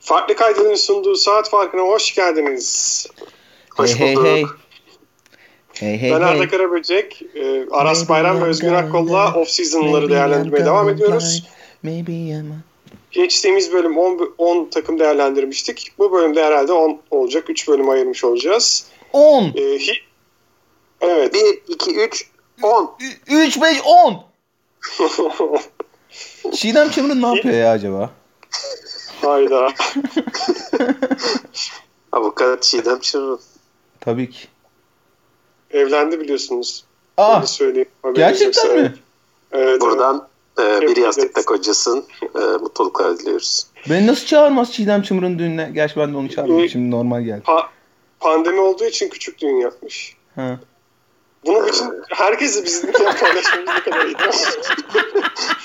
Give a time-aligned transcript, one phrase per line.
[0.00, 3.06] Farklı kaydının sunduğu saat farkına hoş geldiniz.
[3.76, 4.26] Hoş hey, bulduk.
[4.26, 4.44] Hey, hey.
[5.74, 11.44] Hey, hey, ben Arda Karaböcek, e, Aras Bayram ve Özgün Akkol'la off-season'ları değerlendirmeye devam ediyoruz.
[13.10, 15.92] Geçtiğimiz bölüm 10, 10 takım değerlendirmiştik.
[15.98, 17.50] Bu bölümde herhalde 10 olacak.
[17.50, 18.86] 3 bölüm ayırmış olacağız.
[19.12, 19.44] 10?
[19.44, 19.78] Ee,
[21.00, 21.34] evet.
[21.34, 22.26] 1, 2, 3,
[22.62, 22.96] 10.
[23.26, 24.24] 3, 5, 10.
[26.54, 28.10] Çiğdem Çamur'un ne yapıyor ya acaba?
[29.22, 29.68] Hayda.
[32.12, 33.38] Avukat Çiğdem Çamur.
[34.00, 34.48] Tabii ki.
[35.70, 36.84] Evlendi biliyorsunuz.
[37.16, 37.88] Aa, Öyle söyleyeyim.
[38.14, 38.94] gerçekten mi?
[39.52, 40.28] Evet, Buradan
[40.58, 40.82] evet.
[40.82, 43.66] e, bir yastıkta kocasın e, mutluluklar diliyoruz.
[43.90, 45.70] Beni nasıl çağırmaz Çiğdem Çamur'un düğününe?
[45.74, 46.68] Gerçi ben de onu çağırmadım.
[46.68, 47.42] Şimdi normal geldi.
[47.46, 47.66] Pa-
[48.20, 50.16] pandemi olduğu için küçük düğün yapmış.
[50.34, 50.60] Ha.
[51.46, 54.14] Bunun için herkesi bizimle paylaşmamız ne kadar iyi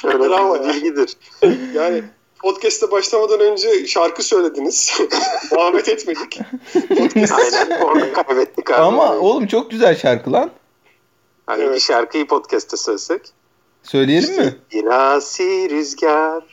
[0.02, 1.18] Şöyle Bravo bilgidir.
[1.74, 2.04] Yani
[2.46, 5.02] podcast'e başlamadan önce şarkı söylediniz.
[5.52, 6.40] Muhabbet etmedik.
[7.16, 8.82] Aynen orada kaybettik abi.
[8.82, 10.52] Ama oğlum çok güzel şarkı lan.
[11.46, 11.76] Hani evet.
[11.76, 13.22] bir şarkıyı podcast'te söylesek.
[13.84, 14.56] Söyleyelim mi?
[14.72, 16.44] Yinasi rüzgar.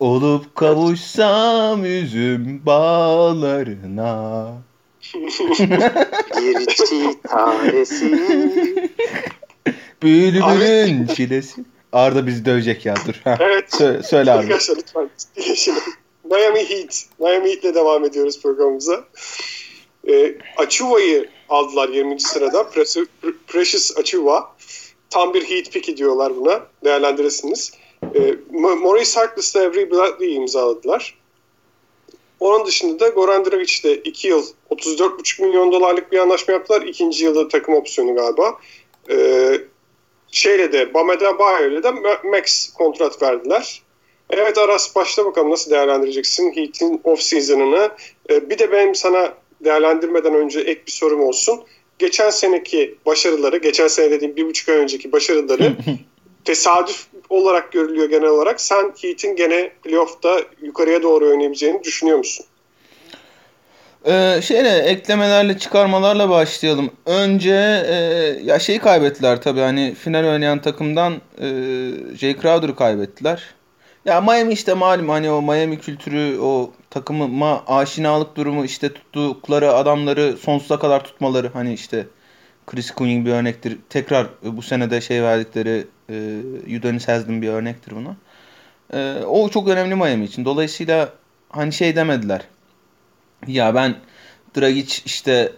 [0.00, 4.52] Olup kavuşsam üzüm bağlarına.
[6.36, 8.12] bir çiğ tanesi.
[10.02, 11.64] Bülbülün çilesi.
[11.92, 13.14] Arda bizi dövecek ya dur.
[13.40, 13.68] Evet.
[13.72, 14.40] Sö- söyle Arda.
[14.42, 15.10] Arkadaşlar lütfen
[16.30, 17.04] Miami Heat.
[17.18, 19.04] Miami Heat'le devam ediyoruz programımıza.
[20.08, 22.20] E, Achuva'yı aldılar 20.
[22.20, 22.70] sırada.
[23.46, 24.56] Precious Achuva.
[25.10, 26.66] Tam bir Heat pick'i diyorlar buna.
[26.84, 27.72] Değerlendirirsiniz.
[28.14, 31.18] E, Maurice Harkless'la Avery Bradley'i imzaladılar.
[32.40, 36.82] Onun dışında da Goran Dragic'de 2 yıl 34,5 milyon dolarlık bir anlaşma yaptılar.
[36.82, 38.58] İkinci yılda takım opsiyonu galiba.
[39.10, 39.60] Ee,
[40.30, 41.90] şeyle de Bameda Bayo'yla de
[42.24, 43.82] max kontrat verdiler.
[44.30, 47.90] Evet Aras başla bakalım nasıl değerlendireceksin Heat'in off season'ını.
[48.30, 49.34] Ee, bir de benim sana
[49.64, 51.60] değerlendirmeden önce ek bir sorum olsun.
[51.98, 55.76] Geçen seneki başarıları, geçen sene dediğim bir buçuk ay önceki başarıları
[56.44, 58.60] tesadüf olarak görülüyor genel olarak.
[58.60, 62.46] Sen Heat'in gene playoff'ta yukarıya doğru oynayabileceğini düşünüyor musun?
[64.06, 66.90] Ee, şeyle eklemelerle çıkarmalarla başlayalım.
[67.06, 67.94] Önce e,
[68.44, 71.46] ya şeyi kaybettiler tabii hani final oynayan takımdan e,
[72.16, 73.42] Jay Crowder'ı kaybettiler.
[74.04, 80.36] Ya Miami işte malum hani o Miami kültürü o takımıma aşinalık durumu işte tuttukları adamları
[80.36, 82.06] sonsuza kadar tutmaları hani işte
[82.66, 83.78] Chris Cunning bir örnektir.
[83.90, 86.14] Tekrar bu senede şey verdikleri e,
[86.78, 88.16] Udonis Haslam bir örnektir buna.
[88.92, 90.44] E, o çok önemli Miami için.
[90.44, 91.08] Dolayısıyla
[91.50, 92.42] hani şey demediler.
[93.46, 93.94] Ya ben
[94.56, 95.52] Dragic işte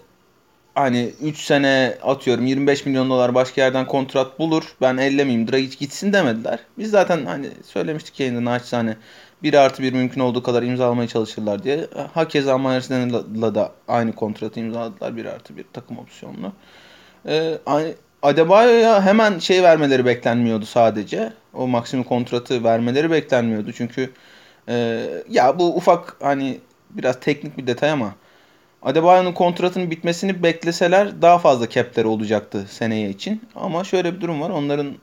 [0.75, 4.65] hani 3 sene atıyorum 25 milyon dolar başka yerden kontrat bulur.
[4.81, 6.59] Ben ellemeyeyim Dragic gitsin demediler.
[6.79, 8.97] Biz zaten hani söylemiştik yayında naçizane
[9.43, 11.87] 1 artı 1 mümkün olduğu kadar imzalamaya çalışırlar diye.
[12.15, 16.53] Hakeza Leonard'la da aynı kontratı imzaladılar 1 artı 1 takım opsiyonlu.
[17.27, 17.59] Ee,
[18.23, 21.33] Adebayo'ya hemen şey vermeleri beklenmiyordu sadece.
[21.55, 23.73] O maksimum kontratı vermeleri beklenmiyordu.
[23.73, 24.11] Çünkü
[24.69, 26.61] e, ya bu ufak hani
[26.97, 28.15] biraz teknik bir detay ama
[28.83, 33.43] Adebayo'nun kontratının bitmesini bekleseler daha fazla cap'leri olacaktı seneye için.
[33.55, 34.51] Ama şöyle bir durum var.
[34.51, 34.95] Onların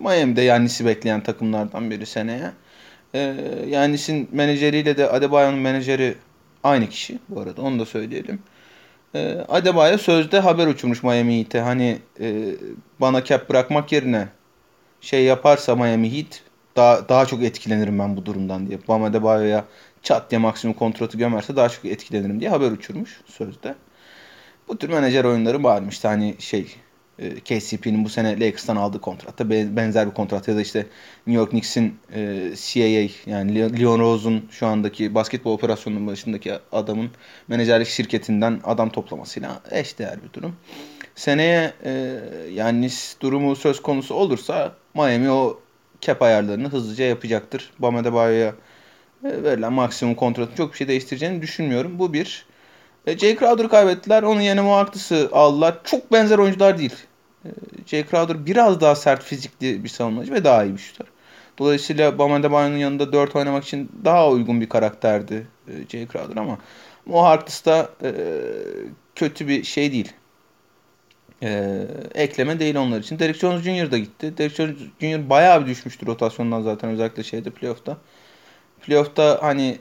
[0.00, 2.52] Miami'de Yannis'i bekleyen takımlardan biri seneye.
[3.14, 3.20] Ee,
[3.68, 6.14] Yannis'in menajeriyle de Adebayo'nun menajeri
[6.64, 8.38] aynı kişi bu arada onu da söyleyelim.
[9.14, 11.60] Ee, Adebayo sözde haber uçurmuş Miami Heat'e.
[11.60, 12.54] Hani e,
[13.00, 14.28] bana cap bırakmak yerine
[15.00, 16.42] şey yaparsa Miami Heat
[16.76, 18.78] daha, daha çok etkilenirim ben bu durumdan diye.
[18.88, 19.64] Bam Adebayo'ya
[20.02, 23.74] çat diye maksimum kontratı gömerse daha çok etkilenirim diye haber uçurmuş sözde.
[24.68, 26.04] Bu tür menajer oyunları varmış.
[26.04, 26.76] Hani şey
[27.18, 30.86] e, KCP'nin bu sene Lakers'tan aldığı kontratta benzer bir kontrat ya da işte
[31.26, 37.10] New York Knicks'in e, CAA yani Leon Rose'un şu andaki basketbol operasyonunun başındaki adamın
[37.48, 40.56] menajerlik şirketinden adam toplamasıyla eşdeğer bir durum.
[41.14, 42.20] Seneye e,
[42.52, 42.90] yani
[43.20, 45.60] durumu söz konusu olursa Miami o
[46.00, 47.72] cap ayarlarını hızlıca yapacaktır.
[47.78, 48.54] Bam Adebayo'ya
[49.22, 51.98] verilen maksimum kontratın çok bir şey değiştireceğini düşünmüyorum.
[51.98, 52.46] Bu bir.
[53.06, 54.22] E, Jay Crowder'ı kaybettiler.
[54.22, 55.78] Onun yerine Moaktis'i aldılar.
[55.84, 56.94] Çok benzer oyuncular değil.
[57.44, 57.48] E,
[57.86, 61.06] Jay Crowder biraz daha sert fizikli bir savunmacı ve daha iyi bir şutör.
[61.58, 66.58] Dolayısıyla Bam Adebayo'nun yanında 4 oynamak için daha uygun bir karakterdi e, Jay Crowder ama
[67.06, 68.12] Mo Harkless da e,
[69.14, 70.12] kötü bir şey değil.
[71.42, 71.80] E,
[72.14, 73.18] ekleme değil onlar için.
[73.18, 73.90] Derek Jones Jr.
[73.90, 74.38] da gitti.
[74.38, 75.30] Derek Jones Jr.
[75.30, 77.98] bayağı bir düşmüştü rotasyondan zaten özellikle şeyde playoff'ta.
[78.82, 79.78] Playoff'ta hani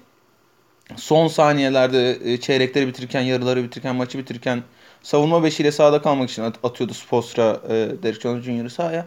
[0.96, 4.64] son saniyelerde e, çeyrekleri bitirirken, yarıları bitirirken, maçı bitirirken
[5.02, 9.06] savunma beşiyle sahada kalmak için atıyordu Spostra e, Derek Jones Jr.'ı sahaya.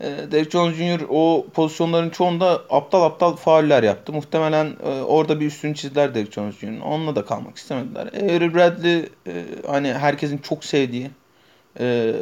[0.00, 1.00] e, Derek Jones Jr.
[1.08, 4.12] o pozisyonların çoğunda aptal aptal fauller yaptı.
[4.12, 6.80] Muhtemelen e, orada bir üstünü çizdiler Derek Jones Jr.
[6.84, 8.06] Onunla da kalmak istemediler.
[8.06, 11.10] Avery Bradley e, hani herkesin çok sevdiği
[11.80, 12.14] e,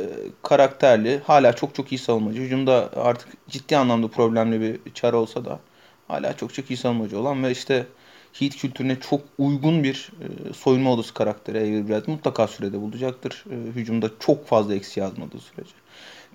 [0.42, 1.20] karakterli.
[1.24, 2.40] Hala çok çok iyi savunmacı.
[2.40, 5.60] Hücumda artık ciddi anlamda problemli bir çare olsa da
[6.12, 7.86] hala çok çok iyi savunmacı olan ve işte
[8.32, 13.44] Heat kültürüne çok uygun bir e, soyunma odası karakteri Avery Bradley mutlaka sürede bulacaktır.
[13.50, 15.72] E, hücumda çok fazla eksi yazmadığı sürece.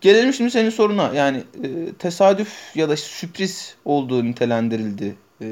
[0.01, 1.13] Gelelim şimdi senin soruna.
[1.13, 5.45] Yani e, tesadüf ya da sürpriz olduğu nitelendirildi e,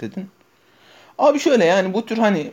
[0.00, 0.28] dedin.
[1.18, 2.52] Abi şöyle yani bu tür hani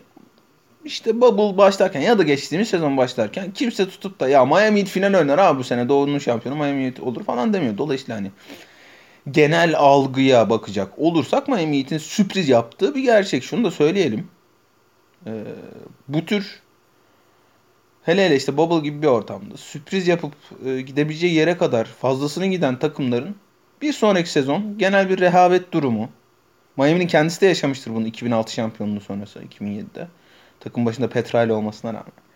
[0.85, 5.13] işte bubble başlarken ya da geçtiğimiz sezon başlarken kimse tutup da ya Miami Heat final
[5.13, 7.77] oynar abi bu sene Doğu'nun şampiyonu Miami Heat olur falan demiyor.
[7.77, 8.31] Dolayısıyla hani
[9.31, 13.43] genel algıya bakacak olursak Miami Heat'in sürpriz yaptığı bir gerçek.
[13.43, 14.27] Şunu da söyleyelim.
[15.27, 15.43] Ee,
[16.07, 16.61] bu tür
[18.03, 20.33] hele hele işte bubble gibi bir ortamda sürpriz yapıp
[20.65, 23.35] e, gidebileceği yere kadar fazlasını giden takımların
[23.81, 26.09] bir sonraki sezon genel bir rehavet durumu.
[26.77, 30.07] Miami'nin kendisi de yaşamıştır bunu 2006 şampiyonluğu sonrası 2007'de.
[30.59, 32.26] Takım başında Petrali olmasına rağmen.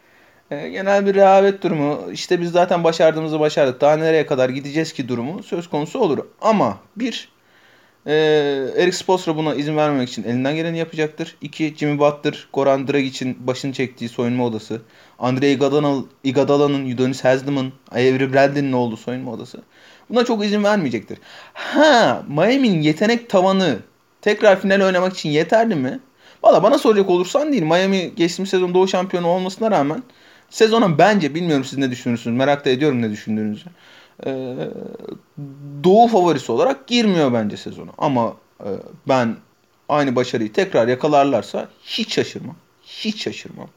[0.51, 2.12] E, genel bir rehavet durumu.
[2.12, 3.81] İşte biz zaten başardığımızı başardık.
[3.81, 6.25] Daha nereye kadar gideceğiz ki durumu söz konusu olur.
[6.42, 7.30] Ama bir
[8.06, 8.13] e,
[8.77, 11.36] Eric Spoelstra buna izin vermemek için elinden geleni yapacaktır.
[11.42, 14.81] İki Jimmy Butler, Goran Dragic'in başını çektiği soyunma odası.
[15.19, 15.51] Andre
[16.24, 19.62] Iguodala'nın, Udonis Haslam'ın, Avery Bradley'nin olduğu soyunma odası.
[20.09, 21.18] Buna çok izin vermeyecektir.
[21.54, 23.80] Ha, Miami'nin yetenek tavanı
[24.21, 26.00] tekrar final oynamak için yeterli mi?
[26.44, 27.63] Valla bana soracak olursan değil.
[27.63, 30.04] Miami geçtiğimiz sezon Doğu şampiyonu olmasına rağmen
[30.51, 32.38] sezona bence bilmiyorum siz ne düşünürsünüz.
[32.38, 33.65] Merak da ediyorum ne düşündüğünüzü.
[34.25, 34.56] Ee,
[35.83, 37.92] Doğu favorisi olarak girmiyor bence sezona.
[37.98, 38.69] Ama e,
[39.07, 39.36] ben
[39.89, 42.56] aynı başarıyı tekrar yakalarlarsa hiç şaşırmam.
[42.83, 43.68] Hiç şaşırmam.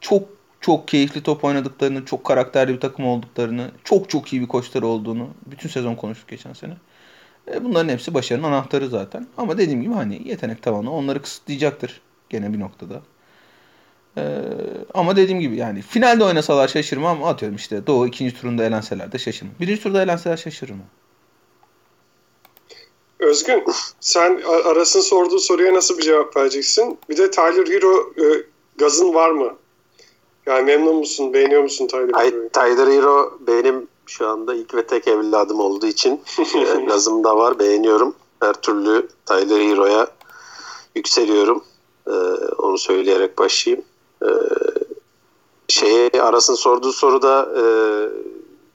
[0.00, 0.28] Çok
[0.60, 5.28] çok keyifli top oynadıklarını, çok karakterli bir takım olduklarını, çok çok iyi bir koçları olduğunu
[5.46, 6.74] bütün sezon konuştuk geçen sene.
[7.52, 9.26] E, bunların hepsi başarının anahtarı zaten.
[9.36, 12.00] Ama dediğim gibi hani yetenek tavanı onları kısıtlayacaktır
[12.30, 13.02] gene bir noktada.
[14.18, 14.22] Ee,
[14.94, 17.24] ama dediğim gibi yani finalde oynasalar şaşırmam.
[17.24, 19.54] Atıyorum işte Doğu ikinci turunda elenseler de şaşırmam.
[19.60, 20.82] Birinci turda elenseler şaşırırım.
[23.18, 23.64] Özgün
[24.00, 26.98] sen Aras'ın sorduğu soruya nasıl bir cevap vereceksin?
[27.08, 28.42] Bir de Tyler Hero e,
[28.76, 29.56] gazın var mı?
[30.46, 31.34] Yani memnun musun?
[31.34, 32.48] Beğeniyor musun Tyler Hero'yu?
[32.48, 37.58] Tyler Hero benim şu anda ilk ve tek evladım olduğu için e, gazım da var.
[37.58, 38.14] Beğeniyorum.
[38.40, 40.08] Her türlü Tyler Hero'ya
[40.94, 41.64] yükseliyorum.
[42.06, 42.10] Ee,
[42.58, 43.84] onu söyleyerek başlayayım.
[44.24, 44.30] Ee,
[45.68, 47.64] şeye arasın sorduğu soruda e,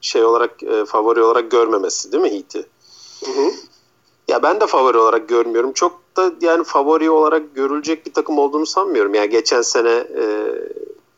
[0.01, 2.66] şey olarak e, favori olarak görmemesi değil mi Heat'i?
[4.28, 5.74] Ya ben de favori olarak görmüyorum.
[5.74, 9.13] Çok da yani favori olarak görülecek bir takım olduğunu sanmıyorum.
[9.13, 10.24] Yani geçen sene e,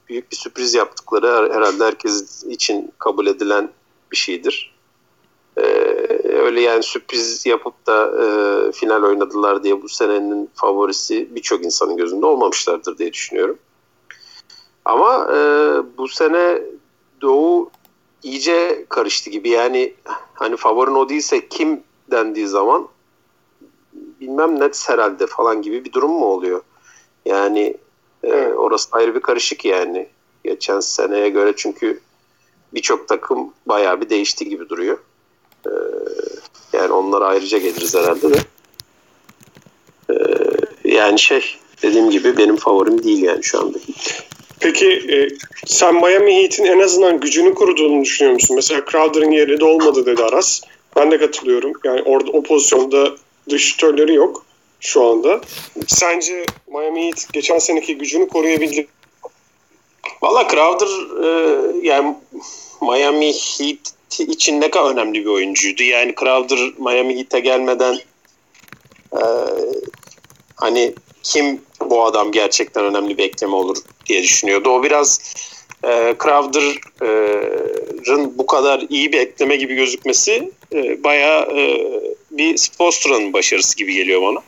[0.09, 3.69] büyük bir sürpriz yaptıkları herhalde herkes için kabul edilen
[4.11, 4.71] bir şeydir.
[5.57, 5.61] Ee,
[6.23, 12.25] öyle yani sürpriz yapıp da e, final oynadılar diye bu senenin favorisi birçok insanın gözünde
[12.25, 13.57] olmamışlardır diye düşünüyorum.
[14.85, 15.37] Ama e,
[15.97, 16.61] bu sene
[17.21, 17.71] Doğu
[18.23, 19.49] iyice karıştı gibi.
[19.49, 19.93] Yani
[20.33, 22.87] hani favorin o değilse kim dendiği zaman
[23.93, 26.61] bilmem Nets herhalde falan gibi bir durum mu oluyor?
[27.25, 27.77] Yani
[28.23, 30.07] e, orası ayrı bir karışık yani.
[30.43, 31.99] Geçen seneye göre çünkü
[32.73, 34.97] birçok takım bayağı bir değişti gibi duruyor.
[35.65, 35.71] Ee,
[36.73, 38.37] yani onlara ayrıca geliriz herhalde de.
[40.09, 40.15] Ee,
[40.83, 43.77] yani şey dediğim gibi benim favorim değil yani şu anda.
[44.61, 45.27] Peki e,
[45.65, 48.55] sen Miami Heat'in en azından gücünü kuruduğunu düşünüyor musun?
[48.55, 50.61] Mesela Crowder'ın yerinde olmadı dedi Aras.
[50.95, 51.73] Ben de katılıyorum.
[51.83, 53.11] Yani orada o pozisyonda
[53.49, 54.45] dış şütörleri yok
[54.79, 55.41] şu anda.
[55.87, 58.87] Sence Miami Heat geçen seneki gücünü koruyabildi
[60.21, 60.87] Valla Crowder
[61.23, 62.15] e, yani
[62.81, 65.83] Miami Heat için ne kadar önemli bir oyuncuydu.
[65.83, 67.97] Yani Crowder Miami Heat'e gelmeden
[69.13, 69.21] e,
[70.55, 74.69] hani kim bu adam gerçekten önemli bir ekleme olur diye düşünüyordu.
[74.69, 75.33] O biraz
[75.83, 81.91] e, Crowder'ın bu kadar iyi bir ekleme gibi gözükmesi e, bayağı e,
[82.31, 84.39] bir Spostra'nın başarısı gibi geliyor bana.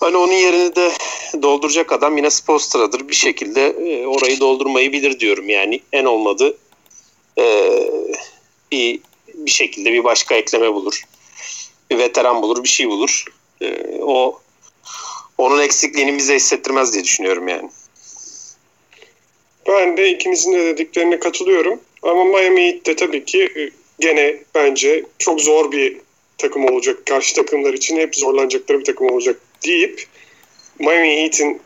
[0.00, 0.92] Hani onun yerini de
[1.42, 3.08] dolduracak adam yine Spostra'dır.
[3.08, 5.48] Bir şekilde e, orayı doldurmayı bilir diyorum.
[5.48, 6.56] Yani en olmadı
[7.38, 7.70] e,
[8.72, 9.00] bir,
[9.34, 11.02] bir şekilde bir başka ekleme bulur.
[11.90, 13.24] Bir veteran bulur, bir şey bulur.
[13.60, 14.40] E, o
[15.38, 17.70] onun eksikliğini bize hissettirmez diye düşünüyorum yani.
[19.68, 21.80] Ben de ikinizin de dediklerine katılıyorum.
[22.02, 25.96] Ama Miami Heat de tabii ki e, gene bence çok zor bir
[26.38, 27.06] takım olacak.
[27.06, 30.06] Karşı takımlar için hep zorlanacakları bir takım olacak deyip
[30.78, 31.60] Miami Heat'in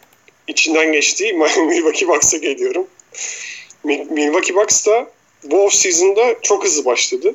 [0.49, 2.87] içinden geçtiği Milwaukee Bucks'a geliyorum.
[3.85, 5.11] Milwaukee Bucks da
[5.45, 7.35] bu off season'da çok hızlı başladı.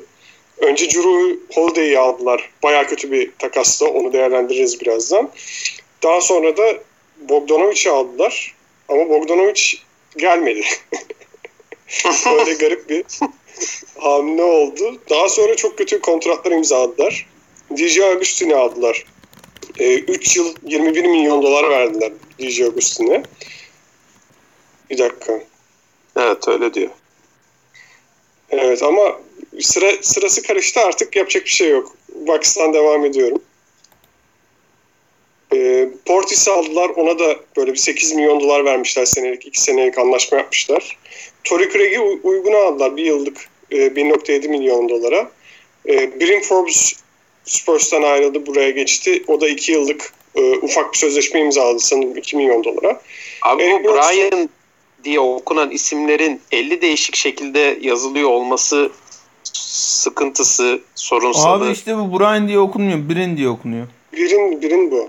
[0.58, 2.50] Önce Drew Holiday'i aldılar.
[2.62, 3.86] Baya kötü bir takasla.
[3.86, 5.30] Onu değerlendiririz birazdan.
[6.02, 6.78] Daha sonra da
[7.28, 8.54] Bogdanovic'i aldılar.
[8.88, 9.62] Ama Bogdanovic
[10.16, 10.64] gelmedi.
[12.26, 13.04] Böyle garip bir
[13.98, 15.00] hamle oldu.
[15.10, 17.26] Daha sonra çok kötü kontratlar imzaladılar.
[17.76, 19.06] DJ Augustin'i aldılar.
[19.78, 23.22] 3 ee, yıl 21 milyon dolar verdiler DJ Augustin'e.
[24.90, 25.40] Bir dakika.
[26.16, 26.90] Evet öyle diyor.
[28.50, 29.20] Evet ama
[29.60, 31.96] sıra sırası karıştı artık yapacak bir şey yok.
[32.14, 33.42] Bucks'tan devam ediyorum.
[35.56, 36.90] E, Portis'i aldılar.
[36.96, 39.46] Ona da böyle bir 8 milyon dolar vermişler senelik.
[39.46, 40.98] 2 senelik anlaşma yapmışlar.
[41.44, 42.96] Tory Craig'i uyguna aldılar.
[42.96, 45.30] Bir yıllık e, 1.7 milyon dolara.
[45.88, 46.92] E, Brim Forbes
[47.44, 48.46] Spurs'tan ayrıldı.
[48.46, 49.24] Buraya geçti.
[49.26, 53.00] O da 2 yıllık e, ufak bir sözleşme imzaladı sanırım 2 milyon dolara.
[53.42, 54.48] Abi Eric bu Brian
[55.04, 58.90] diye okunan isimlerin 50 değişik şekilde yazılıyor olması
[59.52, 61.64] sıkıntısı, sorunsalı.
[61.64, 63.08] Abi işte bu Brian diye okunmuyor.
[63.08, 63.86] Birin diye okunuyor.
[64.12, 65.08] Birin, birin bu.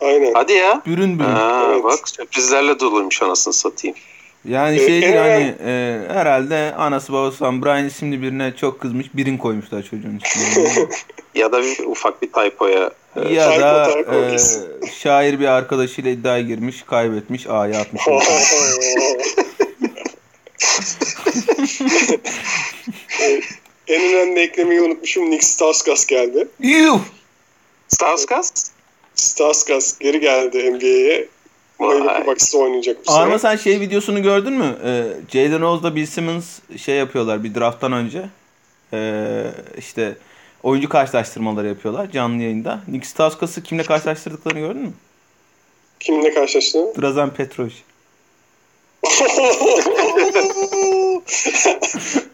[0.00, 0.34] Aynen.
[0.34, 0.82] Hadi ya.
[0.86, 1.28] Bürün bürün.
[1.28, 1.84] Ha, evet.
[1.84, 3.96] Bak sürprizlerle doluymuş anasını satayım.
[4.44, 9.06] Yani ee, şey değil hani e, herhalde anası babası falan Brian isimli birine çok kızmış
[9.14, 10.88] birin koymuşlar çocuğun ismini.
[11.34, 12.90] ya da bir, ufak bir typoya.
[13.16, 14.36] E, ya typo, da typo e,
[14.90, 18.02] şair bir arkadaşıyla iddiaya girmiş kaybetmiş A'ya atmış.
[23.88, 25.30] en önemli eklemeyi unutmuşum.
[25.30, 26.48] Nick Stauskas geldi.
[26.60, 27.00] Yuh!
[27.88, 28.70] Stauskas?
[29.18, 31.28] Stauskas geri geldi NBA'ye.
[31.80, 34.76] Miami Bucks'ta oynayacak bu Ama sen şey videosunu gördün mü?
[34.84, 38.28] Ee, Jalen Rose'da Bill Simmons şey yapıyorlar bir drafttan önce.
[38.92, 39.44] Ee,
[39.78, 40.16] işte
[40.62, 42.80] oyuncu karşılaştırmaları yapıyorlar canlı yayında.
[42.88, 44.92] Nick Stauskas'ı kimle karşılaştırdıklarını gördün mü?
[46.00, 47.02] Kimle karşılaştırdın?
[47.02, 47.74] Drazen Petrovic.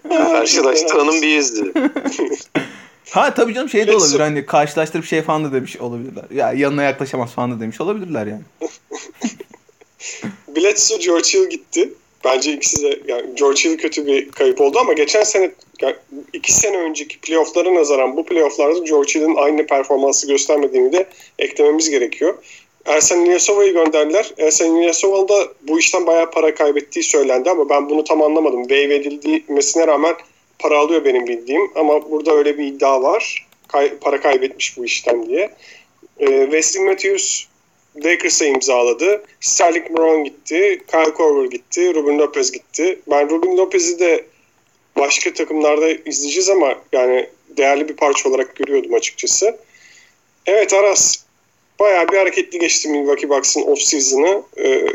[0.08, 1.72] Karşılaştıranın bir yüzü.
[3.14, 6.25] Ha tabii canım şey de olabilir hani karşılaştırıp şey falan da demiş olabilirler.
[6.35, 8.42] Ya yanına yaklaşamaz falan da demiş olabilirler yani.
[10.56, 11.92] Bledsoe George Hill gitti.
[12.25, 15.50] Bence ikisi de yani George Hill kötü bir kayıp oldu ama geçen sene
[15.83, 15.97] yani
[16.33, 22.35] iki sene önceki playofflara nazaran bu playofflarda George Hill'in aynı performansı göstermediğini de eklememiz gerekiyor.
[22.87, 24.35] Ersen İlyasova'yı gönderdiler.
[24.38, 28.62] Ersen İlyasova da bu işten bayağı para kaybettiği söylendi ama ben bunu tam anlamadım.
[28.62, 30.14] Wave edilmesine rağmen
[30.58, 33.46] para alıyor benim bildiğim ama burada öyle bir iddia var.
[33.68, 35.50] Kay, para kaybetmiş bu işten diye.
[36.18, 37.46] E, Wesley Matthews
[38.04, 39.23] Lakers'a imzaladı.
[39.40, 40.82] Sterling Brown gitti.
[40.90, 41.94] Kyle Korver gitti.
[41.94, 43.00] Ruben Lopez gitti.
[43.11, 44.25] Ben Ruben Lopez'i de
[44.96, 49.58] başka takımlarda izleyeceğiz ama yani değerli bir parça olarak görüyordum açıkçası.
[50.46, 51.25] Evet Aras
[51.80, 54.42] bayağı bir hareketli geçti Milwaukee Bucks'ın off-season'ı.
[54.58, 54.87] Ee,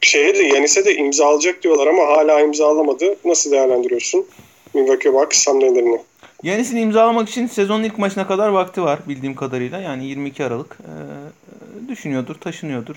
[0.00, 3.16] şeye de Yanis'e de imzalayacak diyorlar ama hala imzalamadı.
[3.24, 4.26] Nasıl değerlendiriyorsun?
[4.74, 6.00] Milwaukee Bucks hamlelerini.
[6.42, 9.80] Yanis'in imzalamak için sezonun ilk maçına kadar vakti var bildiğim kadarıyla.
[9.80, 10.78] Yani 22 Aralık.
[10.80, 12.96] Ee, düşünüyordur, taşınıyordur.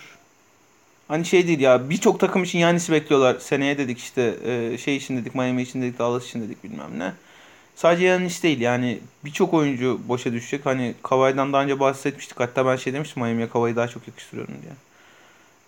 [1.08, 3.40] Hani şey değil ya birçok takım için Yanis'i bekliyorlar.
[3.40, 7.14] Seneye dedik işte e, şey için dedik, Miami için dedik, Dallas için dedik bilmem ne.
[7.76, 10.66] Sadece Yanis değil yani birçok oyuncu boşa düşecek.
[10.66, 12.40] Hani Kavai'dan daha önce bahsetmiştik.
[12.40, 14.74] Hatta ben şey demiştim Miami'ye Kavai'yi daha çok yakıştırıyorum diye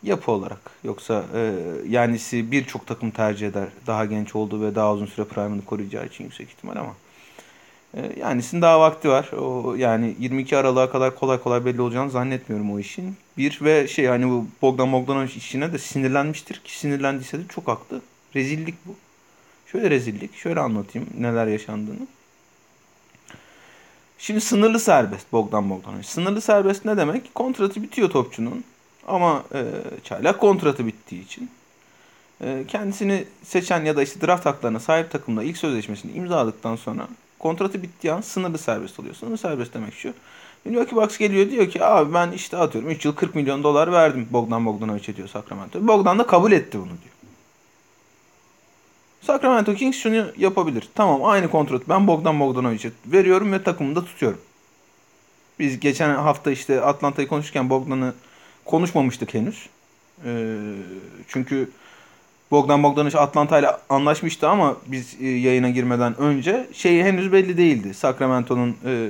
[0.03, 0.71] yapı olarak.
[0.83, 1.53] Yoksa e,
[1.89, 3.67] Yanis'i birçok takım tercih eder.
[3.87, 6.95] Daha genç olduğu ve daha uzun süre prime'ını koruyacağı için yüksek ihtimal ama.
[7.93, 9.31] E, Yanis'in daha vakti var.
[9.31, 13.15] O yani 22 Aralık'a kadar kolay kolay belli olacağını zannetmiyorum o işin.
[13.37, 18.01] Bir ve şey hani bu Bogdan Bogdanovic işine de sinirlenmiştir ki sinirlendiyse de çok haklı.
[18.35, 18.95] Rezillik bu.
[19.71, 20.35] Şöyle rezillik.
[20.35, 22.07] Şöyle anlatayım neler yaşandığını.
[24.19, 26.03] Şimdi sınırlı serbest Bogdan Bogdanovic.
[26.03, 27.35] Sınırlı serbest ne demek?
[27.35, 28.63] Kontratı bitiyor topçunun.
[29.07, 29.63] Ama e,
[30.03, 31.49] çaylak kontratı bittiği için
[32.41, 37.07] e, kendisini seçen ya da işte draft haklarına sahip takımla ilk sözleşmesini imzaladıktan sonra
[37.39, 39.15] kontratı bittiği an sınırlı serbest oluyor.
[39.15, 40.13] Sınırlı serbest demek şu.
[40.65, 44.27] Milwaukee Bucks geliyor diyor ki abi ben işte atıyorum 3 yıl 40 milyon dolar verdim
[44.31, 45.87] Bogdan Bogdanovic'e diyor Sacramento.
[45.87, 47.17] Bogdan da kabul etti bunu diyor.
[49.21, 50.89] Sacramento Kings şunu yapabilir.
[50.95, 54.39] Tamam aynı kontrat ben Bogdan Bogdanovic'e veriyorum ve takımını da tutuyorum.
[55.59, 58.13] Biz geçen hafta işte Atlanta'yı konuşurken Bogdan'ı
[58.67, 59.69] konuşmamıştık henüz.
[60.25, 60.55] E,
[61.27, 61.69] çünkü
[62.51, 67.93] Bogdan Bogdanovic Atlanta ile anlaşmıştı ama biz e, yayına girmeden önce şeyi henüz belli değildi.
[67.93, 69.09] Sacramento'nun e,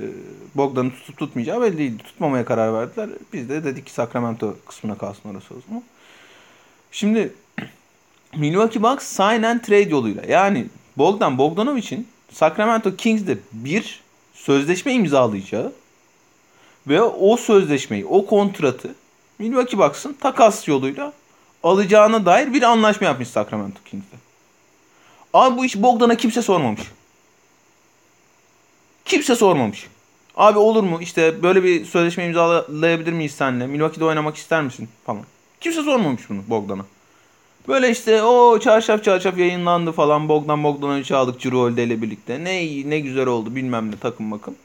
[0.56, 2.04] Bogdan'ı tutup tutmayacağı belli değildi.
[2.04, 3.10] Tutmamaya karar verdiler.
[3.34, 5.84] Biz de dedik ki Sacramento kısmına kalsın orası o zaman.
[6.92, 7.34] Şimdi
[8.36, 10.66] Milwaukee Bucks sign and trade yoluyla yani
[10.98, 14.02] Bogdan Bogdanovic'in Sacramento Kings'de bir
[14.34, 15.74] sözleşme imzalayacağı
[16.88, 18.96] ve o sözleşmeyi, o kontratı
[19.40, 21.14] Milwaukee Bucks'ın takas yoluyla
[21.64, 24.18] alacağına dair bir anlaşma yapmış Sacramento Kings'te.
[25.34, 26.82] Abi bu iş Bogdan'a kimse sormamış.
[29.06, 29.88] Kimse sormamış.
[30.36, 33.68] Abi olur mu işte böyle bir sözleşme imzalayabilir miyiz seninle?
[33.68, 35.24] Milwaukee'de oynamak ister misin falan.
[35.62, 36.86] Kimse sormamış bunu Bogdan'a.
[37.68, 40.30] Böyle işte o çarşaf çarşaf yayınlandı falan.
[40.30, 42.44] Bogdan Bogdanovic aldık Cirolde ile birlikte.
[42.44, 44.56] Ne ne güzel oldu bilmem ne takım bakım.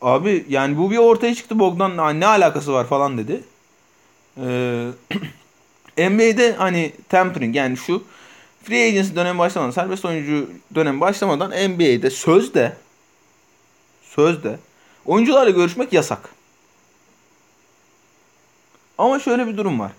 [0.00, 3.44] Abi yani bu bir ortaya çıktı Bogdan ne alakası var falan dedi.
[4.36, 4.90] Ee,
[6.10, 8.04] NBA'de hani tampering yani şu
[8.62, 12.76] free agency dönemi başlamadan serbest oyuncu dönemi başlamadan NBA'de sözde
[14.02, 14.58] sözde
[15.06, 16.28] oyuncularla görüşmek yasak.
[18.98, 19.92] Ama şöyle bir durum var.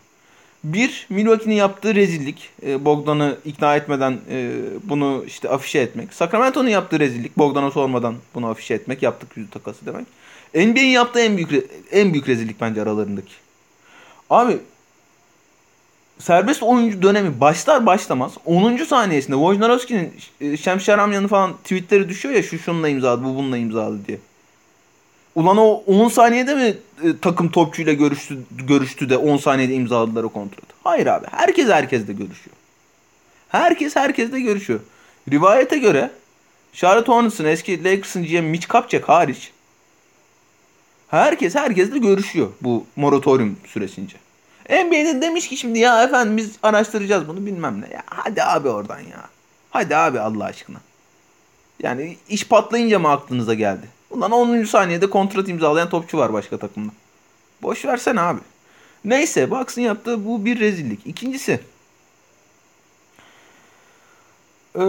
[0.63, 2.49] Bir, Milwaukee'nin yaptığı rezillik.
[2.65, 4.51] E, Bogdan'ı ikna etmeden e,
[4.83, 6.13] bunu işte afişe etmek.
[6.13, 7.37] Sacramento'nun yaptığı rezillik.
[7.37, 9.03] Bogdan'a sormadan bunu afişe etmek.
[9.03, 10.05] Yaptık yüzü takası demek.
[10.55, 13.33] NBA'in yaptığı en büyük en büyük rezillik bence aralarındaki.
[14.29, 14.57] Abi
[16.19, 18.77] serbest oyuncu dönemi başlar başlamaz 10.
[18.77, 24.07] saniyesinde Wojnarowski'nin e, Şemşer Amyan'ın falan tweetleri düşüyor ya şu şununla imzaladı bu bununla imzaladı
[24.07, 24.17] diye.
[25.35, 30.29] Ulan o 10 saniyede mi e, takım topçuyla görüştü, görüştü de 10 saniyede imzaladılar o
[30.29, 30.73] kontratı?
[30.83, 31.25] Hayır abi.
[31.31, 32.55] Herkes herkesle görüşüyor.
[33.49, 34.79] Herkes herkesle görüşüyor.
[35.31, 36.11] Rivayete göre
[36.73, 39.51] Charlotte Hornets'ın eski Lakers'ın GM Mitch Kupchak hariç
[41.07, 44.17] herkes herkesle görüşüyor bu moratorium süresince.
[44.69, 47.93] NBA'de demiş ki şimdi ya efendim biz araştıracağız bunu bilmem ne.
[47.93, 49.29] Ya hadi abi oradan ya.
[49.69, 50.77] Hadi abi Allah aşkına.
[51.83, 53.87] Yani iş patlayınca mı aklınıza geldi?
[54.11, 54.63] Ulan 10.
[54.63, 56.91] saniyede kontrat imzalayan topçu var başka takımda.
[57.61, 58.39] Boş versene abi.
[59.05, 61.07] Neyse Bucks'ın yaptığı bu bir rezillik.
[61.07, 61.59] İkincisi.
[64.75, 64.81] Ee,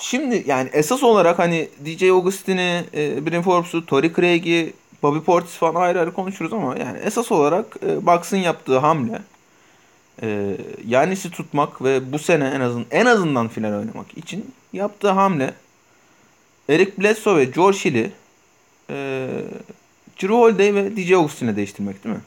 [0.00, 5.80] şimdi yani esas olarak hani DJ Augustin'i, e, Brim Forbes'u, Tory Craig'i, Bobby Portis falan
[5.80, 9.22] ayrı ayrı konuşuruz ama yani esas olarak e, Bucks'ın yaptığı hamle
[10.22, 15.54] e, Yanis'i tutmak ve bu sene en azından en azından final oynamak için yaptığı hamle
[16.68, 18.12] Eric Bledsoe ve George Hill'i
[18.90, 19.28] e,
[20.22, 22.22] Drew Holiday ve DJ Augustin'e değiştirmek değil mi?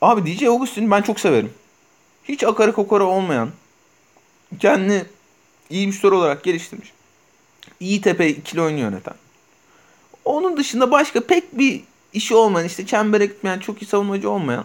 [0.00, 1.52] Abi DJ Augustin ben çok severim.
[2.24, 3.50] Hiç akarı kokara olmayan,
[4.58, 5.04] kendini
[5.70, 6.92] iyi şutör olarak geliştirmiş.
[7.80, 9.14] İyi tepe ikili oyunu yöneten.
[10.24, 11.80] Onun dışında başka pek bir
[12.12, 14.64] işi olmayan, işte çembere gitmeyen, çok iyi savunmacı olmayan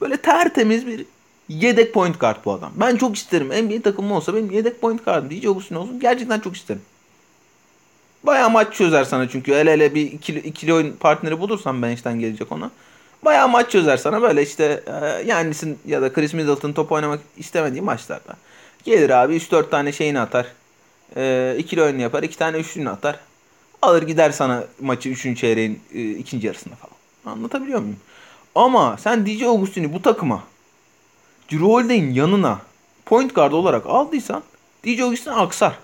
[0.00, 1.06] böyle tertemiz bir
[1.48, 2.72] yedek point guard bu adam.
[2.76, 3.48] Ben çok isterim.
[3.48, 6.00] NBA takımım olsa benim yedek point guardım DJ Augustin olsun.
[6.00, 6.82] Gerçekten çok isterim.
[8.26, 12.20] Bayağı maç çözer sana çünkü el ele bir ikili, ikili oyun partneri bulursan ben işten
[12.20, 12.70] gelecek ona.
[13.24, 17.80] Bayağı maç çözer sana böyle işte e, Yannis'in ya da Chris Middleton top oynamak istemediği
[17.82, 18.34] maçlarda.
[18.84, 20.46] Gelir abi 3-4 tane şeyini atar.
[21.16, 22.22] E, ikili oyunu yapar.
[22.22, 23.18] 2 tane üçlüğünü atar.
[23.82, 25.40] Alır gider sana maçı 3.
[25.40, 27.34] çeyreğin e, ikinci yarısında falan.
[27.36, 27.96] Anlatabiliyor muyum?
[28.54, 30.42] Ama sen DJ Augustin'i bu takıma
[31.52, 32.58] Drew Holiday'in yanına
[33.06, 34.42] point guard olarak aldıysan
[34.84, 35.78] DJ Augustin aksar.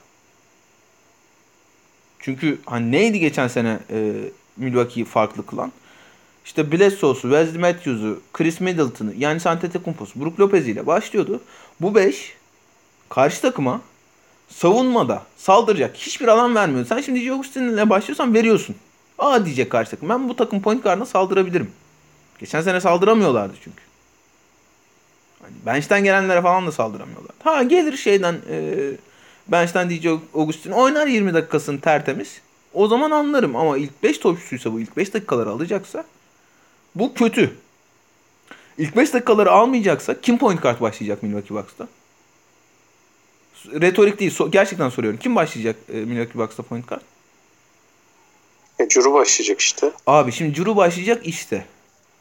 [2.20, 4.12] Çünkü hani neydi geçen sene e,
[4.56, 5.72] Milwaukee'yi farklı kılan?
[6.44, 11.40] İşte Bledsoe'su, Wesley Matthews'u, Chris Middleton'ı, yani Antetokounmpo'su, Brook Lopez ile başlıyordu.
[11.80, 12.34] Bu 5
[13.08, 13.80] karşı takıma
[14.48, 16.86] savunmada saldıracak hiçbir alan vermiyor.
[16.86, 18.76] Sen şimdi DJ Augustin ile başlıyorsan veriyorsun.
[19.18, 20.08] Aa diyecek karşı takım.
[20.08, 21.70] Ben bu takım point guardına saldırabilirim.
[22.38, 23.82] Geçen sene saldıramıyorlardı çünkü.
[25.42, 27.32] Hani bench'ten gelenlere falan da saldıramıyorlar.
[27.44, 28.90] Ha gelir şeyden e,
[29.52, 32.40] bench'ten DJ Augustin oynar 20 dakikasını tertemiz.
[32.74, 36.04] O zaman anlarım ama ilk 5 topçusuysa bu ilk 5 dakikaları alacaksa
[36.94, 37.56] bu kötü.
[38.78, 41.88] İlk 5 dakikaları almayacaksa kim point guard başlayacak Milwaukee Bucks'ta?
[43.66, 44.34] Retorik değil.
[44.34, 45.18] So- gerçekten soruyorum.
[45.18, 47.00] Kim başlayacak e, Milwaukee Bucks'ta point guard?
[48.78, 49.92] E, Curu başlayacak işte.
[50.06, 51.64] Abi şimdi Curu başlayacak işte.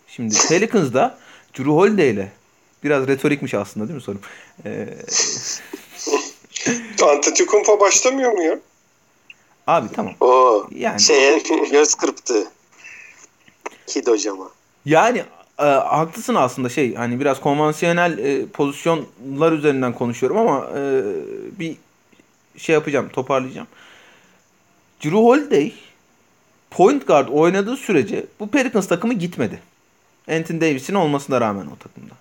[0.08, 1.18] Şimdi Pelicans'da
[1.54, 2.32] Curu Holiday ile
[2.84, 4.22] biraz retorikmiş aslında değil mi sorum?
[4.65, 4.88] Ee,
[7.06, 8.60] Antetokounmpo başlamıyor mu ya?
[9.68, 10.14] abi tamam.
[10.20, 11.40] O Yani şeye
[11.72, 12.52] göz kırptı.
[13.88, 14.50] Kid hocama.
[14.86, 15.24] Yani
[15.60, 21.04] e, haklısın aslında şey hani biraz konvansiyonel e, pozisyonlar üzerinden konuşuyorum ama e,
[21.60, 21.76] bir
[22.58, 23.68] şey yapacağım toparlayacağım.
[25.04, 25.74] Drew Holiday
[26.72, 29.60] point guard oynadığı sürece bu Pelicans takımı gitmedi.
[30.32, 32.14] Anthony Davis'in olmasına rağmen o takımda.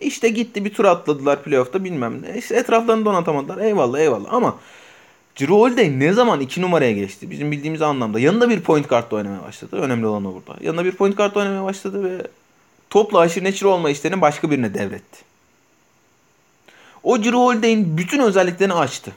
[0.00, 2.38] İşte gitti bir tur atladılar playoff'ta bilmem ne.
[2.38, 4.54] İşte etraflarını donatamadılar eyvallah eyvallah ama
[5.40, 7.30] Drew Holiday ne zaman 2 numaraya geçti?
[7.30, 8.20] Bizim bildiğimiz anlamda.
[8.20, 9.76] Yanında bir point guardla oynamaya başladı.
[9.76, 10.64] Önemli olan o burada.
[10.64, 12.26] Yanında bir point guardla oynamaya başladı ve
[12.90, 15.18] topla aşırı neşir olma işlerini başka birine devretti.
[17.02, 19.12] O Drew Holiday'in bütün özelliklerini açtı.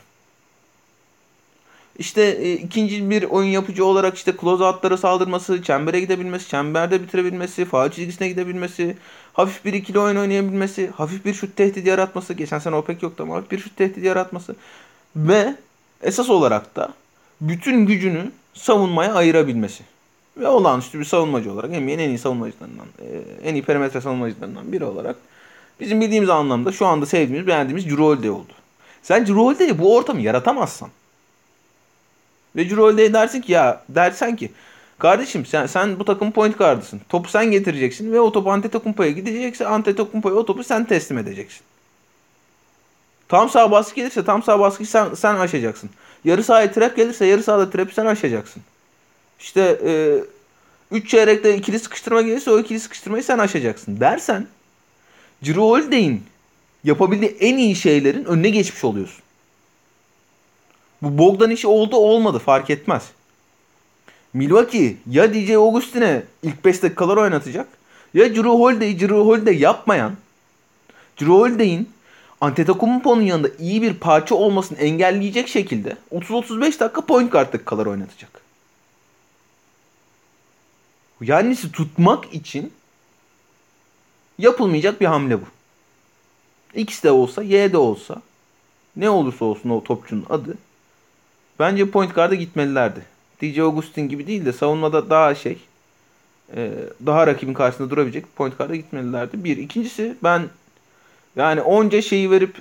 [2.02, 7.66] İşte e, ikinci bir oyun yapıcı olarak işte close out'lara saldırması, çembere gidebilmesi, çemberde bitirebilmesi,
[7.66, 8.98] faal çizgisine gidebilmesi,
[9.34, 13.24] hafif bir ikili oyun oynayabilmesi, hafif bir şut tehdidi yaratması, geçen sene o pek yoktu
[13.24, 14.56] ama hafif bir şut tehdidi yaratması
[15.16, 15.56] ve
[16.02, 16.94] esas olarak da
[17.42, 19.84] bütün gücünü savunmaya ayırabilmesi.
[20.38, 24.86] Ve olağanüstü bir savunmacı olarak NBA'nin en iyi savunmacılarından, e, en iyi perimetre savunmacılarından biri
[24.86, 25.16] olarak
[25.80, 28.54] bizim bildiğimiz anlamda şu anda sevdiğimiz, beğendiğimiz Holiday oldu.
[29.04, 30.90] Sen Holiday'e bu ortamı yaratamazsan
[32.56, 34.52] ve Drew Holiday'e dersin ki ya dersen ki
[35.00, 37.02] kardeşim sen sen bu takım point guardısın.
[37.10, 41.62] Topu sen getireceksin ve o topu Antetokounmpo'ya gidecekse Antetokounmpo'ya o topu sen teslim edeceksin.
[43.28, 45.90] Tam sağ baskı gelirse tam sağ baskıyı sen, sen aşacaksın.
[46.26, 48.62] Yarı sahaya trap gelirse yarı sahada trap'i sen aşacaksın.
[49.40, 49.80] İşte
[50.92, 54.48] 3 e, çeyrekte ikili sıkıştırma gelirse o ikili sıkıştırmayı sen aşacaksın dersen
[55.46, 56.24] Drew Holiday'in
[56.84, 59.24] yapabildiği en iyi şeylerin önüne geçmiş oluyorsun.
[61.02, 63.12] Bu Bogdan işi oldu olmadı fark etmez.
[64.34, 67.68] Milwaukee ya DJ Augustin'e ilk 5 dakikalar oynatacak
[68.14, 70.18] ya Drew Holiday'i Drew Holiday yapmayan
[71.22, 71.90] Drew Holiday'in
[72.42, 78.42] Antetokounmpo'nun yanında iyi bir parça olmasını engelleyecek şekilde 30-35 dakika point guard dakikalar oynatacak.
[81.22, 82.74] Yannis'i tutmak için
[84.38, 85.46] yapılmayacak bir hamle bu.
[86.76, 88.22] X de olsa, Y de olsa
[88.96, 90.58] ne olursa olsun o topçunun adı
[91.62, 93.02] bence point guard'a gitmelilerdi.
[93.42, 95.58] DJ Augustin gibi değil de savunmada daha şey
[96.56, 96.72] e,
[97.06, 99.44] daha rakibin karşısında durabilecek point guard'a gitmelilerdi.
[99.44, 99.58] Bir.
[99.58, 100.50] ikincisi ben
[101.36, 102.56] yani onca şeyi verip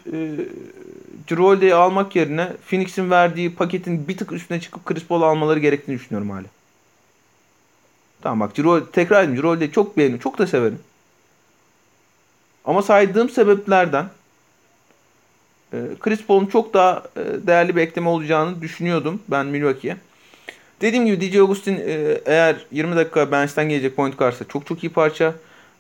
[1.33, 6.31] e, almak yerine Phoenix'in verdiği paketin bir tık üstüne çıkıp Chris Paul almaları gerektiğini düşünüyorum
[6.31, 6.47] hala.
[8.23, 10.23] Tamam bak Cirolde, tekrar edeyim Cirolde'yi çok beğeniyorum.
[10.23, 10.79] Çok da severim.
[12.65, 14.07] Ama saydığım sebeplerden
[16.01, 19.97] Chris Paul'un çok daha e, değerli bir ekleme olacağını düşünüyordum ben Milwaukee'ye.
[20.81, 24.93] Dediğim gibi DJ Augustin e, eğer 20 dakika bench'ten gelecek point karşısa çok çok iyi
[24.93, 25.35] parça.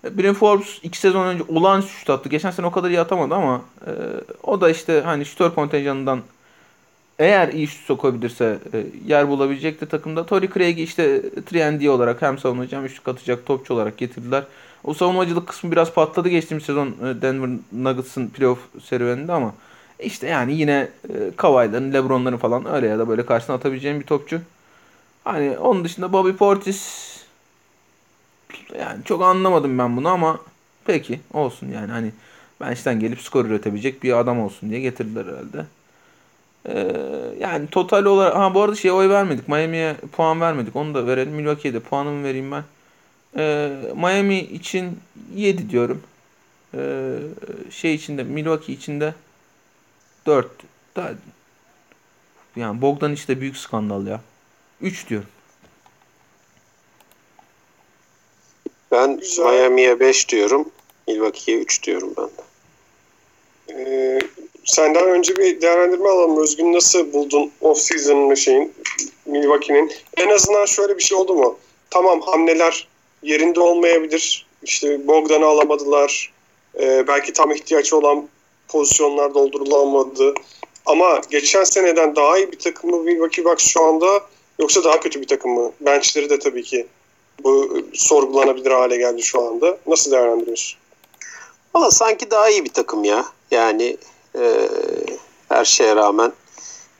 [0.04, 2.28] Bryn Forbes 2 sezon önce olağanüstü şut attı.
[2.28, 3.90] Geçen sene o kadar iyi atamadı ama e,
[4.42, 6.20] o da işte hani şutör kontenjanından
[7.18, 10.26] eğer iyi şut sokabilirse e, yer bulabilecekti takımda.
[10.26, 12.36] Tory Craig'i işte 3 olarak hem
[12.70, 14.44] hem şut atacak topçu olarak getirdiler.
[14.84, 19.54] O savunmacılık kısmı biraz patladı geçtiğimiz sezon e, Denver Nuggets'ın playoff serüveninde ama
[20.02, 24.40] işte yani yine e, Kawhi'ların, LeBron'ların falan öyle ya da böyle karşısına atabileceğim bir topçu.
[25.24, 27.10] Hani onun dışında Bobby Portis
[28.78, 30.40] yani çok anlamadım ben bunu ama
[30.84, 32.12] peki olsun yani hani
[32.60, 35.66] bench'ten gelip skor üretebilecek bir adam olsun diye getirdiler herhalde.
[36.68, 36.92] Ee,
[37.40, 39.48] yani total olarak ha bu arada şey oy vermedik.
[39.48, 40.76] Miami'ye puan vermedik.
[40.76, 41.32] Onu da verelim.
[41.32, 42.64] Milwaukee'ye de puanımı vereyim ben.
[43.36, 44.98] Ee, Miami için
[45.34, 46.02] 7 diyorum.
[46.74, 47.16] Ee,
[47.70, 49.14] şey içinde Milwaukee içinde
[50.26, 50.46] 4.
[50.96, 51.10] Daha,
[52.56, 54.20] yani Bogdan işte büyük skandal ya.
[54.80, 55.28] 3 diyorum.
[58.90, 59.44] Ben Güzel.
[59.44, 60.70] Miami'ye 5 diyorum.
[61.08, 62.42] Milwaukee'ye 3 diyorum ben de.
[63.72, 64.18] Ee,
[64.64, 66.42] senden önce bir değerlendirme alalım.
[66.42, 68.72] Özgün nasıl buldun off-season'ın şeyin
[69.26, 69.92] Milwaukee'nin?
[70.16, 71.58] En azından şöyle bir şey oldu mu?
[71.90, 72.88] Tamam hamleler
[73.22, 74.46] yerinde olmayabilir.
[74.62, 76.32] İşte Bogdan'ı alamadılar.
[76.80, 78.28] Ee, belki tam ihtiyaç olan
[78.70, 80.34] pozisyonlar doldurulamadı.
[80.86, 84.20] Ama geçen seneden daha iyi bir takım mı Milwaukee Bucks şu anda
[84.58, 85.72] yoksa daha kötü bir takım mı?
[85.80, 86.86] Benchleri de tabii ki
[87.44, 89.78] bu sorgulanabilir hale geldi şu anda.
[89.86, 90.78] Nasıl değerlendiriyorsun?
[91.74, 93.24] Valla sanki daha iyi bir takım ya.
[93.50, 93.96] Yani
[94.38, 94.68] e,
[95.48, 96.32] her şeye rağmen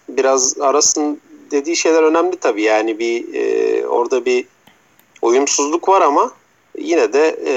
[0.08, 2.62] biraz arasın dediği şeyler önemli tabii.
[2.62, 4.46] Yani bir e, orada bir
[5.22, 6.32] uyumsuzluk var ama
[6.78, 7.54] yine de e,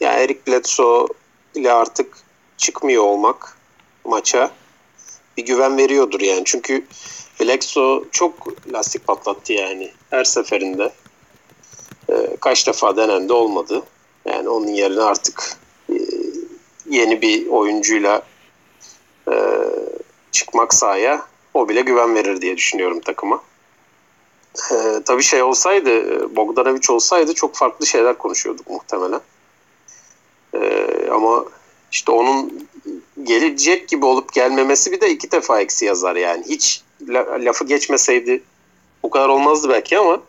[0.00, 1.06] yani Eric Bledsoe
[1.54, 2.16] ile artık
[2.62, 3.56] çıkmıyor olmak
[4.04, 4.50] maça
[5.36, 6.42] bir güven veriyordur yani.
[6.44, 6.84] Çünkü
[7.40, 8.34] Bledsoe çok
[8.72, 10.92] lastik patlattı yani her seferinde.
[12.08, 13.82] E, kaç defa denendi olmadı.
[14.24, 15.56] Yani onun yerine artık
[15.90, 15.94] e,
[16.90, 18.22] yeni bir oyuncuyla
[19.32, 19.34] e,
[20.32, 23.42] çıkmak sahaya o bile güven verir diye düşünüyorum takıma.
[24.70, 29.20] E, tabii şey olsaydı Bogdanovic olsaydı çok farklı şeyler konuşuyorduk muhtemelen.
[30.54, 31.44] E, ama
[31.92, 32.68] işte onun
[33.22, 36.44] gelecek gibi olup gelmemesi bir de iki defa eksi yazar yani.
[36.48, 36.82] Hiç
[37.40, 38.42] lafı geçmeseydi
[39.02, 40.22] bu kadar olmazdı belki ama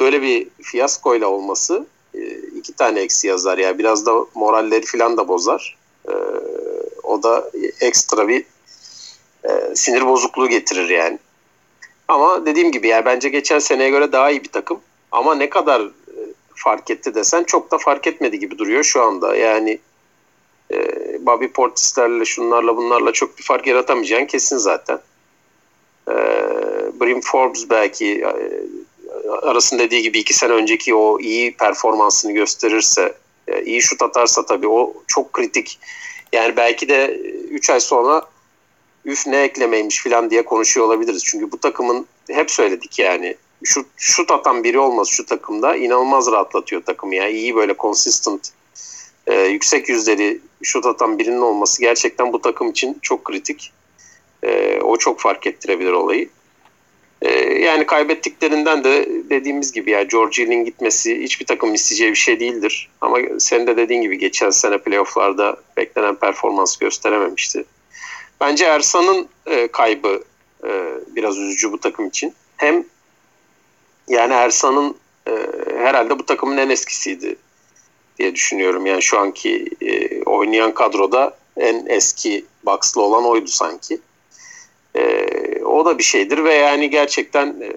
[0.00, 2.20] böyle bir fiyaskoyla olması e,
[2.56, 3.58] iki tane eksi yazar.
[3.58, 5.76] Yani biraz da moralleri falan da bozar.
[6.08, 6.12] E,
[7.02, 7.50] o da
[7.80, 8.44] ekstra bir
[9.44, 11.18] e, sinir bozukluğu getirir yani.
[12.08, 14.80] Ama dediğim gibi yani bence geçen seneye göre daha iyi bir takım.
[15.12, 15.82] Ama ne kadar
[16.54, 19.36] fark etti desen çok da fark etmedi gibi duruyor şu anda.
[19.36, 19.78] Yani
[21.20, 24.98] Bobby Portis'lerle şunlarla bunlarla çok bir fark yaratamayacaksın kesin zaten.
[27.00, 28.24] Brim Forbes belki
[29.42, 33.14] Aras'ın dediği gibi iki sene önceki o iyi performansını gösterirse,
[33.48, 35.78] e, iyi şut atarsa tabii o çok kritik.
[36.32, 37.14] Yani belki de
[37.50, 38.22] 3 ay sonra
[39.04, 41.24] üf ne eklemeymiş falan diye konuşuyor olabiliriz.
[41.24, 46.82] Çünkü bu takımın hep söyledik yani şu şut atan biri olması şu takımda inanılmaz rahatlatıyor
[46.82, 47.14] takımı.
[47.14, 48.50] Yani iyi böyle consistent
[49.26, 53.72] e, yüksek yüzdeli şut atan birinin olması gerçekten bu takım için çok kritik.
[54.42, 56.28] E, o çok fark ettirebilir olayı.
[57.22, 62.40] E, yani kaybettiklerinden de dediğimiz gibi ya George Hill'in gitmesi hiçbir takım isteyeceği bir şey
[62.40, 62.90] değildir.
[63.00, 67.64] Ama senin de dediğin gibi geçen sene playofflarda beklenen performans gösterememişti.
[68.40, 70.24] Bence Ersan'ın e, kaybı
[70.64, 70.68] e,
[71.16, 72.34] biraz üzücü bu takım için.
[72.56, 72.84] Hem
[74.08, 74.96] yani Ersan'ın
[75.28, 75.32] e,
[75.78, 77.36] herhalde bu takımın en eskisiydi
[78.20, 78.86] diye düşünüyorum.
[78.86, 83.98] Yani şu anki e, oynayan kadroda en eski Bucks'lı olan oydu sanki.
[84.96, 85.26] E,
[85.64, 87.72] o da bir şeydir ve yani gerçekten e,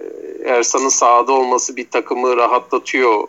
[0.48, 3.28] Ersan'ın sahada olması bir takımı rahatlatıyor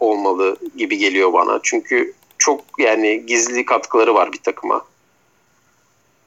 [0.00, 1.60] olmalı gibi geliyor bana.
[1.62, 4.84] Çünkü çok yani gizli katkıları var bir takıma.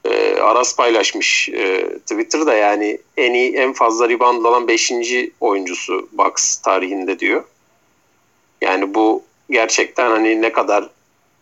[0.06, 4.92] E, Aras paylaşmış e, Twitter'da yani en iyi en fazla rebound alan 5.
[5.40, 7.44] oyuncusu Bucks tarihinde diyor.
[8.62, 10.90] Yani bu gerçekten hani ne kadar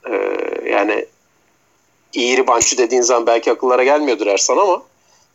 [0.10, 0.13] e,
[0.72, 1.06] yani
[2.13, 4.84] iyi reboundçı dediğin zaman belki akıllara gelmiyordur Ersan ama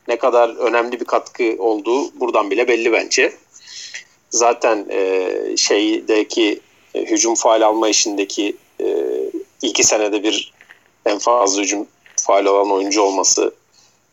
[0.09, 3.33] ne kadar önemli bir katkı olduğu buradan bile belli bence.
[4.31, 6.61] Zaten e, şeydeki
[6.95, 9.07] e, hücum faal alma işindeki e,
[9.63, 10.53] iki senede bir
[11.07, 13.55] en fazla hücum faal olan oyuncu olması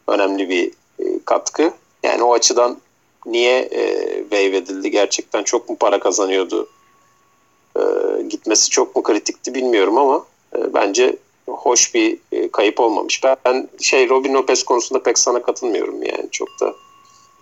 [0.07, 1.73] önemli bir e, katkı.
[2.03, 2.77] Yani o açıdan
[3.25, 6.69] niye e, wave edildi gerçekten çok mu para kazanıyordu
[7.79, 10.25] e, gitmesi çok mu kritikti bilmiyorum ama
[10.57, 11.15] e, bence
[11.47, 13.23] hoş bir e, kayıp olmamış.
[13.23, 16.73] Ben, ben şey Robin Lopez konusunda pek sana katılmıyorum yani çok da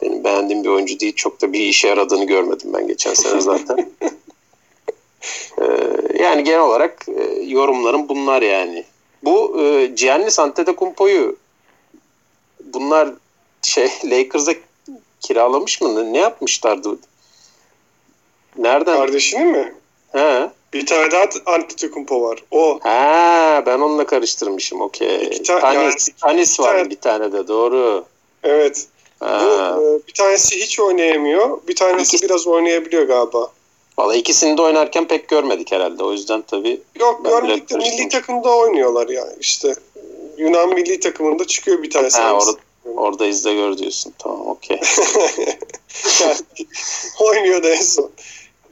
[0.01, 1.15] benim beğendiğim bir oyuncu değil.
[1.15, 3.77] Çok da bir işe yaradığını görmedim ben geçen sene zaten.
[5.61, 5.65] e,
[6.19, 8.83] yani genel olarak e, yorumlarım bunlar yani.
[9.23, 11.35] Bu e, Giannis Antetokounmpo'yu
[12.63, 13.09] bunlar
[13.61, 14.53] şey Lakers'a
[15.19, 16.13] kiralamış mı?
[16.13, 16.97] Ne yapmışlardı?
[18.57, 18.97] Nereden?
[18.97, 19.73] Kardeşini mi?
[20.17, 20.49] He.
[20.73, 22.43] Bir tane daha Antetokounmpo var.
[22.51, 22.79] O.
[22.83, 24.81] Ha, ben onunla karıştırmışım.
[24.81, 25.41] Okey.
[25.43, 25.77] Ta- Tanis,
[26.07, 28.05] yani- Tanis var tane- bir tane de doğru.
[28.43, 28.87] Evet.
[29.19, 29.41] Ha.
[29.77, 31.59] Bu, e, bir tanesi hiç oynayamıyor.
[31.67, 33.51] Bir tanesi İkisi- biraz oynayabiliyor galiba.
[33.99, 36.03] Valla ikisini de oynarken pek görmedik herhalde.
[36.03, 39.73] O yüzden tabii Yok görmedik de milli takımda oynuyorlar yani işte.
[40.37, 42.17] Yunan milli takımında çıkıyor bir tanesi.
[42.21, 42.51] ha, orada,
[42.95, 44.13] orada izle gör diyorsun.
[44.17, 44.79] Tamam okey.
[46.21, 46.35] Yani
[47.19, 48.11] oynuyordu en son.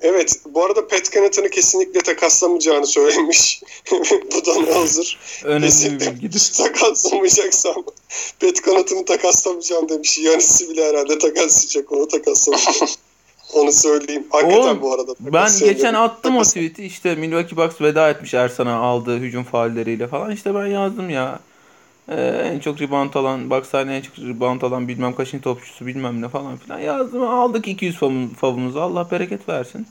[0.06, 3.62] Evet bu arada Pat Connaughton'ı kesinlikle takaslamayacağını söylemiş.
[4.36, 5.20] bu da ne hazır.
[5.44, 6.52] Önemli bir Kesinlikle bilgidir.
[6.58, 7.84] takaslamayacaksam
[8.40, 10.18] Pat Connaughton'ı takaslamayacağım demiş.
[10.20, 12.90] Yanis'i bile herhalde takaslayacak onu takaslamayacak.
[13.54, 14.28] onu söyleyeyim.
[14.30, 15.16] Hakikaten Oğlum, bu arada.
[15.20, 20.08] Ben geçen attım o Takas- tweet'i işte Milwaukee Bucks veda etmiş Ersan'a aldığı hücum faulleriyle
[20.08, 20.32] falan.
[20.32, 21.40] İşte ben yazdım ya.
[22.10, 26.30] Ee, en çok rebound alan, Bucks en çok rebound alan bilmem kaçıncı topçusu bilmem ne
[26.30, 27.24] falan filan yazdım.
[27.24, 29.88] Aldık 200 favum- favumuzu Allah bereket versin.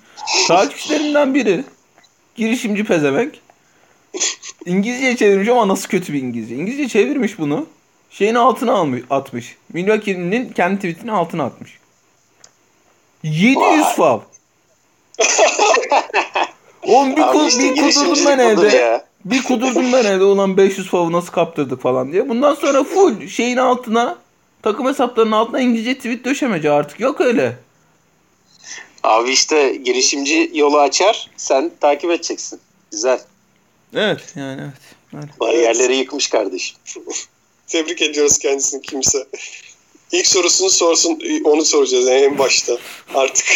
[0.48, 1.64] Takipçilerimden biri
[2.36, 3.34] girişimci pezevenk.
[4.66, 6.54] İngilizce çevirmiş ama nasıl kötü bir İngilizce.
[6.54, 7.66] İngilizce çevirmiş bunu.
[8.10, 9.56] Şeyin altına almış, atmış.
[9.72, 11.78] Milwaukee'nin kendi tweetini altına atmış.
[13.22, 13.94] 700 Vay.
[13.96, 14.20] fav.
[16.82, 18.76] Oğlum bir, Abi ku- işte bir girişimcilik ben evde.
[18.76, 19.04] ya.
[19.24, 22.28] Bir kudurdum ben evde ulan 500 favı nasıl kaptırdık falan diye.
[22.28, 24.18] Bundan sonra full şeyin altına
[24.62, 27.00] takım hesaplarının altına İngilizce tweet döşemeci artık.
[27.00, 27.58] Yok öyle.
[29.02, 31.30] Abi işte girişimci yolu açar.
[31.36, 32.60] Sen takip edeceksin.
[32.90, 33.20] Güzel.
[33.94, 35.22] Evet yani evet.
[35.22, 35.32] Öyle.
[35.40, 36.76] Bariyerleri yıkmış kardeşim.
[37.66, 39.26] Tebrik ediyoruz kendisini kimse.
[40.12, 42.78] İlk sorusunu sorsun onu soracağız yani en başta
[43.14, 43.46] artık.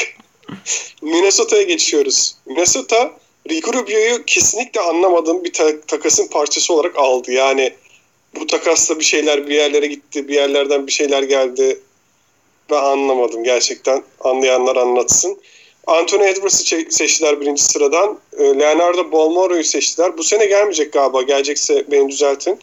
[1.03, 2.37] Minnesota'ya geçiyoruz.
[2.47, 3.13] Minnesota
[3.51, 7.33] Ricky Rubio'yu kesinlikle anlamadığım bir ta- takasın parçası olarak aldı.
[7.33, 7.73] Yani
[8.41, 11.81] bu takasla bir şeyler bir yerlere gitti, bir yerlerden bir şeyler geldi.
[12.71, 14.03] Ben anlamadım gerçekten.
[14.21, 15.39] Anlayanlar anlatsın.
[15.87, 18.19] Anthony Edwards'ı seçtiler birinci sıradan.
[18.39, 20.19] Ee, Leonardo Bolmoro'yu seçtiler.
[20.19, 21.23] Bu sene gelmeyecek galiba.
[21.23, 22.59] Gelecekse beni düzeltin.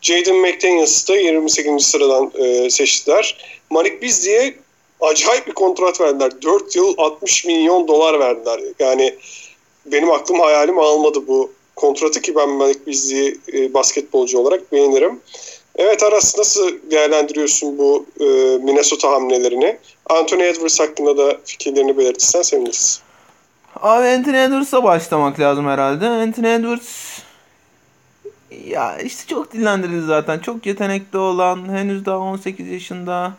[0.00, 1.86] Jaden McDaniels'ı da 28.
[1.86, 3.36] sıradan e, seçtiler.
[3.70, 4.54] Malik Beasley'e
[5.00, 6.42] acayip bir kontrat verdiler.
[6.42, 8.60] 4 yıl 60 milyon dolar verdiler.
[8.78, 9.14] Yani
[9.92, 15.20] benim aklım hayalim almadı bu kontratı ki ben Malik Beasley'i e, basketbolcu olarak beğenirim.
[15.76, 18.24] Evet Aras nasıl değerlendiriyorsun bu e,
[18.64, 19.78] Minnesota hamlelerini?
[20.06, 23.00] Anthony Edwards hakkında da fikirlerini belirtirsen seviniriz.
[23.76, 26.08] Abi Anthony Edwards'a başlamak lazım herhalde.
[26.08, 27.18] Anthony Edwards
[28.66, 30.38] ya işte çok dillendirildi zaten.
[30.38, 33.32] Çok yetenekli olan, henüz daha 18 yaşında.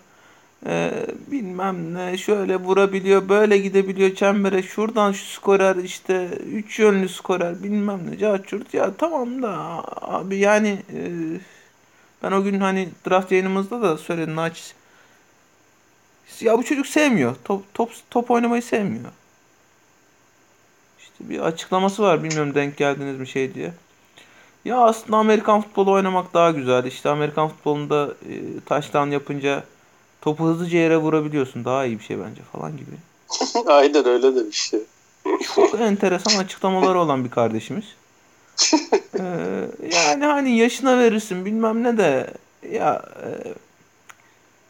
[0.67, 0.91] Ee,
[1.31, 4.63] bilmem ne şöyle vurabiliyor, böyle gidebiliyor çembere.
[4.63, 8.17] Şuradan şu skorer işte üç yönlü skorer bilmem ne.
[8.17, 10.99] Cahçurt ya tamam da abi yani e,
[12.23, 14.75] Ben o gün hani draft yayınımızda da söyledim naçiz.
[16.41, 17.35] Ya bu çocuk sevmiyor.
[17.43, 19.11] Top, top, top oynamayı sevmiyor.
[20.99, 22.23] İşte bir açıklaması var.
[22.23, 23.73] Bilmiyorum denk geldiniz mi şey diye.
[24.65, 26.85] Ya aslında Amerikan futbolu oynamak daha güzel.
[26.85, 29.63] İşte Amerikan futbolunda e, taştan yapınca
[30.27, 31.65] topu hızlıca yere vurabiliyorsun.
[31.65, 32.95] Daha iyi bir şey bence falan gibi.
[33.71, 34.79] Aynen öyle demişti.
[35.55, 37.85] Çok enteresan açıklamaları olan bir kardeşimiz.
[39.19, 42.33] Ee, yani hani yaşına verirsin bilmem ne de
[42.71, 43.29] ya e,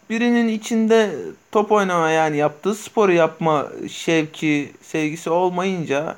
[0.10, 1.16] birinin içinde
[1.52, 6.16] top oynama yani yaptığı sporu yapma şevki, sevgisi olmayınca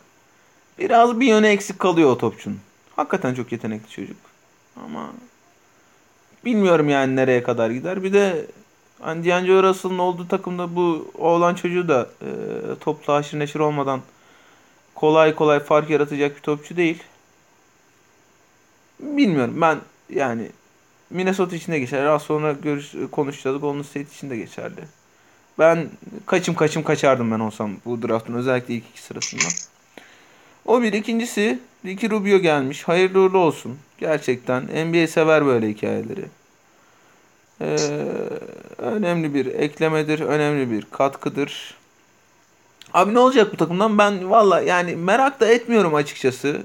[0.80, 2.60] biraz bir yöne eksik kalıyor o topçunun.
[2.96, 4.18] Hakikaten çok yetenekli çocuk.
[4.86, 5.10] Ama
[6.46, 8.04] bilmiyorum yani nereye kadar gider.
[8.04, 8.46] Bir de
[9.02, 12.30] hani D'Angelo Russell'ın olduğu takımda bu oğlan çocuğu da e,
[12.80, 14.02] topla haşır neşir olmadan
[14.96, 17.04] kolay kolay fark yaratacak bir topçu değil.
[19.00, 19.78] Bilmiyorum ben
[20.10, 20.50] yani
[21.10, 22.06] Minnesota için de geçer.
[22.06, 23.62] Az sonra görüş, konuşacağız.
[23.62, 24.82] Golden State için de geçerli.
[25.60, 25.90] Ben
[26.26, 29.52] kaçım kaçım kaçardım ben olsam bu draftın özellikle ilk iki sırasından.
[30.66, 30.94] O bir.
[30.94, 32.84] ikincisi Ricky Rubio gelmiş.
[32.84, 33.78] Hayırlı uğurlu olsun.
[33.98, 36.26] Gerçekten NBA sever böyle hikayeleri.
[37.62, 37.78] Ee,
[38.78, 40.20] önemli bir eklemedir.
[40.20, 41.76] Önemli bir katkıdır.
[42.94, 43.98] Abi ne olacak bu takımdan?
[43.98, 46.62] Ben valla yani merak da etmiyorum açıkçası.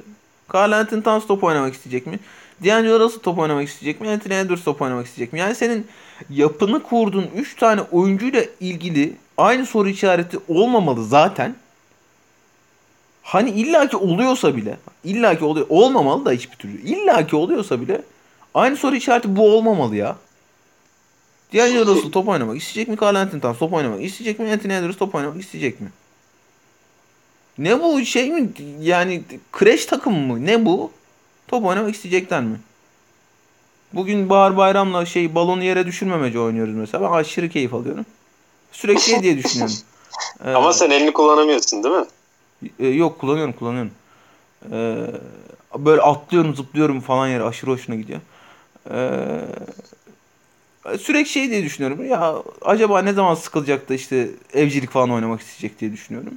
[0.55, 2.19] Carl Anthony Towns top oynamak isteyecek mi?
[2.65, 4.11] D'Angelo Russell top oynamak isteyecek mi?
[4.11, 5.39] Anthony Edwards top oynamak isteyecek mi?
[5.39, 5.87] Yani senin
[6.31, 11.55] yapını kurduğun 3 tane oyuncuyla ilgili aynı soru işareti olmamalı zaten.
[13.23, 16.81] Hani illaki oluyorsa bile, illaki oluyor, olmamalı da hiçbir türlü.
[16.81, 18.03] İllaki oluyorsa bile
[18.55, 20.17] aynı soru işareti bu olmamalı ya.
[21.55, 22.97] D'Angelo Russell top oynamak isteyecek mi?
[23.03, 24.53] Carl Anthony Towns top oynamak isteyecek mi?
[24.53, 25.89] Anthony Edwards top oynamak isteyecek mi?
[27.59, 28.49] Ne bu şey mi?
[28.81, 30.47] Yani kreş takım mı?
[30.47, 30.91] Ne bu?
[31.49, 32.61] Top oynamak isteyecekler mi?
[33.93, 37.05] Bugün Bahar Bayram'la şey balonu yere düşürmemece oynuyoruz mesela.
[37.05, 38.07] Ben aşırı keyif alıyorum.
[38.73, 39.77] Sürekli şey diye düşünüyorum.
[40.45, 42.07] Ee, Ama sen elini kullanamıyorsun değil mi?
[42.79, 43.91] E, yok kullanıyorum kullanıyorum.
[44.73, 45.07] Ee,
[45.79, 48.21] böyle atlıyorum zıplıyorum falan yere aşırı hoşuna gidiyor.
[48.91, 49.41] Ee,
[51.01, 52.07] sürekli şey diye düşünüyorum.
[52.07, 56.35] Ya acaba ne zaman sıkılacak da işte evcilik falan oynamak isteyecek diye düşünüyorum.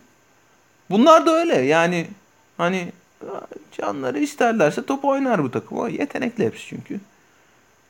[0.89, 2.07] Bunlar da öyle yani
[2.57, 2.91] hani
[3.71, 5.77] canları isterlerse top oynar bu takım.
[5.77, 6.99] O yetenekli hepsi çünkü.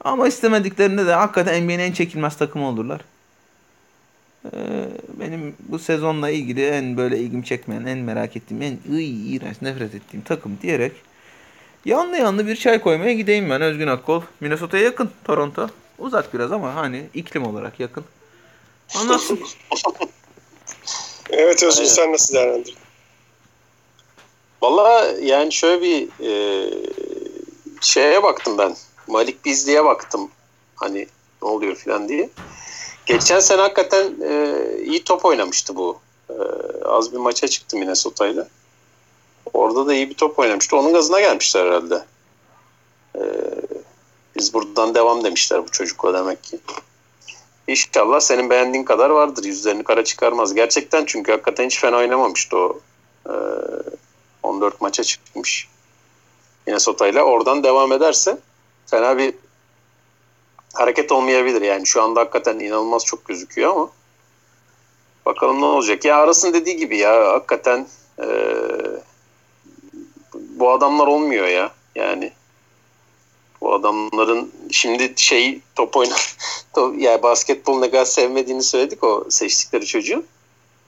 [0.03, 3.01] Ama istemediklerinde de hakikaten NBA'nin en çekilmez takımı olurlar.
[4.45, 4.49] Ee,
[5.19, 9.95] benim bu sezonla ilgili en böyle ilgimi çekmeyen, en merak ettiğim, en ıy, iğrenç, nefret
[9.95, 10.91] ettiğim takım diyerek
[11.85, 14.21] yanlı yanlı bir çay koymaya gideyim ben Özgün Akkol.
[14.39, 15.69] Minnesota'ya yakın Toronto.
[15.99, 18.05] Uzak biraz ama hani iklim olarak yakın.
[18.95, 19.39] Anlatsın.
[21.29, 21.93] evet Özgün Aynen.
[21.93, 22.75] sen nasıl değerlendirdin?
[24.61, 26.71] Valla yani şöyle bir e,
[27.81, 28.75] şeye baktım ben.
[29.07, 30.31] Malik Bizli'ye baktım.
[30.75, 31.07] Hani
[31.41, 32.29] ne oluyor falan diye.
[33.05, 35.99] Geçen sene hakikaten e, iyi top oynamıştı bu.
[36.29, 36.33] E,
[36.85, 38.47] az bir maça çıktı Minnesota'yla.
[39.53, 40.77] Orada da iyi bir top oynamıştı.
[40.77, 42.05] Onun gazına gelmişler herhalde.
[43.15, 43.21] E,
[44.37, 46.59] biz buradan devam demişler bu çocukla demek ki.
[47.67, 49.43] İnşallah senin beğendiğin kadar vardır.
[49.43, 50.53] Yüzlerini kara çıkarmaz.
[50.53, 52.79] Gerçekten çünkü hakikaten hiç fena oynamamıştı o.
[53.29, 53.33] E,
[54.43, 55.67] 14 maça çıkmış.
[56.67, 58.37] Minnesota ile oradan devam ederse
[58.85, 59.33] fena bir
[60.73, 61.61] hareket olmayabilir.
[61.61, 63.89] Yani şu anda hakikaten inanılmaz çok gözüküyor ama
[65.25, 66.05] bakalım ne olacak.
[66.05, 67.87] Ya arasın dediği gibi ya hakikaten
[68.19, 68.27] e,
[70.33, 71.71] bu adamlar olmuyor ya.
[71.95, 72.31] Yani
[73.61, 76.37] bu adamların şimdi şey top oynar
[76.73, 80.25] top, yani basketbol ne kadar sevmediğini söyledik o seçtikleri çocuğun.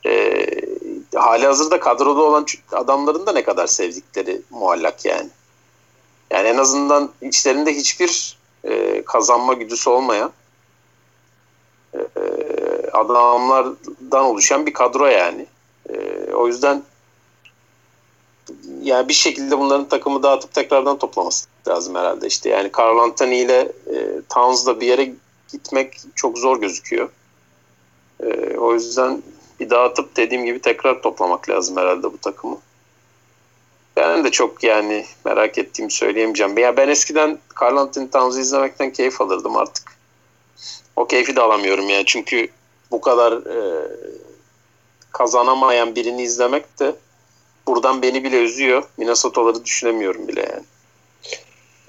[0.05, 0.45] E,
[1.15, 5.29] hali hazırda kadroda olan adamların da ne kadar sevdikleri muallak yani.
[6.31, 10.31] Yani en azından içlerinde hiçbir e, kazanma güdüsü olmayan
[11.93, 12.01] e,
[12.93, 15.45] adamlardan oluşan bir kadro yani.
[15.89, 15.95] E,
[16.33, 16.83] o yüzden
[18.81, 22.27] yani bir şekilde bunların takımı dağıtıp tekrardan toplaması lazım herhalde.
[22.27, 25.13] İşte yani Carl Anthony ile e, Towns'la bir yere
[25.51, 27.09] gitmek çok zor gözüküyor.
[28.23, 29.23] E, o yüzden
[29.59, 32.57] bir dağıtıp dediğim gibi tekrar toplamak lazım herhalde bu takımı.
[33.95, 36.57] Ben de çok yani merak ettiğimi söyleyemeyeceğim.
[36.57, 39.99] Ya ben eskiden Carl Anthony Towns'u izlemekten keyif alırdım artık.
[40.95, 42.49] O keyfi de alamıyorum yani çünkü
[42.91, 43.87] bu kadar e,
[45.11, 46.95] kazanamayan birini izlemek de
[47.69, 48.83] buradan beni bile üzüyor.
[48.97, 50.63] Minnesota'ları düşünemiyorum bile yani.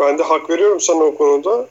[0.01, 1.69] Ben de hak veriyorum sana o konuda.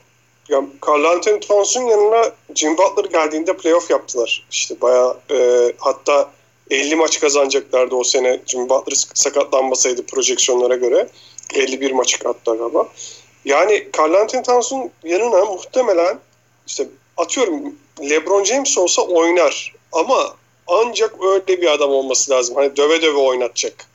[0.49, 4.47] Ya Carl Anthony Towns'un yanına Jim Butler geldiğinde playoff yaptılar.
[4.51, 6.31] İşte bayağı e, hatta
[6.69, 11.07] 50 maç kazanacaklardı o sene Jim Butler sakatlanmasaydı projeksiyonlara göre.
[11.53, 12.87] 51 maç hatta galiba.
[13.45, 16.19] Yani Carl Anthony Towns'un yanına muhtemelen
[16.67, 16.87] işte
[17.17, 17.75] atıyorum
[18.09, 20.35] LeBron James olsa oynar ama
[20.67, 22.55] ancak öyle bir adam olması lazım.
[22.55, 23.88] Hani döve döve oynatacak.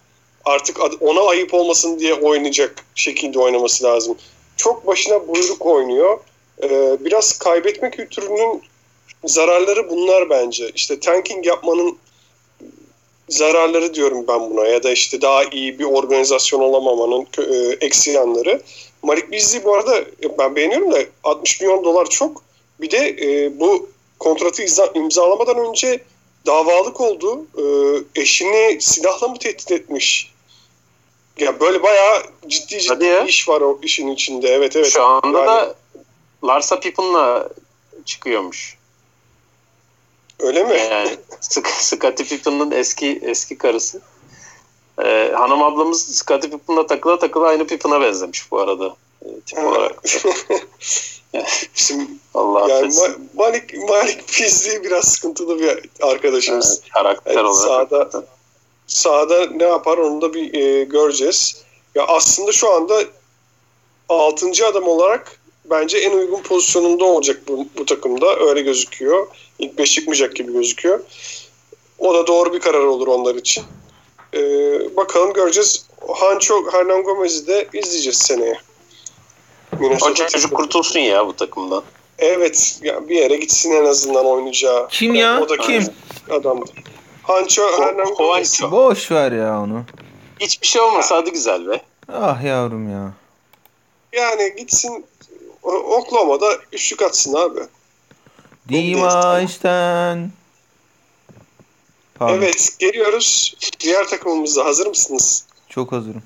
[0.44, 4.18] Artık ona ayıp olmasın diye oynayacak şekilde oynaması lazım.
[4.56, 6.18] Çok başına buyruk oynuyor.
[6.62, 8.62] Ee, biraz kaybetme kültürünün
[9.24, 10.70] zararları bunlar bence.
[10.74, 11.98] İşte tanking yapmanın
[13.28, 18.62] zararları diyorum ben buna ya da işte daha iyi bir organizasyon olamamanın e, eksi yanları.
[19.02, 20.04] Malik Beasley bu arada
[20.38, 22.42] ben beğeniyorum da 60 milyon dolar çok.
[22.80, 23.88] Bir de e, bu
[24.18, 24.62] kontratı
[24.94, 26.00] imzalamadan önce
[26.46, 27.46] davalık oldu.
[27.58, 27.64] E,
[28.20, 30.33] eşini silahla mı tehdit etmiş?
[31.38, 34.48] Ya böyle bayağı ciddi ciddi bir iş var o işin içinde.
[34.48, 34.92] Evet evet.
[34.92, 35.74] Şu anda yani, da
[36.44, 37.48] Larsa Pippen'la
[38.04, 38.78] çıkıyormuş.
[40.40, 40.76] Öyle mi?
[40.90, 41.16] Yani
[41.80, 44.00] Scottie Pippen'ın eski eski karısı.
[45.04, 48.96] Ee, hanım ablamız Scottie Pippen'la takıla takıla aynı Pippen'a benzemiş bu arada.
[49.22, 50.02] E, tip olarak.
[51.74, 56.80] Şimdi, Allah yani Ma- Malik, Malik Pizzi biraz sıkıntılı bir arkadaşımız.
[56.82, 57.90] Evet, karakter yani olarak.
[57.90, 58.26] Sahada,
[58.86, 61.64] sahada ne yapar onu da bir e, göreceğiz.
[61.94, 63.02] Ya aslında şu anda
[64.08, 64.66] 6.
[64.66, 68.38] adam olarak bence en uygun pozisyonunda olacak bu, bu takımda.
[68.40, 69.26] Öyle gözüküyor.
[69.58, 71.00] İlk beş çıkmayacak gibi gözüküyor.
[71.98, 73.64] O da doğru bir karar olur onlar için.
[74.34, 75.86] Ee, bakalım göreceğiz.
[76.08, 78.58] Hancho Hernan Gomez'i de izleyeceğiz seneye.
[80.02, 81.82] o çocuk kurtulsun ya bu takımdan.
[82.18, 82.78] Evet.
[82.82, 84.88] Ya bir yere gitsin en azından oynayacağı.
[84.88, 85.40] Kim ya?
[85.42, 85.84] O da kim?
[86.30, 86.70] Adamdı.
[87.26, 88.62] Hancho Hernan Gomez.
[88.62, 89.84] Boş ver ya onu.
[90.40, 91.82] Hiçbir şey olmasa hadi güzel be.
[92.12, 93.12] Ah yavrum ya.
[94.12, 95.06] Yani gitsin
[95.62, 97.60] Oklahoma'da üçlük atsın abi.
[98.68, 100.30] Dimaç'tan.
[102.20, 103.54] Evet geliyoruz.
[103.80, 105.46] Diğer takımımıza hazır mısınız?
[105.68, 106.22] Çok hazırım.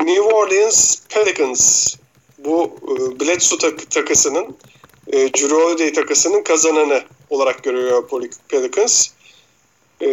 [0.00, 1.94] New Orleans Pelicans.
[2.38, 4.56] Bu e, Bledsoe tak- takısının
[5.06, 8.08] e, Drew Holiday takısının kazananı olarak görüyor
[8.48, 9.08] Pelicans.
[10.02, 10.08] E,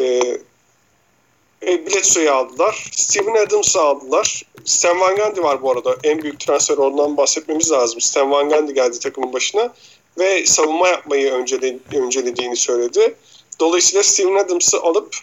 [1.68, 2.90] e, Bledsoe'yu aldılar.
[2.92, 4.44] Steven Adams'ı aldılar.
[4.66, 5.98] Stan Van Gundy var bu arada.
[6.04, 8.02] En büyük transfer ondan bahsetmemiz lazım.
[8.02, 9.74] Stan Van Gundy geldi takımın başına
[10.20, 13.16] ve savunma yapmayı öncele, öncelediğini söyledi.
[13.60, 15.16] Dolayısıyla Steven Adams'ı alıp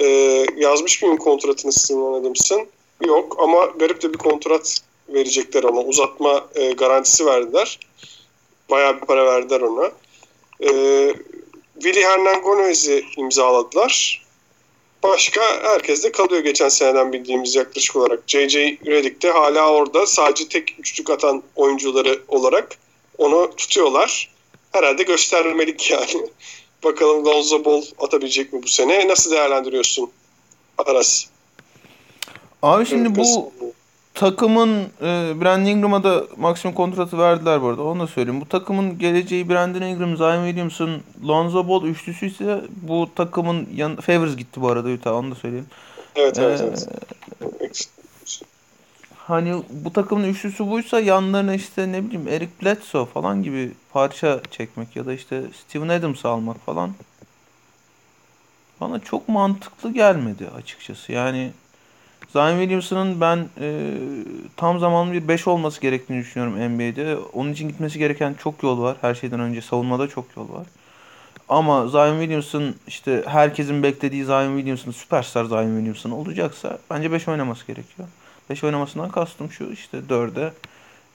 [0.00, 0.06] e,
[0.56, 2.66] yazmış mıyım kontratını Steven Adams'ın?
[3.04, 5.80] Yok ama garip de bir kontrat verecekler ona.
[5.80, 7.78] Uzatma e, garantisi verdiler.
[8.70, 9.90] Bayağı bir para verdiler ona.
[10.60, 10.70] E,
[11.82, 14.26] Willy Hernan Gomez'i imzaladılar.
[15.02, 18.22] Başka herkes de kalıyor geçen seneden bildiğimiz yaklaşık olarak.
[18.26, 18.78] J.J.
[18.86, 22.78] Redick de hala orada sadece tek üçlük atan oyuncuları olarak
[23.18, 24.30] onu tutuyorlar.
[24.72, 26.26] Herhalde göstermelik yani.
[26.84, 29.08] Bakalım Lonzo Ball atabilecek mi bu sene?
[29.08, 30.10] Nasıl değerlendiriyorsun
[30.78, 31.26] Aras?
[32.62, 33.52] Abi şimdi bu
[34.16, 37.82] takımın e, Brandon Ingram'a da maksimum kontratı verdiler bu arada.
[37.82, 38.40] Onu da söyleyeyim.
[38.40, 44.36] Bu takımın geleceği Brandon Ingram, Zion Williamson, Lonzo Ball üçlüsü ise bu takımın yan, Favors
[44.36, 45.66] gitti bu arada Utah onu da söyleyeyim.
[46.16, 47.88] Evet evet, ee, evet.
[49.14, 54.96] Hani bu takımın üçlüsü buysa yanlarına işte ne bileyim Eric Bledsoe falan gibi parça çekmek
[54.96, 56.90] ya da işte Steven Adams'ı almak falan
[58.80, 61.12] bana çok mantıklı gelmedi açıkçası.
[61.12, 61.52] Yani
[62.36, 63.94] Zion Williamson'ın ben e,
[64.56, 67.16] tam zamanlı bir 5 olması gerektiğini düşünüyorum NBA'de.
[67.32, 68.96] Onun için gitmesi gereken çok yol var.
[69.00, 70.66] Her şeyden önce savunmada çok yol var.
[71.48, 77.66] Ama Zion Williamson işte herkesin beklediği Zion Williamson, süperstar Zion Williamson olacaksa bence 5 oynaması
[77.66, 78.08] gerekiyor.
[78.50, 80.52] 5 oynamasından kastım şu işte 4'e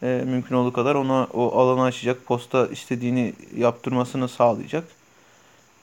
[0.03, 4.83] e, mümkün olduğu kadar ona o alanı açacak, posta istediğini yaptırmasını sağlayacak.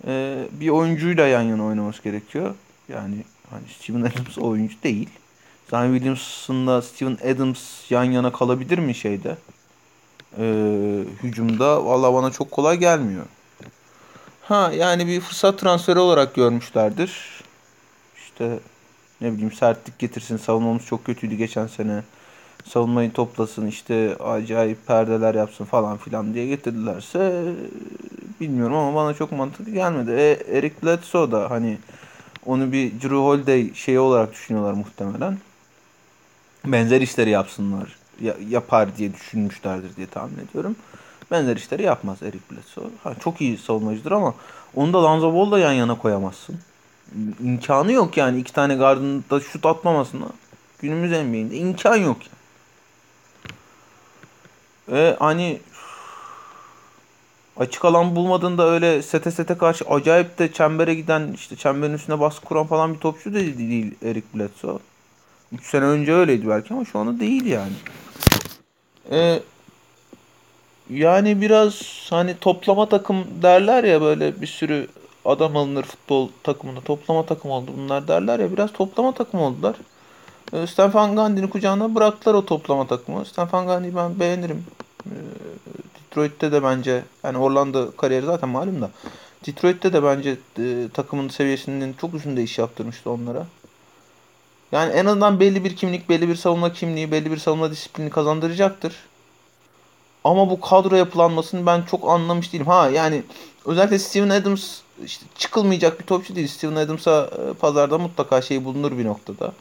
[0.06, 2.54] E, bir oyuncuyla yan yana oynaması gerekiyor.
[2.88, 3.16] Yani
[3.50, 5.08] hani Steven Adams oyuncu değil.
[5.70, 9.36] Zion Williamson'la Steven Adams yan yana kalabilir mi şeyde?
[10.38, 10.44] E,
[11.22, 13.24] hücumda valla bana çok kolay gelmiyor.
[14.42, 17.42] Ha yani bir fırsat transferi olarak görmüşlerdir.
[18.16, 18.58] İşte
[19.20, 20.36] ne bileyim sertlik getirsin.
[20.36, 22.02] Savunmamız çok kötüydü geçen sene.
[22.64, 27.52] Savunmayı toplasın işte acayip perdeler yapsın falan filan diye getirdilerse
[28.40, 30.10] bilmiyorum ama bana çok mantıklı gelmedi.
[30.10, 31.78] E, Eric Bledsoe da hani
[32.46, 35.38] onu bir Drew Holiday şeyi olarak düşünüyorlar muhtemelen.
[36.64, 37.96] Benzer işleri yapsınlar.
[38.20, 40.76] Ya, yapar diye düşünmüşlerdir diye tahmin ediyorum.
[41.30, 42.90] Benzer işleri yapmaz Eric Bledsoe.
[43.02, 44.34] Ha, çok iyi savunmacıdır ama
[44.74, 46.58] onu da Lonzo Ball'la yan yana koyamazsın
[47.44, 50.26] imkanı yok yani iki tane gardın da şut atmamasına.
[50.78, 52.16] Günümüz NBA'inde imkan yok.
[54.88, 55.60] Ve hani
[57.56, 62.44] açık alan bulmadığında öyle sete sete karşı acayip de çembere giden işte çemberin üstüne baskı
[62.44, 64.78] kuran falan bir topçu da değil Eric Bledsoe.
[65.52, 67.72] 3 sene önce öyleydi belki ama şu anda değil yani.
[69.10, 69.40] Ee,
[70.90, 74.88] yani biraz hani toplama takım derler ya böyle bir sürü
[75.24, 79.76] adam alınır futbol takımında toplama takım oldu bunlar derler ya biraz toplama takım oldular.
[80.52, 83.24] Ee, Stefan Gandhi'nin kucağına bıraktılar o toplama takımı.
[83.24, 84.64] Stefan Gandhi'yi ben beğenirim.
[85.06, 85.10] Ee,
[86.10, 88.90] Detroit'te de bence yani Orlando kariyeri zaten malum da
[89.46, 93.46] Detroit'te de bence e, takımın seviyesinin çok üstünde iş yaptırmıştı onlara.
[94.72, 98.94] Yani en azından belli bir kimlik, belli bir savunma kimliği, belli bir savunma disiplini kazandıracaktır.
[100.24, 102.66] Ama bu kadro yapılanmasını ben çok anlamış değilim.
[102.66, 103.22] Ha yani
[103.66, 106.48] özellikle Steven Adams işte çıkılmayacak bir topçu değil.
[106.48, 109.52] Steven Adams'a e, pazarda mutlaka şey bulunur bir noktada.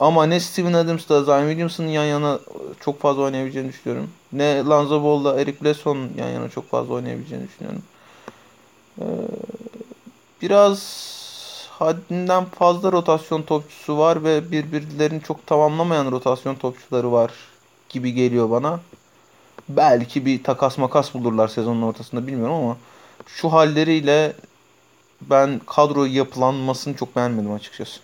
[0.00, 2.38] Ama ne Steven Adams'la Zion Williamson'ın yan yana
[2.80, 4.10] çok fazla oynayabileceğini düşünüyorum.
[4.32, 7.82] Ne Lonzo Ball'la Eric Bledsoe'nun yan yana çok fazla oynayabileceğini düşünüyorum.
[9.00, 9.04] Ee,
[10.42, 10.78] biraz
[11.80, 17.32] haddinden fazla rotasyon topçusu var ve birbirlerini çok tamamlamayan rotasyon topçuları var
[17.88, 18.80] gibi geliyor bana.
[19.68, 22.76] Belki bir takas makas bulurlar sezonun ortasında bilmiyorum ama
[23.26, 24.32] şu halleriyle
[25.20, 28.00] ben kadro yapılanmasını çok beğenmedim açıkçası.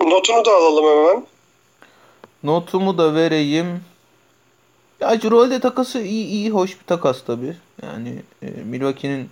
[0.00, 1.26] Notunu da alalım hemen.
[2.42, 3.84] Notumu da vereyim.
[5.00, 7.56] Ya Cirolde takası iyi iyi hoş bir takas tabi.
[7.82, 9.30] Yani e, Milwaukee'nin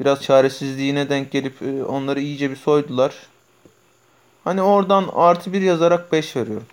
[0.00, 3.14] biraz çaresizliğine denk gelip e, onları iyice bir soydular.
[4.44, 6.66] Hani oradan artı bir yazarak 5 veriyorum.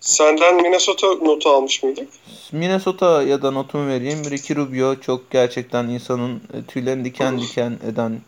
[0.00, 2.08] Senden Minnesota notu almış mıydık?
[2.52, 4.30] Minnesota ya da notumu vereyim.
[4.30, 8.20] Ricky Rubio çok gerçekten insanın e, tüylerini diken diken eden,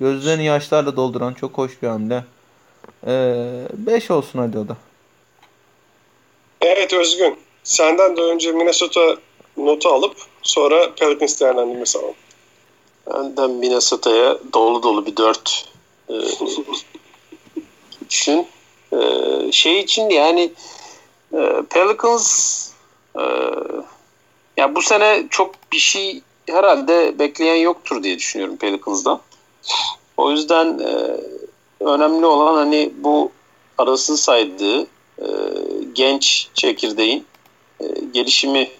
[0.00, 2.24] gözlerini yaşlarla dolduran çok hoş bir hamle.
[3.06, 4.76] 5 ee, olsun hadi o da.
[6.60, 7.49] Evet Özgün.
[7.64, 9.16] Senden de önce Minnesota
[9.56, 12.14] notu alıp sonra Pelicans değerlendirmesi alalım.
[13.06, 15.68] Benden Minnesota'ya dolu dolu bir 4
[16.08, 16.14] e,
[18.10, 18.46] düşün.
[18.92, 18.98] E,
[19.52, 20.52] şey için yani
[21.32, 22.70] e, Pelicans
[23.18, 23.22] e,
[24.56, 29.20] ya bu sene çok bir şey herhalde bekleyen yoktur diye düşünüyorum Pelicans'dan.
[30.16, 31.20] O yüzden e,
[31.84, 33.32] önemli olan hani bu
[33.78, 34.82] arasını saydığı
[35.18, 35.26] e,
[35.92, 37.26] genç çekirdeğin
[37.80, 38.70] e, gelişimi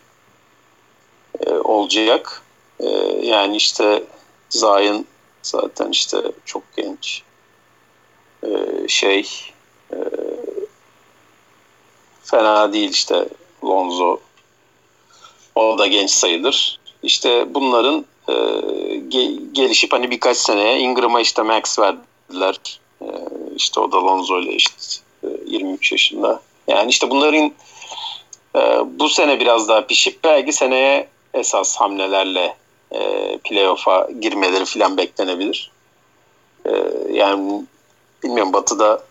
[1.47, 2.43] e, olacak.
[2.81, 2.87] E,
[3.23, 4.03] yani işte
[4.51, 5.07] Zayn
[5.43, 7.23] zaten işte çok genç.
[8.43, 8.49] E,
[8.89, 9.29] şey
[12.25, 13.29] fena değil işte
[13.65, 14.21] Lonzo
[15.55, 16.81] o da genç sayılır.
[17.03, 18.05] İşte bunların
[19.09, 22.61] ge- gelişip hani birkaç seneye Ingram'a işte Max verdiler.
[23.57, 24.75] İşte o da Lonzo ile işte
[25.25, 26.43] e, 23 yaşında.
[26.69, 27.53] Yani işte bunların
[28.87, 32.57] bu sene biraz daha pişip belki seneye esas hamlelerle
[32.93, 35.71] e, playoff'a girmeleri falan beklenebilir.
[36.67, 36.71] E,
[37.13, 37.63] yani
[38.23, 39.03] bilmiyorum Batı'da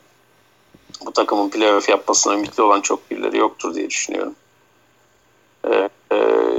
[1.05, 4.35] bu takımın playoff yapmasına ümitli olan çok birileri yoktur diye düşünüyorum.
[5.71, 6.15] E, e,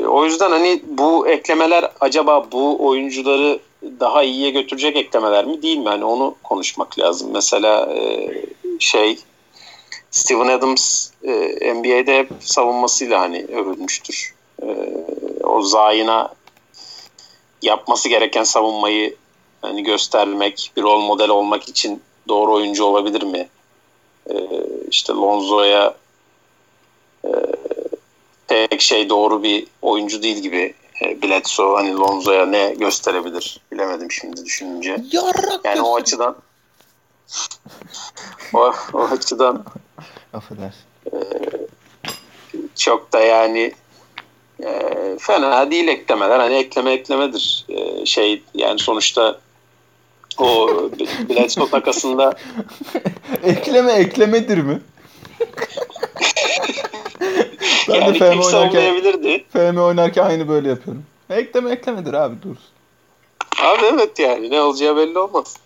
[0.07, 3.59] o yüzden hani bu eklemeler acaba bu oyuncuları
[4.01, 5.89] daha iyiye götürecek eklemeler mi değil mi?
[5.89, 7.31] Hani onu konuşmak lazım.
[7.33, 8.31] Mesela e,
[8.79, 9.19] şey
[10.11, 14.35] Steven Adams e, NBA'de hep savunmasıyla hani övülmüştür.
[14.63, 14.67] E,
[15.45, 16.35] o Zayn'a
[17.63, 19.17] yapması gereken savunmayı
[19.63, 23.49] hani göstermek, bir rol model olmak için doğru oyuncu olabilir mi?
[24.31, 24.35] E,
[24.91, 25.95] işte Lonzo'ya
[27.25, 27.31] e,
[28.49, 34.45] pek şey doğru bir oyuncu değil gibi e, Bledsoe hani Lonzo'ya ne gösterebilir bilemedim şimdi
[34.45, 34.97] düşününce.
[35.13, 36.37] Yarrak yani o açıdan
[38.55, 39.65] o, o açıdan
[40.33, 40.83] Affedersin.
[41.13, 41.17] E,
[42.77, 43.73] çok da yani
[44.65, 44.81] e,
[45.19, 46.41] fena değil eklemeler.
[46.41, 47.67] Hani ekleme eklemedir.
[47.69, 49.39] E, şey yani sonuçta
[50.39, 50.69] o
[51.29, 52.35] Bledsoe takasında
[53.43, 54.81] ekleme eklemedir mi?
[57.89, 61.05] ben yani de FM oynarken, FM oynarken aynı böyle yapıyorum.
[61.31, 62.57] Ekleme eklemedir abi dur.
[63.63, 65.57] Abi evet yani ne olacağı belli olmaz.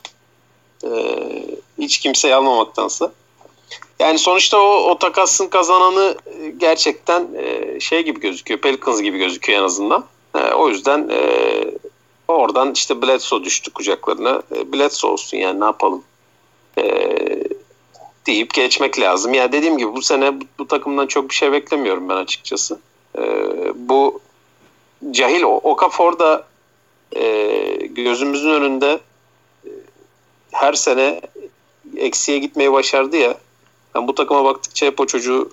[0.84, 1.46] Ee,
[1.78, 3.12] hiç kimseyi almamaktansa.
[3.98, 8.60] Yani sonuçta o, o takasın kazananı e, gerçekten e, şey gibi gözüküyor.
[8.60, 10.04] Pelicans gibi gözüküyor en azından.
[10.34, 11.10] E, o yüzden
[12.28, 14.42] oradan işte Bledsoe düştü kucaklarına.
[14.56, 16.02] E, Bledsoe olsun yani ne yapalım.
[16.78, 16.84] E,
[18.26, 19.34] deyip geçmek lazım.
[19.34, 22.78] Ya yani dediğim gibi bu sene bu, bu takımdan çok bir şey beklemiyorum ben açıkçası.
[23.74, 24.20] Bu
[25.10, 26.46] Cahil Okafor da
[27.16, 29.00] e, gözümüzün önünde
[30.52, 31.20] her sene
[31.96, 33.38] eksiye gitmeyi başardı ya.
[33.94, 35.50] Ben bu takıma baktıkça hep o çocuğu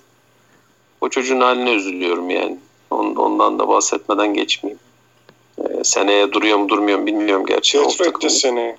[1.00, 2.58] o çocuğun haline üzülüyorum yani.
[2.90, 4.80] Ondan da bahsetmeden geçmeyeyim.
[5.58, 7.78] Ee, seneye duruyor mu durmuyor mu bilmiyorum gerçi.
[7.78, 8.76] Detroit'te seneye.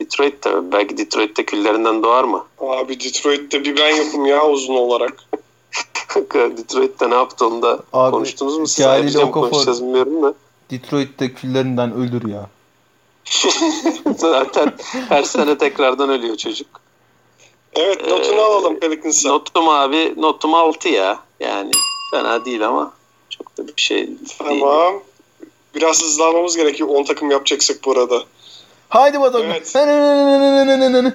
[0.00, 2.44] Detroit'te belki Detroit'te küllerinden doğar mı?
[2.60, 5.24] Abi Detroit'te bir ben yokum ya uzun olarak.
[6.34, 8.66] Detroit'te ne yaptı onu da Abi, konuştunuz mu?
[9.24, 10.34] Mı Okafor- konuşacağız bilmiyorum da.
[10.70, 12.50] Detroit'te küllerinden ölür ya.
[14.16, 14.72] Zaten
[15.08, 16.83] her sene tekrardan ölüyor çocuk.
[17.76, 19.28] Evet notunu Ee, alalım Pelicans'a.
[19.28, 21.18] Notum abi notum 6 ya.
[21.40, 21.70] Yani
[22.10, 22.92] fena değil ama
[23.30, 24.18] çok da bir şey değil.
[24.38, 24.94] Tamam.
[25.74, 28.22] Biraz hızlanmamız gerekiyor 10 takım yapacaksak bu arada.
[28.88, 29.46] Haydi bakalım.
[29.50, 29.72] Evet.
[29.76, 31.12] Evet.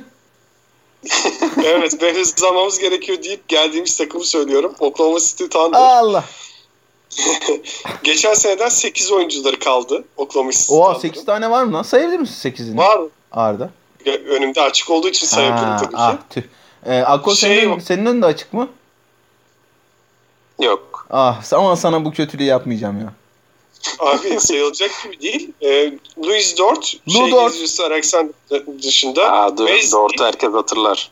[1.63, 4.73] Evet ben hızlanmamız gerekiyor deyip geldiğimiz takımı söylüyorum.
[4.79, 5.79] Oklahoma City Thunder.
[5.79, 6.23] Allah.
[8.03, 11.01] Geçen seneden 8 oyuncuları kaldı Oklahoma City Oha Thunder'ın.
[11.13, 11.81] 8 tane var mı lan?
[11.81, 12.77] Sayabilir misin 8'ini?
[12.77, 13.01] Var.
[13.31, 13.69] Arda.
[14.05, 15.97] Önümde açık olduğu için sayabilirim Ha, tabii ki.
[15.97, 16.41] ah tüh.
[16.85, 18.67] Ee, Ako Şey senin, senin önünde açık mı?
[20.59, 21.07] Yok.
[21.09, 23.13] Ah ama sana bu kötülüğü yapmayacağım ya.
[23.99, 25.51] Abi sayılacak gibi değil.
[25.61, 25.91] Ee,
[26.23, 27.53] Louis Dort, Lou şey Dort.
[27.53, 28.33] Gilgeous Alexander
[28.83, 29.31] dışında.
[29.31, 31.11] Aa, dur, Mays- Dort'u herkes hatırlar.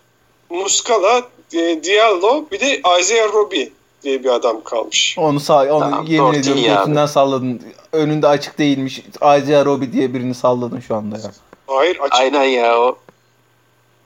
[0.50, 1.22] Muscala,
[1.54, 3.64] e, Diallo bir de Isaiah Roby
[4.04, 5.16] diye bir adam kalmış.
[5.20, 7.62] Onu sağ onu Tamam, yemin Dort ediyorum götünden salladın.
[7.92, 9.00] Önünde açık değilmiş.
[9.16, 11.32] Isaiah Roby diye birini salladın şu anda ya.
[11.68, 12.98] Hayır açık Aynen ya o.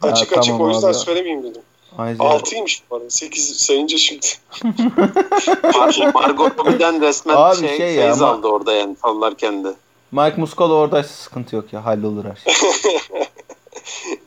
[0.01, 0.93] açık, Ya, açık tamam o yüzden abi.
[0.93, 1.61] söylemeyeyim dedim.
[1.93, 2.17] Isaiah.
[2.17, 3.09] 6'ymış bu arada.
[3.09, 4.27] 8 sayınca şimdi.
[5.63, 9.73] Mar- Margot Robbie'den resmen Abi şey, şey ya, feyz ama- aldı orada yani sallarken de.
[10.11, 11.85] Mike Muscala oradaysa sıkıntı yok ya.
[11.85, 12.53] Hallolur her şey.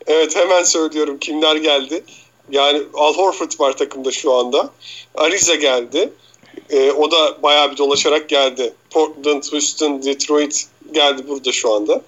[0.07, 2.05] Evet hemen söylüyorum kimler geldi.
[2.51, 4.71] Yani Al Horford var takımda şu anda.
[5.15, 6.13] Ariza geldi.
[6.71, 8.75] Ee, o da bayağı bir dolaşarak geldi.
[8.91, 12.03] Portland, Houston, Detroit geldi burada şu anda.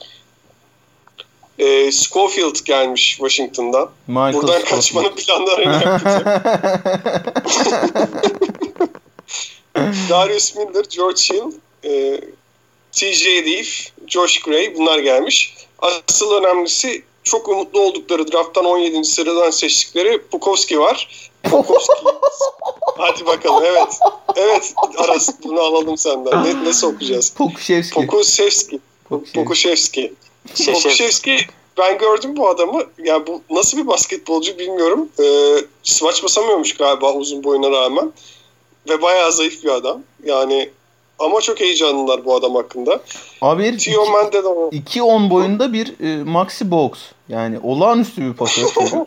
[1.58, 3.90] Ee, Schofield gelmiş Washington'dan.
[4.06, 4.76] Michael Buradan Scofield.
[4.76, 6.46] kaçmanın planlarını yapacak.
[10.10, 11.52] Darius Miller, George Hill,
[11.84, 12.20] e,
[12.92, 13.68] TJ Leaf,
[14.06, 15.54] Josh Gray bunlar gelmiş.
[15.78, 19.04] Asıl önemlisi çok umutlu oldukları drafttan 17.
[19.04, 21.30] sıradan seçtikleri Pukowski var.
[21.42, 21.92] Pukowski.
[22.98, 23.98] Hadi bakalım evet.
[24.36, 26.44] Evet Aras bunu alalım senden.
[26.44, 27.30] Ne, ne sokacağız?
[27.30, 27.94] Pokuševski.
[27.94, 28.78] Pokusevski.
[29.34, 30.12] Pokuševski.
[30.46, 31.36] Pokuševski
[31.78, 32.82] ben gördüm bu adamı.
[33.04, 35.08] Yani bu nasıl bir basketbolcu bilmiyorum.
[35.20, 38.12] Ee, smaç basamıyormuş galiba uzun boyuna rağmen.
[38.88, 40.02] Ve bayağı zayıf bir adam.
[40.24, 40.70] Yani
[41.18, 43.00] ama çok heyecanlılar bu adam hakkında.
[43.42, 46.92] Abi Tio iki- Mendelon 2-10 boyunda bir e, maxi box.
[47.28, 49.06] Yani olağanüstü bir pasör çocuk.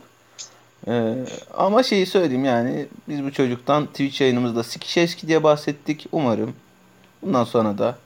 [0.88, 1.14] E,
[1.58, 6.06] ama şeyi söyleyeyim yani biz bu çocuktan Twitch yayınımızda Sikişevski diye bahsettik.
[6.12, 6.54] Umarım
[7.22, 7.98] bundan sonra da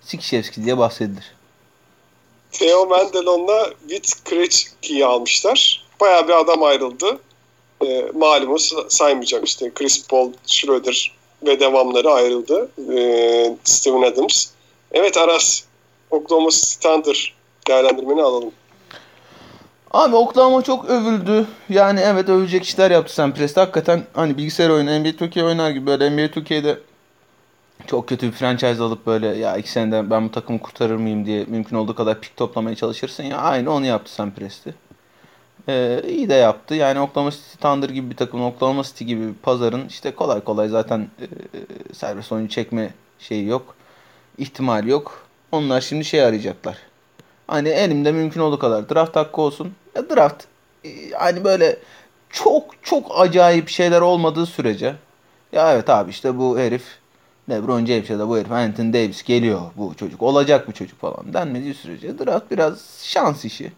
[0.00, 1.35] Sikişevski diye bahsedilir.
[2.58, 5.84] Theo Mendelon'la Vit Krejci'yi almışlar.
[6.00, 7.18] Bayağı bir adam ayrıldı.
[7.86, 11.12] Ee, malumu sa- saymayacağım işte Chris Paul, Schroeder
[11.46, 12.68] ve devamları ayrıldı.
[12.96, 14.46] Ee, Steven Adams.
[14.92, 15.62] Evet Aras,
[16.10, 17.34] Oklahoma City Thunder
[17.68, 18.52] değerlendirmeni alalım.
[19.90, 21.46] Abi Oklahoma çok övüldü.
[21.68, 23.60] Yani evet övecek işler yaptı sen Presti.
[23.60, 26.78] Hakikaten hani bilgisayar oyunu NBA 2K oynar gibi böyle NBA 2K'de
[27.86, 31.44] çok kötü bir franchise alıp böyle ya iki senede ben bu takımı kurtarır mıyım diye
[31.44, 33.38] mümkün olduğu kadar pik toplamaya çalışırsın ya.
[33.38, 34.74] Aynı onu yaptı sen Presti.
[35.68, 36.74] Ee, iyi de yaptı.
[36.74, 40.68] Yani Oklahoma City Thunder gibi bir takım, Oklahoma City gibi bir pazarın işte kolay kolay
[40.68, 41.26] zaten e,
[41.94, 43.74] serbest oyuncu çekme şeyi yok.
[44.38, 45.26] ihtimali yok.
[45.52, 46.76] Onlar şimdi şey arayacaklar.
[47.46, 49.74] Hani elimde mümkün olduğu kadar draft hakkı olsun.
[49.94, 50.44] Ya draft
[50.84, 51.76] e, hani böyle
[52.30, 54.94] çok çok acayip şeyler olmadığı sürece
[55.52, 56.84] ya evet abi işte bu herif
[57.50, 61.34] LeBron James ya da bu herif Anthony Davis geliyor bu çocuk olacak bu çocuk falan
[61.34, 63.72] denmediği sürece draft biraz şans işi.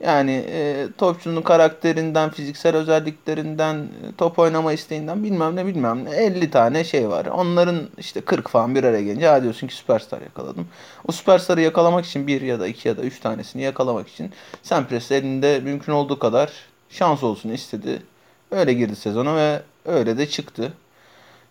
[0.00, 6.50] Yani e, topçunun karakterinden, fiziksel özelliklerinden, e, top oynama isteğinden bilmem ne bilmem ne 50
[6.50, 7.26] tane şey var.
[7.26, 10.66] Onların işte 40 falan bir araya gelince ha diyorsun ki süperstar yakaladım.
[11.08, 14.32] O süperstarı yakalamak için bir ya da iki ya da üç tanesini yakalamak için
[14.62, 16.52] Sampras elinde mümkün olduğu kadar
[16.88, 18.02] şans olsun istedi.
[18.50, 20.72] Öyle girdi sezona ve öyle de çıktı.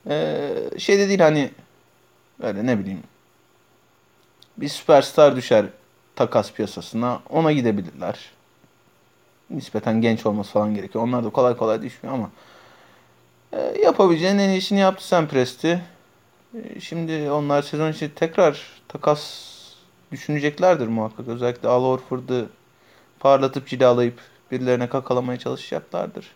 [0.10, 1.52] Ee, şey de değil hani
[2.42, 3.04] böyle ne bileyim
[4.58, 5.66] bir süperstar düşer
[6.16, 8.32] takas piyasasına ona gidebilirler.
[9.50, 11.04] Nispeten genç olması falan gerekiyor.
[11.04, 12.30] Onlar da kolay kolay düşmüyor ama
[13.54, 15.82] e, yapabileceğin en iyisini yaptı sen Presti.
[16.56, 19.54] E, şimdi onlar sezon içi tekrar takas
[20.12, 21.28] düşüneceklerdir muhakkak.
[21.28, 22.50] Özellikle Al Horford'u
[23.20, 24.20] parlatıp cilalayıp
[24.52, 26.32] birilerine kakalamaya çalışacaklardır.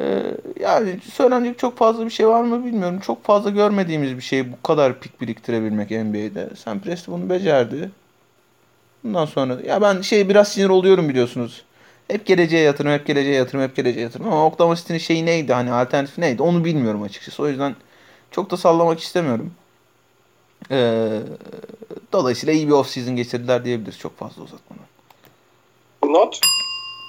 [0.00, 0.36] Ee,
[0.68, 3.00] yani söylenecek çok fazla bir şey var mı bilmiyorum.
[3.00, 6.50] Çok fazla görmediğimiz bir şey bu kadar pik biriktirebilmek NBA'de.
[6.56, 7.90] Sam Presti bunu becerdi.
[9.04, 11.64] Bundan sonra ya ben şey biraz sinir oluyorum biliyorsunuz.
[12.08, 14.26] Hep geleceğe yatırım, hep geleceğe yatırım, hep geleceğe yatırım.
[14.26, 17.42] Ama Oklahoma City'nin şeyi neydi hani alternatifi neydi onu bilmiyorum açıkçası.
[17.42, 17.76] O yüzden
[18.30, 19.52] çok da sallamak istemiyorum.
[20.70, 21.20] Ee,
[22.12, 24.84] dolayısıyla iyi bir off season geçirdiler diyebiliriz çok fazla uzatmadan.
[26.04, 26.40] Not?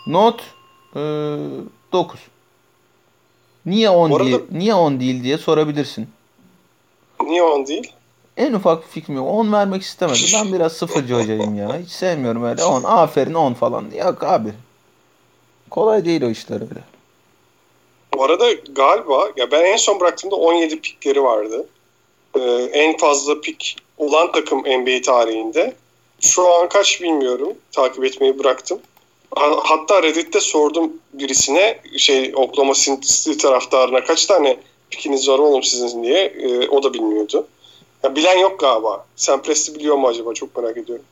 [0.08, 0.42] Not
[0.96, 1.00] e,
[1.92, 2.20] 9.
[3.70, 6.10] Niye 10 Bu arada- değil, niye 10 değil diye sorabilirsin.
[7.24, 7.92] Niye 10 değil?
[8.38, 9.28] En ufak bir fikrim yok.
[9.28, 10.22] 10 vermek istemedim.
[10.34, 11.80] Ben biraz sıfırcı hocayım ya.
[11.80, 12.84] Hiç sevmiyorum öyle 10.
[12.84, 13.86] Aferin 10 falan.
[13.98, 14.50] Yok abi.
[15.70, 16.84] Kolay değil o işler öyle.
[18.14, 21.68] Bu arada galiba ya ben en son bıraktığımda 17 pikleri vardı.
[22.36, 22.40] Ee,
[22.74, 25.74] en fazla pik olan takım NBA tarihinde.
[26.22, 27.54] Şu an kaç bilmiyorum.
[27.72, 28.80] Takip etmeyi bıraktım.
[29.36, 34.58] Ha- Hatta Reddit'te sordum birisine şey Oklahoma City taraftarına kaç tane
[34.90, 36.26] pikiniz var oğlum sizin diye.
[36.26, 37.48] Ee, o da bilmiyordu.
[38.04, 39.06] Ya bilen yok galiba.
[39.16, 40.34] Sen Presti biliyor mu acaba?
[40.34, 41.06] Çok merak ediyorum.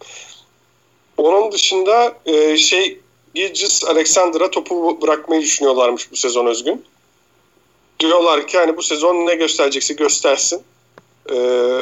[1.18, 3.00] Onun dışında e, şey
[3.36, 6.86] Gilgis Alexander'a topu bırakmayı düşünüyorlarmış bu sezon Özgün.
[8.00, 10.62] Diyorlar ki hani bu sezon ne gösterecekse göstersin.
[11.32, 11.80] Ee,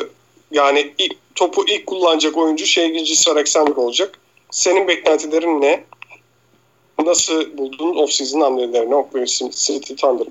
[0.52, 4.20] yani ilk, topu ilk kullanacak oyuncu şey Gilgis Alexander olacak.
[4.52, 5.84] Senin beklentilerin ne?
[7.06, 10.30] Nasıl buldun off-season hamlelerini Oklahoma City Thunder'ı?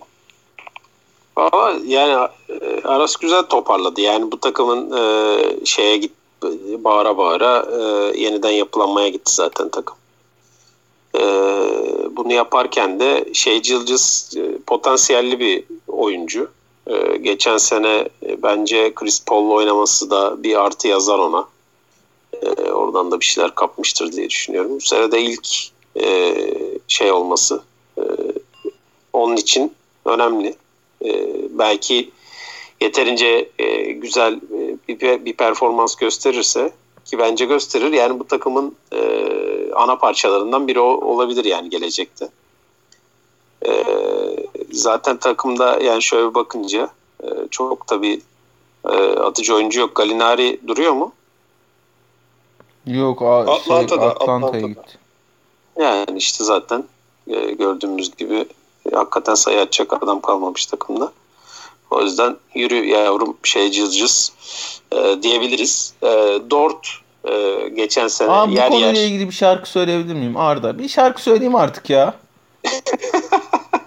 [1.36, 4.00] Ama yani e, Aras güzel toparladı.
[4.00, 6.12] Yani bu takımın e, şeye git
[6.78, 7.80] bağıra bağıra e,
[8.20, 9.96] yeniden yapılanmaya gitti zaten takım.
[11.18, 11.20] E,
[12.10, 16.50] bunu yaparken de şey Cılcız e, potansiyelli bir oyuncu.
[16.86, 21.48] E, geçen sene e, bence Chris Paul'la oynaması da bir artı yazar ona.
[22.42, 24.76] E, oradan da bir şeyler kapmıştır diye düşünüyorum.
[24.76, 26.34] Bu sene de ilk e,
[26.88, 27.62] şey olması
[27.98, 28.02] e,
[29.12, 29.72] onun için
[30.04, 30.54] önemli.
[31.04, 31.26] E,
[31.58, 32.10] belki
[32.80, 36.72] yeterince e, güzel e, bir, bir performans gösterirse
[37.04, 37.92] ki bence gösterir.
[37.92, 39.00] Yani bu takımın e,
[39.74, 42.28] ana parçalarından biri o- olabilir yani gelecekte.
[43.66, 43.84] E,
[44.72, 46.88] zaten takımda yani şöyle bakınca
[47.22, 48.20] e, çok tabii
[48.84, 49.94] e, atıcı oyuncu yok.
[49.94, 51.12] Galinari duruyor mu?
[52.86, 54.66] Yok a- şey, Atlanta'da, Atlanta'ya Atlanta'da.
[54.68, 54.98] gitti.
[55.78, 56.84] Yani işte zaten
[57.26, 58.46] e, gördüğümüz gibi
[58.92, 61.12] e, hakikaten sayı atacak adam kalmamış takımda.
[61.90, 64.32] O yüzden yürü yavrum şey cız cız
[64.92, 65.94] e, diyebiliriz.
[66.02, 66.06] E,
[66.50, 66.88] Dort
[67.24, 70.78] e, geçen sene Aa, bu yer konuyla yer ilgili bir şarkı söyleyebilir miyim Arda?
[70.78, 72.14] Bir şarkı söyleyeyim artık ya.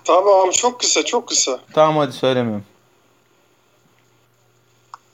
[0.03, 1.59] Tamam çok kısa çok kısa.
[1.73, 2.65] Tamam hadi söylemiyorum.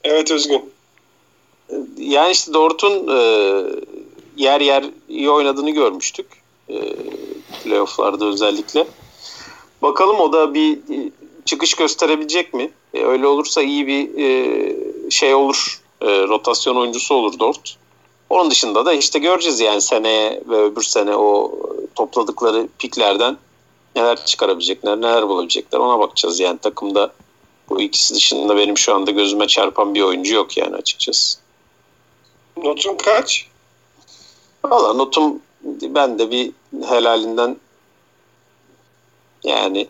[0.04, 0.74] Evet Özgün.
[1.98, 3.20] yani işte Dort'un e,
[4.36, 6.43] yer yer iyi oynadığını görmüştük.
[6.70, 6.96] E,
[7.64, 8.88] playofflarda özellikle.
[9.82, 11.12] Bakalım o da bir e,
[11.46, 12.72] çıkış gösterebilecek mi?
[12.94, 15.82] E, öyle olursa iyi bir e, şey olur.
[16.02, 17.78] E, rotasyon oyuncusu olur Dort.
[18.30, 21.60] Onun dışında da işte göreceğiz yani seneye ve öbür sene o
[21.96, 23.38] topladıkları piklerden
[23.96, 26.40] neler çıkarabilecekler, neler bulabilecekler ona bakacağız.
[26.40, 27.14] Yani takımda
[27.70, 31.40] bu ikisi dışında benim şu anda gözüme çarpan bir oyuncu yok yani açıkçası.
[32.58, 33.48] Notun kaç?
[34.66, 36.52] Valla notum ben de bir
[36.88, 37.58] helalinden
[39.44, 39.88] yani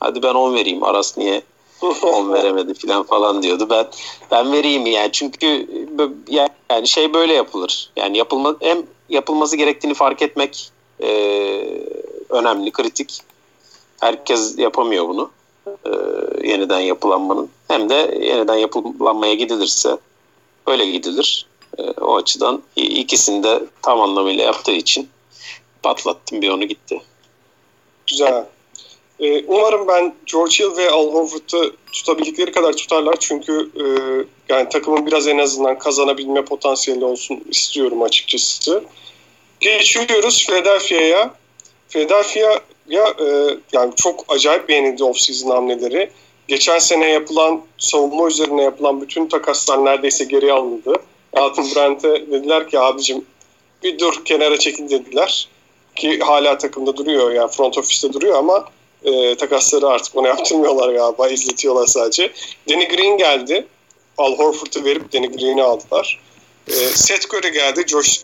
[0.00, 1.42] hadi ben 10 vereyim Aras niye
[2.02, 3.66] 10 veremedi falan falan diyordu.
[3.70, 3.86] Ben
[4.30, 5.68] ben vereyim yani çünkü
[6.28, 7.90] yani şey böyle yapılır.
[7.96, 10.70] Yani yapılma hem yapılması gerektiğini fark etmek
[11.00, 11.08] e,
[12.28, 13.20] önemli, kritik.
[14.00, 15.30] Herkes yapamıyor bunu.
[15.66, 15.90] E,
[16.48, 17.50] yeniden yapılanmanın.
[17.68, 19.96] Hem de yeniden yapılanmaya gidilirse
[20.66, 21.46] böyle gidilir.
[21.78, 25.08] E, o açıdan ikisini de tam anlamıyla yaptığı için
[25.82, 27.02] patlattım bir onu gitti.
[28.06, 28.44] Güzel.
[29.20, 33.16] Ee, umarım ben George Hill ve Al Horford'u tutabildikleri kadar tutarlar.
[33.20, 33.84] Çünkü e,
[34.48, 38.84] yani takımın biraz en azından kazanabilme potansiyeli olsun istiyorum açıkçası.
[39.60, 41.34] Geçiyoruz Philadelphia'ya.
[41.88, 46.10] Philadelphia ya e, yani çok acayip beğenildi off-season hamleleri.
[46.48, 50.94] Geçen sene yapılan savunma üzerine yapılan bütün takaslar neredeyse geri alındı.
[51.32, 53.24] Alton Brandt'e dediler ki abicim
[53.82, 55.48] bir dur kenara çekil dediler.
[55.96, 58.68] Ki hala takımda duruyor yani front ofiste duruyor ama
[59.04, 62.32] e, takasları artık ona yaptırmıyorlar galiba izletiyorlar sadece.
[62.68, 63.66] Danny Green geldi.
[64.18, 66.20] Al Horford'u verip Danny Green'i aldılar.
[66.68, 67.84] E, Seth Curry geldi.
[67.86, 68.22] Josh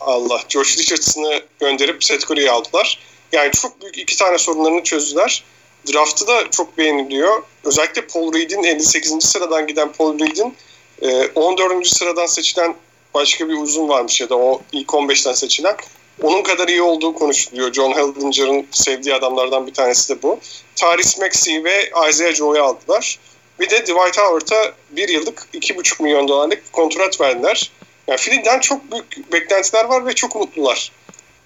[0.00, 2.98] Allah Josh Richardson'ı gönderip Seth Curry'i aldılar.
[3.32, 5.44] Yani çok büyük iki tane sorunlarını çözdüler.
[5.92, 7.42] Draft'ı da çok beğeniliyor.
[7.64, 9.24] Özellikle Paul Reed'in 58.
[9.24, 10.54] sıradan giden Paul Reed'in
[11.02, 11.86] e, 14.
[11.86, 12.74] sıradan seçilen
[13.14, 15.76] başka bir uzun varmış ya da o ilk 15'ten seçilen.
[16.22, 17.72] Onun kadar iyi olduğu konuşuluyor.
[17.72, 20.40] John Hellinger'ın sevdiği adamlardan bir tanesi de bu.
[20.76, 23.18] Tyrese Maxey ve Isaiah Joe'yu aldılar.
[23.60, 27.70] Bir de Dwight Howard'a bir yıllık 2,5 milyon dolarlık bir kontrat verdiler.
[28.08, 30.92] Yani Philly'den çok büyük beklentiler var ve çok mutlular.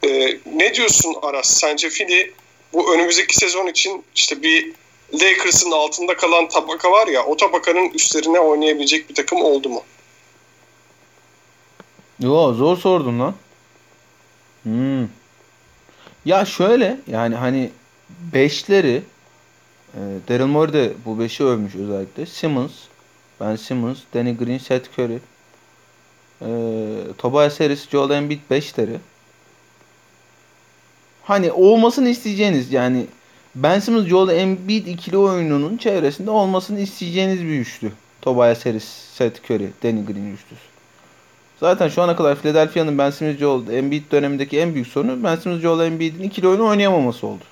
[0.04, 1.58] Ee, ne diyorsun Aras?
[1.60, 2.32] Sence Philly
[2.72, 4.72] bu önümüzdeki sezon için işte bir
[5.14, 9.82] Lakers'ın altında kalan tabaka var ya o tabakanın üstlerine oynayabilecek bir takım oldu mu?
[12.20, 13.34] Yo zor sordun lan.
[14.62, 15.08] Hmm.
[16.24, 17.70] Ya şöyle yani hani
[18.32, 19.02] beşleri
[19.94, 22.26] e, Daryl Morey de bu beşi övmüş özellikle.
[22.26, 22.72] Simmons,
[23.40, 25.18] Ben Simmons, Danny Green, Seth Curry,
[26.42, 26.48] e,
[27.18, 28.96] Tobias Harris, Joel Embiid beşleri.
[31.24, 33.06] Hani olmasını isteyeceğiniz yani
[33.54, 37.92] Ben Simmons, Joel Embiid ikili oyununun çevresinde olmasını isteyeceğiniz bir üçlü.
[38.22, 40.62] Tobias Harris, Seth Curry, Danny Green üçlüsü.
[41.60, 45.60] Zaten şu ana kadar Philadelphia'nın Ben Simmons, Joel Embiid dönemindeki en büyük sorunu Ben Simmons,
[45.60, 47.44] Joel Embiid'in ikili oyunu oynayamaması oldu.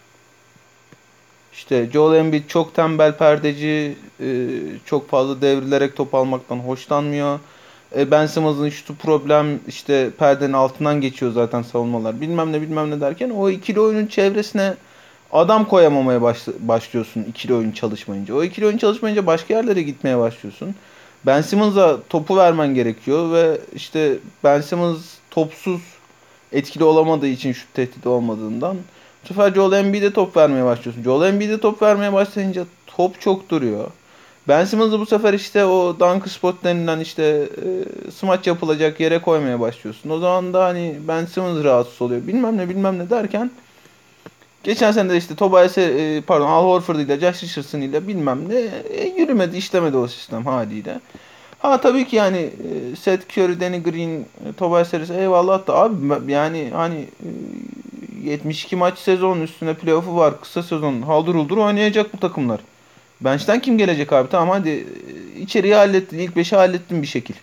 [1.53, 4.49] İşte Joel Embiid çok tembel perdeci, e,
[4.87, 7.41] çok fazla devrilerek top almaktan hoşlanmıyor.
[7.97, 12.21] E, ben Simmons'ın şutu problem işte perdenin altından geçiyor zaten savunmalar.
[12.21, 14.75] Bilmem ne bilmem ne derken o ikili oyunun çevresine
[15.33, 16.23] adam koyamamaya
[16.61, 18.35] başlıyorsun ikili oyun çalışmayınca.
[18.35, 20.75] O ikili oyun çalışmayınca başka yerlere gitmeye başlıyorsun.
[21.27, 24.99] Ben Simmons'a topu vermen gerekiyor ve işte Ben Simmons
[25.31, 25.81] topsuz
[26.53, 28.77] etkili olamadığı için şu tehdit olmadığından
[29.25, 31.03] bu sefer Joel Embiid'e top vermeye başlıyorsun.
[31.03, 33.91] Joel Embiid'e top vermeye başlayınca top çok duruyor.
[34.49, 37.23] Ben Simmons'ı bu sefer işte o dunk spot denilen işte
[38.07, 40.11] e, smaç yapılacak yere koymaya başlıyorsun.
[40.11, 42.27] O zaman da hani Ben Simmons rahatsız oluyor.
[42.27, 43.51] Bilmem ne bilmem ne derken
[44.65, 48.61] geçen sene de işte Tobias e, pardon Al Horford ile Josh Richardson ile bilmem ne
[48.91, 51.01] e, yürümedi işlemedi o sistem haliyle.
[51.59, 56.33] Ha tabii ki yani e, Seth Curry, Danny Green, e, Tobias Harris eyvallah da abi
[56.33, 57.09] yani hani
[58.25, 60.41] e, 72 maç sezon üstüne playoff'u var.
[60.41, 62.61] Kısa sezon haldır uldur oynayacak bu takımlar.
[63.21, 64.29] Bench'ten kim gelecek abi?
[64.29, 64.87] Tamam hadi
[65.41, 66.19] içeriği hallettin.
[66.19, 67.35] İlk 5'i hallettin bir şekil.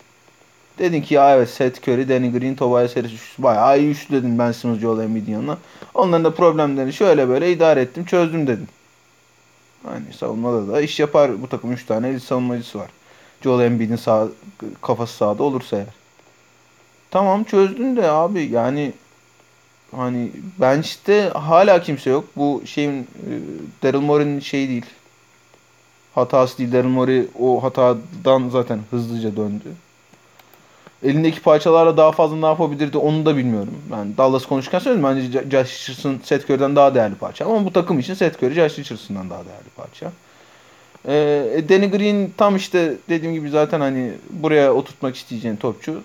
[0.80, 3.44] Dedin ki ya evet Seth Curry, Danny Green, Tobias Harris üçlüsü.
[3.44, 5.58] Bayağı iyi üçlü dedin Ben Simmons, Joel Embiid'in yanına.
[5.94, 8.68] Onların da problemlerini şöyle böyle idare ettim, çözdüm dedin.
[9.84, 12.90] Hani savunmada da iş yapar bu takım 3 tane elit savunmacısı var.
[13.42, 14.28] Joel Embiid'in sağ,
[14.82, 15.88] kafası sağda olursa eğer.
[17.12, 18.94] Tamam çözdün de abi yani
[19.96, 22.26] hani bench'te hala kimse yok.
[22.36, 23.32] Bu şeyin e,
[23.84, 24.86] Daryl Morey'nin şeyi değil
[26.16, 26.72] hatası değil.
[26.72, 29.64] Daryl Morey o hatadan zaten hızlıca döndü.
[31.04, 33.74] Elindeki parçalarla daha fazla ne yapabilirdi onu da bilmiyorum.
[33.92, 35.04] Ben Dallas konuşurken söyledim.
[35.04, 37.46] Bence Josh Richardson Seth Curry'den daha değerli parça.
[37.46, 40.12] Ama bu takım için Seth Curry Josh Richardson'dan daha değerli parça.
[41.08, 46.02] Ee, Danny Green tam işte dediğim gibi zaten hani buraya oturtmak isteyeceğin topçu.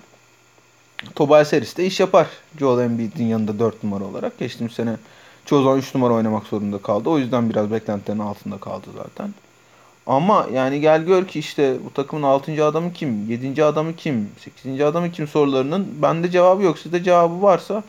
[1.14, 2.26] Tobias Harris de iş yapar.
[2.58, 4.38] Joel Embiid'in yanında 4 numara olarak.
[4.38, 4.96] Geçtiğimiz sene
[5.46, 7.10] çoğu zaman 3 numara oynamak zorunda kaldı.
[7.10, 9.34] O yüzden biraz beklentilerin altında kaldı zaten.
[10.06, 12.64] Ama yani gel gör ki işte bu takımın 6.
[12.64, 13.64] adamı kim, 7.
[13.64, 14.80] adamı kim, 8.
[14.80, 16.78] adamı kim sorularının bende cevabı yok.
[16.78, 17.82] Sizde cevabı varsa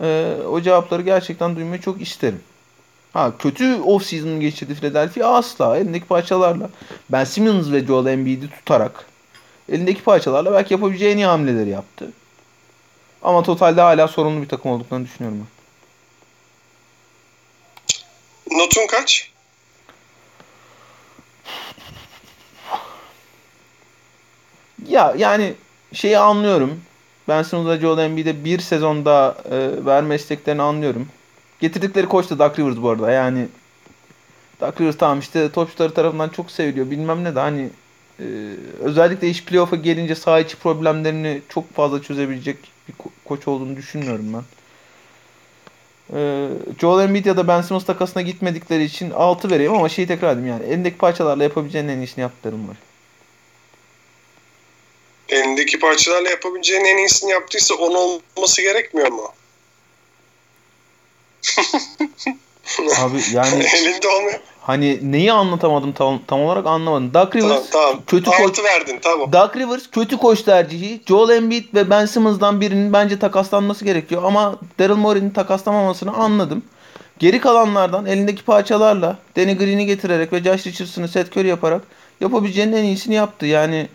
[0.00, 2.40] e, o cevapları gerçekten duymayı çok isterim.
[3.12, 6.70] Ha kötü off season'ı geçirdi Philadelphia asla elindeki parçalarla.
[7.10, 9.06] Ben Simmons ve Joel Embiid'i tutarak
[9.68, 12.12] elindeki parçalarla belki yapabileceği en iyi hamleleri yaptı.
[13.22, 15.46] Ama totalde hala sorunlu bir takım olduklarını düşünüyorum
[18.50, 18.58] ben.
[18.58, 19.35] Notun kaç?
[24.88, 25.54] Ya yani
[25.92, 26.80] şeyi anlıyorum.
[27.28, 31.08] Ben Simmons'a Joel Embiid'e bir sezon daha e, verme isteklerini anlıyorum.
[31.60, 33.10] Getirdikleri koç da Doug Rivers bu arada.
[33.10, 33.48] Yani
[34.60, 36.90] Doug Rivers tamam işte topçuları tarafından çok seviliyor.
[36.90, 37.70] Bilmem ne de hani
[38.20, 38.24] e,
[38.80, 42.56] özellikle iş playoff'a gelince saha içi problemlerini çok fazla çözebilecek
[42.88, 44.42] bir ko- koç olduğunu düşünmüyorum ben.
[46.18, 46.48] E,
[46.80, 50.48] Joel Embiid ya da Ben Simmons takasına gitmedikleri için 6 vereyim ama şeyi tekrar edeyim
[50.48, 50.64] yani.
[50.64, 52.76] Elindeki parçalarla yapabileceğin en iyisini yaptılarım var
[55.28, 59.32] elindeki parçalarla yapabileceğin en iyisini yaptıysa on olması gerekmiyor mu?
[62.98, 64.40] Abi yani elinde olmuyor.
[64.60, 67.14] Hani neyi anlatamadım tam, tam olarak anlamadım.
[67.14, 68.02] Doug Rivers tamam, tamam.
[68.06, 69.32] kötü koç verdin tamam.
[69.32, 71.00] Doug Rivers kötü koç tercihi.
[71.06, 76.62] Joel Embiid ve Ben Simmons'dan birinin bence takaslanması gerekiyor ama Daryl Morey'nin takaslamamasını anladım.
[77.18, 81.82] Geri kalanlardan elindeki parçalarla Danny Green'i getirerek ve Josh Richardson'ı Seth Curry yaparak
[82.20, 83.46] yapabileceğinin en iyisini yaptı.
[83.46, 83.88] Yani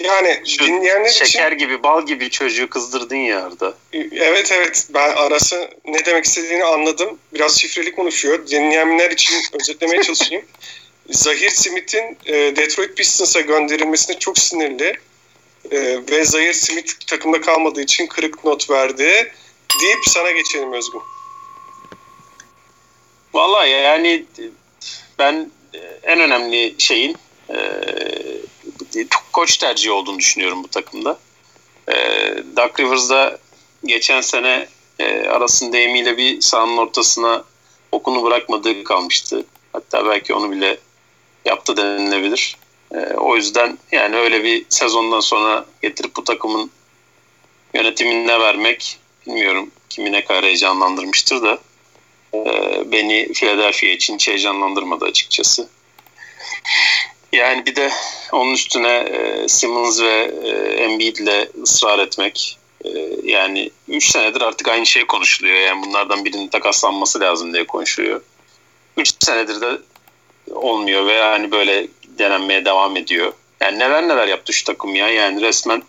[0.00, 1.58] yani Şu dinleyenler şeker için...
[1.58, 3.74] gibi bal gibi çocuğu kızdırdın ya Arda.
[4.12, 7.18] Evet evet ben arası ne demek istediğini anladım.
[7.34, 8.46] Biraz şifreli konuşuyor.
[8.46, 10.44] Dinleyenler için özetlemeye çalışayım.
[11.10, 14.98] Zahir Smith'in e, Detroit Pistons'a gönderilmesine çok sinirli
[15.70, 19.32] e, ve Zahir Smith takımda kalmadığı için kırık not verdi
[19.82, 21.02] deyip sana geçelim Özgün.
[23.34, 24.24] Vallahi yani
[25.18, 25.50] ben
[26.02, 27.16] en önemli şeyin
[27.50, 27.56] e,
[29.32, 31.18] koç tercihi olduğunu düşünüyorum bu takımda.
[31.88, 31.94] E,
[32.56, 33.38] Duck Rivers'da
[33.84, 34.68] geçen sene
[34.98, 37.44] e, arasının deyimiyle bir sahanın ortasına
[37.92, 39.44] okunu bırakmadığı kalmıştı.
[39.72, 40.78] Hatta belki onu bile
[41.44, 42.56] yaptı denilebilir.
[42.94, 46.70] E, o yüzden yani öyle bir sezondan sonra getirip bu takımın
[47.74, 51.58] yönetimine vermek bilmiyorum kimi ne kadar heyecanlandırmıştır da
[52.34, 52.42] e,
[52.92, 55.68] beni Philadelphia için hiç heyecanlandırmadı açıkçası.
[57.32, 57.90] Yani bir de
[58.32, 60.48] onun üstüne e, Simmons ve e,
[60.82, 62.88] Embiid'le ısrar etmek e,
[63.24, 65.56] yani 3 senedir artık aynı şey konuşuluyor.
[65.56, 68.20] Yani bunlardan birinin takaslanması lazım diye konuşuluyor.
[68.96, 69.78] 3 senedir de
[70.50, 71.86] olmuyor ve yani böyle
[72.18, 73.32] denenmeye devam ediyor.
[73.60, 75.08] Yani neler neler yaptı şu takım ya.
[75.08, 75.82] Yani resmen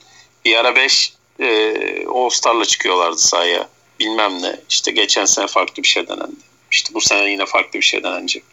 [0.46, 3.70] bir ara 5 e, All-Star'la çıkıyorlardı sahaya.
[4.00, 4.56] Bilmem ne.
[4.70, 6.36] İşte geçen sene farklı bir şey denendi.
[6.72, 8.44] İşte bu sene yine farklı bir şey denenecek.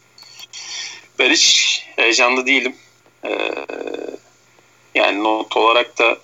[1.18, 2.74] Ben hiç heyecanlı değilim.
[3.24, 3.38] Ee,
[4.94, 6.18] yani not olarak da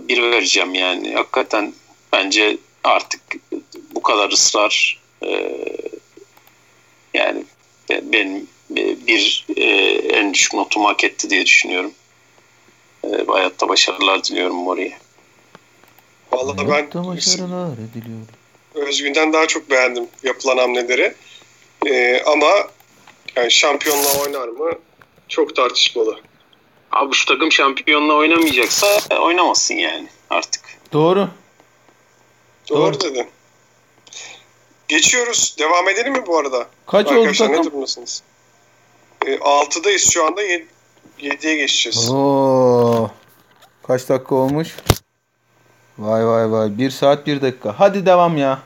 [0.00, 1.14] bir vereceğim yani.
[1.14, 1.74] Hakikaten
[2.12, 3.20] bence artık
[3.94, 5.58] bu kadar ısrar e,
[7.14, 7.44] yani
[7.90, 8.46] benim
[9.06, 9.64] bir e,
[10.16, 11.92] en düşük notumu hak etti diye düşünüyorum.
[13.04, 14.98] E, hayatta başarılar diliyorum Mori'ye.
[16.32, 18.28] Vallahi ben başarılar diliyorum.
[18.74, 21.14] Özgün'den daha çok beğendim yapılan hamleleri.
[21.86, 22.48] Ee, ama
[23.36, 24.70] yani şampiyonla oynar mı?
[25.28, 26.20] Çok tartışmalı.
[26.92, 28.86] Abi şu takım şampiyonla oynamayacaksa
[29.20, 30.62] oynamasın yani artık.
[30.92, 31.28] Doğru.
[32.70, 33.00] Doğru, Doğru.
[33.00, 33.26] dedin.
[34.88, 35.56] Geçiyoruz.
[35.58, 36.66] Devam edelim mi bu arada?
[36.86, 37.70] Kaç oldu Arkadaşlar ne takım?
[37.70, 38.22] durumdasınız?
[39.26, 40.42] Ee, 6'dayız şu anda.
[40.42, 42.10] 7'ye geçeceğiz.
[42.10, 43.10] Oo.
[43.86, 44.76] Kaç dakika olmuş?
[45.98, 46.78] Vay vay vay.
[46.78, 47.74] 1 saat 1 dakika.
[47.78, 48.58] Hadi devam ya.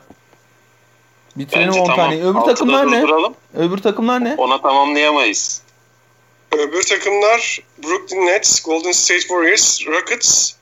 [1.36, 1.96] Bitirelim Bence 10 tamam.
[2.10, 2.22] tane.
[2.22, 3.02] Öbür Altıda takımlar ne?
[3.02, 3.34] durduralım.
[3.54, 4.34] Öbür takımlar ne?
[4.38, 5.62] Ona tamamlayamayız.
[6.52, 10.52] Öbür takımlar Brooklyn Nets, Golden State Warriors, Rockets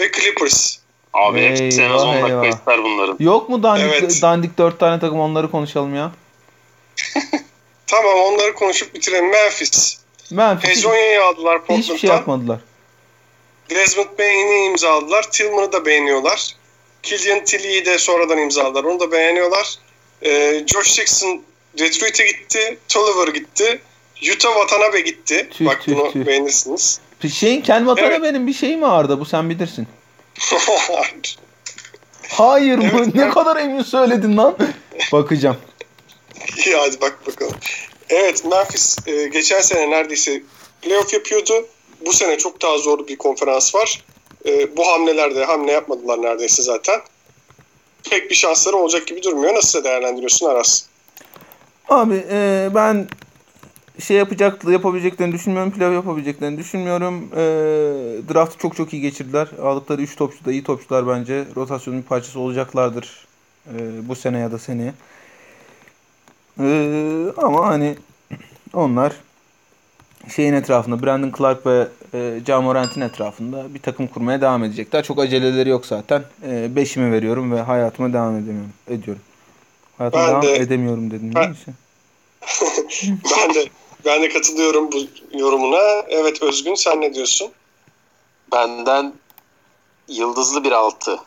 [0.00, 0.78] ve Clippers.
[1.12, 3.16] Abi hepsi en az 10 Eyvah, dakika ister bunların.
[3.20, 4.18] Yok mu dandik, Evet.
[4.22, 6.12] dandik 4 tane takım onları konuşalım ya.
[7.86, 9.30] Tamam onları konuşup bitirelim.
[9.30, 9.98] Memphis.
[10.30, 12.16] Memphis Hezonya'yı aldılar hiçbir şey Portland'dan.
[12.16, 12.58] yapmadılar.
[13.70, 15.30] Desmond Bain'i imzaladılar.
[15.30, 16.56] Tillman'ı da beğeniyorlar.
[17.02, 18.84] Killian Tilly'yi de sonradan imzaladılar.
[18.84, 19.74] Onu da beğeniyorlar.
[20.24, 21.42] Ee, Josh Jackson
[21.78, 22.78] Detroit'e gitti.
[22.88, 23.80] Tolliver gitti.
[24.32, 25.48] Utah Watanabe gitti.
[25.50, 26.26] Tüh, Bak tüh, bunu tüh.
[26.26, 27.00] beğenirsiniz.
[27.24, 28.22] Bir şeyin kendi vatana Evet.
[28.22, 29.20] benim bir şeyim vardı.
[29.20, 29.86] Bu sen bilirsin.
[32.28, 32.90] Hayır mı?
[32.94, 34.56] Evet, ne ben- kadar emin söyledin lan.
[35.12, 35.56] Bakacağım.
[36.66, 37.56] İyi hadi bak bakalım.
[38.08, 40.42] Evet Memphis e, geçen sene neredeyse
[40.82, 41.66] playoff yapıyordu.
[42.06, 44.04] Bu sene çok daha zor bir konferans var.
[44.46, 47.00] E, bu hamlelerde hamle yapmadılar neredeyse zaten.
[48.10, 49.54] Pek bir şansları olacak gibi durmuyor.
[49.54, 50.84] Nasıl değerlendiriyorsun Aras?
[51.88, 53.08] Abi e, ben
[53.98, 55.72] şey yapacak yapabileceklerini düşünmüyorum.
[55.72, 57.28] Pilav yapabileceklerini düşünmüyorum.
[57.32, 57.38] E,
[58.34, 59.48] draftı çok çok iyi geçirdiler.
[59.62, 61.44] Aldıkları 3 topçu da iyi topçular bence.
[61.56, 63.26] Rotasyonun bir parçası olacaklardır.
[63.66, 64.94] e, bu sene ya da seneye.
[66.60, 66.66] E,
[67.36, 67.96] ama hani
[68.74, 69.12] onlar
[70.34, 75.02] şeyin etrafında Brandon Clark ve e, Ja Morant'in etrafında bir takım kurmaya devam edecekler.
[75.04, 76.24] Çok aceleleri yok zaten.
[76.48, 78.72] E, beşimi veriyorum ve hayatıma devam edemiyorum.
[78.88, 79.22] Ediyorum.
[79.98, 81.32] Hayatıma Ben devam de- edemiyorum dedim.
[81.34, 81.56] Ben-
[83.02, 83.64] ben de
[84.04, 84.98] ben de katılıyorum bu
[85.38, 85.80] yorumuna.
[86.08, 87.50] Evet Özgün sen ne diyorsun?
[88.52, 89.12] Benden
[90.08, 91.18] yıldızlı bir altı.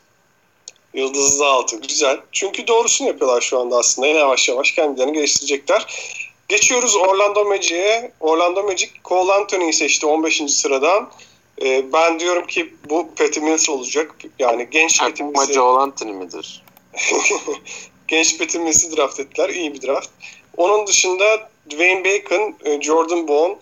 [0.94, 2.18] Yıldızlı altı güzel.
[2.32, 4.08] Çünkü doğrusunu yapıyorlar şu anda aslında.
[4.08, 5.86] Yavaş yavaş kendilerini geliştirecekler.
[6.48, 8.12] Geçiyoruz Orlando Magic'e.
[8.20, 10.42] Orlando Magic Cole Anthony'yi seçti 15.
[10.48, 11.12] sıradan.
[11.62, 14.16] Ee, ben diyorum ki bu Patty Mills olacak.
[14.40, 16.64] Yani genç Patty Mills'i Çakmacı olan midir?
[18.08, 19.50] genç Patty Mills'i draft ettiler.
[19.50, 20.10] İyi bir draft.
[20.58, 23.56] Onun dışında Dwayne Bacon, e, Jordan Bone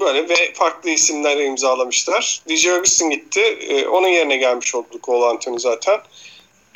[0.00, 2.40] böyle ve farklı isimlerle imzalamışlar.
[2.48, 3.40] DJ Augustin gitti.
[3.40, 6.00] E, Onun yerine gelmiş oldu Cole Anthony zaten.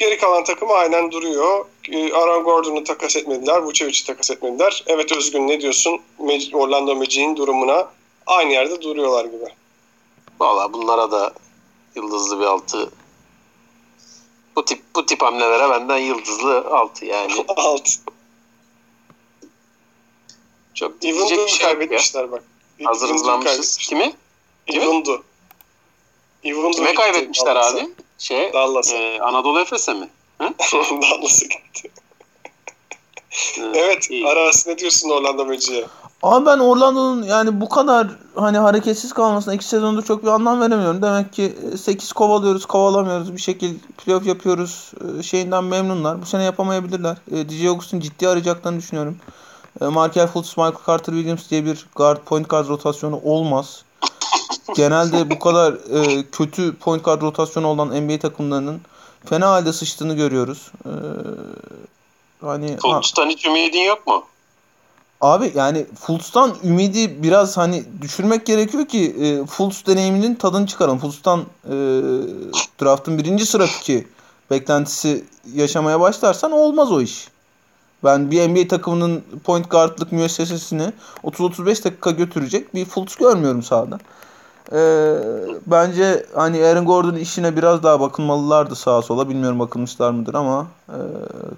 [0.03, 1.65] Geri kalan takım aynen duruyor.
[1.93, 3.63] E, Aaron Gordon'u takas etmediler.
[3.63, 4.85] Vucevic'i takas etmediler.
[4.87, 6.01] Evet Özgün ne diyorsun?
[6.53, 7.89] Orlando Magic'in durumuna
[8.27, 9.45] aynı yerde duruyorlar gibi.
[10.41, 11.33] Valla bunlara da
[11.95, 12.91] yıldızlı bir altı.
[14.57, 17.45] Bu tip bu tip hamlelere benden yıldızlı altı yani.
[17.57, 17.89] Alt.
[20.75, 21.67] Çok diyecek bir şey yok ya.
[21.67, 22.45] kaybetmişler bak.
[22.85, 23.51] Hazır Even'du hızlanmışız.
[23.51, 23.89] kaybetmişler.
[23.89, 24.15] Kimi?
[24.67, 24.85] Kimi?
[24.85, 25.25] Even'du
[26.73, 27.89] Kime kaybetmişler abi?
[28.23, 28.97] Şey, Dallas'a.
[28.97, 30.09] e, Anadolu Efes'e mi?
[30.41, 31.91] Dallas'a gitti.
[33.57, 34.27] Hı, Evet, iyi.
[34.29, 35.85] Aras ne diyorsun Orlando Magic'e?
[36.23, 41.03] Ama ben Orlando'nun yani bu kadar hani hareketsiz kalmasına iki sezonda çok bir anlam veremiyorum.
[41.03, 43.37] Demek ki 8 kovalıyoruz, kovalamıyoruz.
[43.37, 44.93] Bir şekilde playoff yapıyoruz.
[45.19, 46.23] e, Şeyinden memnunlar.
[46.23, 47.17] Bu sene yapamayabilirler.
[47.33, 49.17] E, DJ Augustin ciddi arayacaklarını düşünüyorum.
[49.81, 53.83] E, Markel Fultz, Michael Carter Williams diye bir guard, point guard rotasyonu olmaz.
[54.77, 58.81] Genelde bu kadar e, kötü point guard rotasyonu olan NBA takımlarının
[59.25, 60.73] fena halde sıçtığını görüyoruz.
[60.85, 60.93] E,
[62.47, 64.25] hani ha- Fultz'tan hiç ümidin yok mu?
[65.21, 70.99] Abi yani Fultz'tan ümidi biraz hani düşürmek gerekiyor ki e, Fultz deneyiminin tadını çıkaralım.
[70.99, 71.73] Fultz'tan e,
[72.83, 74.09] draft'ın birinci sıra piki
[74.51, 77.29] beklentisi yaşamaya başlarsan olmaz o iş.
[78.05, 80.93] Ben bir NBA takımının point guardlık müessesesini
[81.25, 83.99] 30-35 dakika götürecek bir Fultz görmüyorum sahada.
[84.73, 85.15] Ee,
[85.67, 89.29] bence hani Aaron Gordon işine biraz daha bakılmalılardı sağa sola.
[89.29, 90.99] Bilmiyorum bakılmışlar mıdır ama e,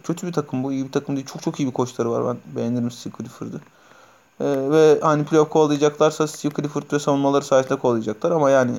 [0.04, 0.72] kötü bir takım bu.
[0.72, 1.26] iyi bir takım değil.
[1.26, 2.24] Çok çok iyi bir koçları var.
[2.26, 3.60] Ben beğenirim Steve Clifford'ı.
[4.40, 8.72] Ee, ve hani playoff kovalayacaklarsa Steve Clifford ve savunmaları sayesinde kovalayacaklar ama yani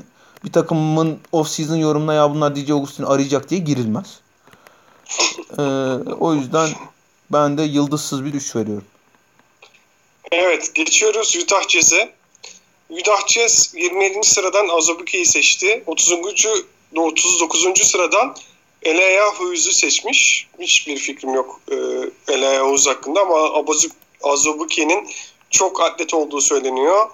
[0.44, 4.20] bir takımın off-season yorumuna ya bunlar DJ Augustin'i arayacak diye girilmez.
[5.58, 5.62] Ee,
[6.20, 6.70] o yüzden
[7.32, 8.86] ben de yıldızsız bir 3 veriyorum.
[10.32, 12.14] Evet geçiyoruz Utah Jazz'e.
[13.28, 14.24] Jazz 27.
[14.24, 15.84] sıradan Azubuike'yi seçti.
[15.86, 16.14] 30.
[16.96, 17.88] 39.
[17.88, 18.36] sıradan
[18.84, 20.48] Eliyahu'yu seçmiş.
[20.60, 21.76] Hiçbir fikrim yok e,
[22.34, 23.64] Eliyahu hakkında ama
[24.24, 25.10] Azubuike'nin
[25.50, 27.10] çok atlet olduğu söyleniyor.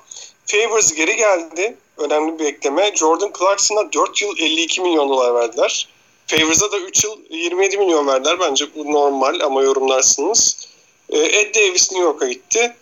[0.45, 1.77] Favors geri geldi.
[1.97, 2.95] Önemli bir ekleme.
[2.95, 5.87] Jordan Clarkson'a 4 yıl 52 milyon dolar verdiler.
[6.27, 8.39] Favors'a da 3 yıl 27 milyon verdiler.
[8.39, 10.67] Bence bu normal ama yorumlarsınız.
[11.09, 12.75] E, Ed Davis New York'a gitti.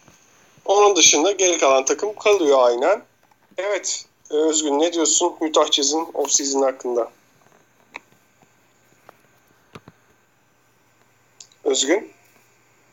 [0.70, 3.02] Onun dışında geri kalan takım kalıyor aynen.
[3.58, 7.12] Evet Özgün ne diyorsun Utah Jazz'in off-season hakkında?
[11.64, 12.12] Özgün?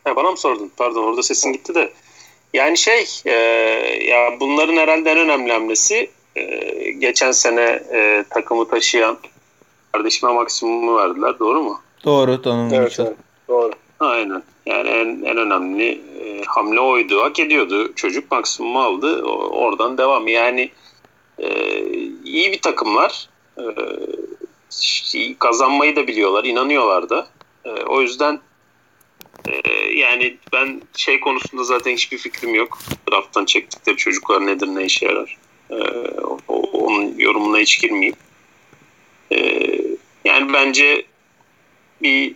[0.04, 0.72] Ha, bana mı sordun?
[0.76, 1.92] Pardon orada sesin gitti de.
[2.54, 3.32] Yani şey e,
[4.10, 6.44] ya bunların herhalde en önemli hamlesi e,
[6.90, 9.18] geçen sene e, takımı taşıyan
[9.92, 11.38] kardeşime maksimumu verdiler.
[11.38, 11.80] Doğru mu?
[12.04, 12.74] Doğru tamam.
[12.74, 13.16] Evet, evet
[13.48, 13.72] doğru.
[14.00, 14.42] Aynen.
[14.66, 17.22] Yani en, en önemli e, hamle oydu.
[17.22, 17.92] Hak ediyordu.
[17.94, 19.24] Çocuk maksimumu aldı.
[19.24, 20.28] O, oradan devam.
[20.28, 20.70] Yani
[21.38, 21.78] e,
[22.24, 23.28] iyi bir takımlar.
[23.58, 23.64] E,
[25.38, 26.44] kazanmayı da biliyorlar.
[26.44, 27.26] inanıyorlar da.
[27.64, 28.40] E, o yüzden
[29.48, 32.78] e, yani ben şey konusunda zaten hiçbir fikrim yok.
[33.10, 35.36] Draft'tan çektikleri çocuklar nedir, ne işe yarar.
[35.70, 35.76] E,
[36.48, 38.16] onun yorumuna hiç girmeyeyim.
[39.32, 39.38] E,
[40.24, 41.06] yani bence
[42.02, 42.34] bir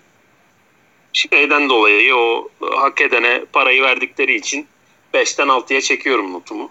[1.13, 4.67] şeyden dolayı o hak edene parayı verdikleri için
[5.15, 6.71] 5'ten 6'ya çekiyorum notumu.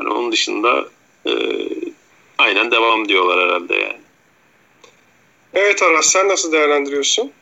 [0.00, 0.84] Yani onun dışında
[1.26, 1.32] e,
[2.38, 4.00] aynen devam diyorlar herhalde yani.
[5.54, 7.32] Evet Aras sen nasıl değerlendiriyorsun?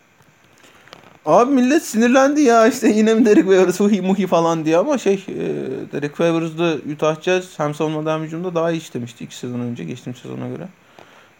[1.26, 5.14] Abi millet sinirlendi ya işte yine mi Derek Favors muhi muhi falan diye ama şey
[5.14, 5.44] e,
[5.92, 10.16] Derek Favors'da Utah Jazz hem savunmada hem hücumda daha iyi işlemişti iki sezon önce geçtiğim
[10.16, 10.68] sezona göre.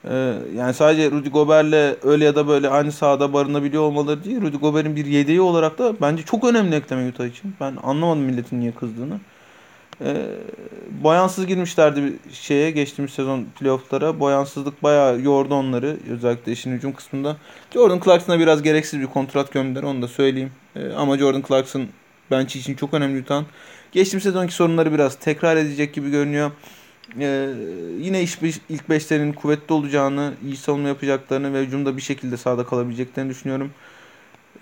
[0.08, 4.40] Ee, yani sadece Rudy Gobert'le öyle ya da böyle aynı sahada barınabiliyor olmaları değil.
[4.40, 7.54] Rudy Gobert'in bir yedeği olarak da bence çok önemli ekleme Utah için.
[7.60, 9.20] Ben anlamadım milletin niye kızdığını.
[10.04, 10.26] Ee,
[11.02, 14.20] boyansız girmişlerdi bir şeye geçtiğimiz sezon playofflara.
[14.20, 15.96] Boyansızlık bayağı yordu onları.
[16.10, 17.36] Özellikle işin hücum kısmında.
[17.70, 20.52] Jordan Clarkson'a biraz gereksiz bir kontrat gönderdi onu da söyleyeyim.
[20.76, 21.86] Ee, ama Jordan Clarkson
[22.30, 23.46] bench için çok önemli Utah'ın.
[23.92, 26.50] Geçtiğimiz sezonki sorunları biraz tekrar edecek gibi görünüyor.
[27.18, 27.50] Ee,
[27.98, 28.38] yine iş,
[28.68, 33.70] ilk beşlerin kuvvetli olacağını, iyi savunma yapacaklarını ve hücumda bir şekilde sahada kalabileceklerini düşünüyorum.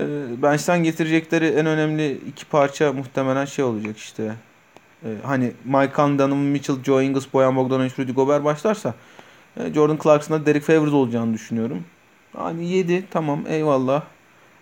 [0.00, 0.04] Ee,
[0.42, 4.34] bench'ten getirecekleri en önemli iki parça muhtemelen şey olacak işte.
[5.04, 8.94] Ee, hani Mike Conley, Donovan Mitchell, Joe Ingles, Boyan Bogdanovic, Rudy Gobert başlarsa
[9.56, 11.84] e, Jordan Clarkson'da Derek Favors olacağını düşünüyorum.
[12.36, 14.02] Hani 7 tamam eyvallah.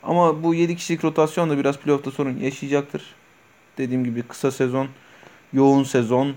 [0.02, 3.14] Ama bu 7 kişilik rotasyon da biraz playoff'ta sorun yaşayacaktır.
[3.78, 4.88] Dediğim gibi kısa sezon,
[5.52, 6.34] yoğun sezon,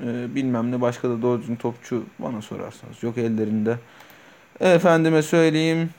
[0.00, 3.78] e, bilmem ne başka da doğru düzgün topçu bana sorarsanız yok ellerinde.
[4.60, 5.90] Efendime söyleyeyim.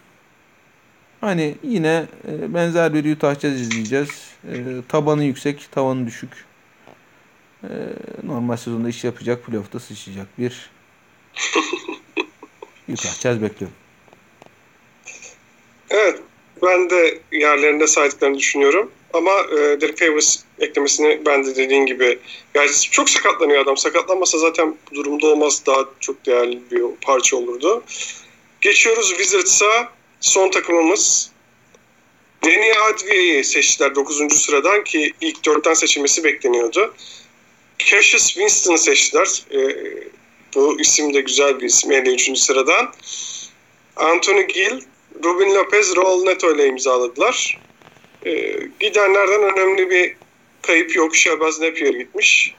[1.21, 4.09] Hani yine e, benzer bir Utah Jazz izleyeceğiz.
[4.51, 4.55] E,
[4.87, 6.45] tabanı yüksek, tavanı düşük.
[7.63, 7.69] E,
[8.23, 10.69] normal sezonda iş yapacak, playoff'ta sıçrayacak bir
[12.89, 13.77] Utah Jazz bekliyorum.
[15.89, 16.19] Evet.
[16.63, 18.91] Ben de yerlerinde saydıklarını düşünüyorum.
[19.13, 22.19] Ama e, Derek Favors eklemesini ben de dediğin gibi
[22.55, 23.77] yani çok sakatlanıyor adam.
[23.77, 25.63] Sakatlanmasa zaten bu durumda olmaz.
[25.65, 27.83] Daha çok değerli bir parça olurdu.
[28.61, 29.89] Geçiyoruz Wizards'a.
[30.19, 31.31] Son takımımız.
[32.43, 34.41] Deni Advia'yı seçtiler 9.
[34.41, 36.93] sıradan ki ilk 4'ten seçilmesi bekleniyordu.
[37.79, 39.43] Cassius Winston'ı seçtiler.
[39.51, 39.59] E,
[40.55, 41.91] bu isim de güzel bir isim.
[41.91, 42.39] 53.
[42.39, 42.93] sıradan.
[43.95, 44.81] Anthony Gill,
[45.23, 47.59] Ruben Lopez, Raul Neto ile imzaladılar.
[48.25, 50.15] E, gidenlerden önemli bir
[50.61, 51.15] kayıp yok.
[51.15, 52.55] Shabazz Napier gitmiş.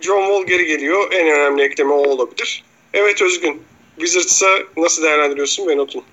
[0.00, 1.12] John Wall geri geliyor.
[1.12, 2.64] En önemli ekleme o olabilir.
[2.94, 3.62] Evet Özgün.
[3.96, 4.46] Wizards'a
[4.76, 6.04] nasıl değerlendiriyorsun ben notun?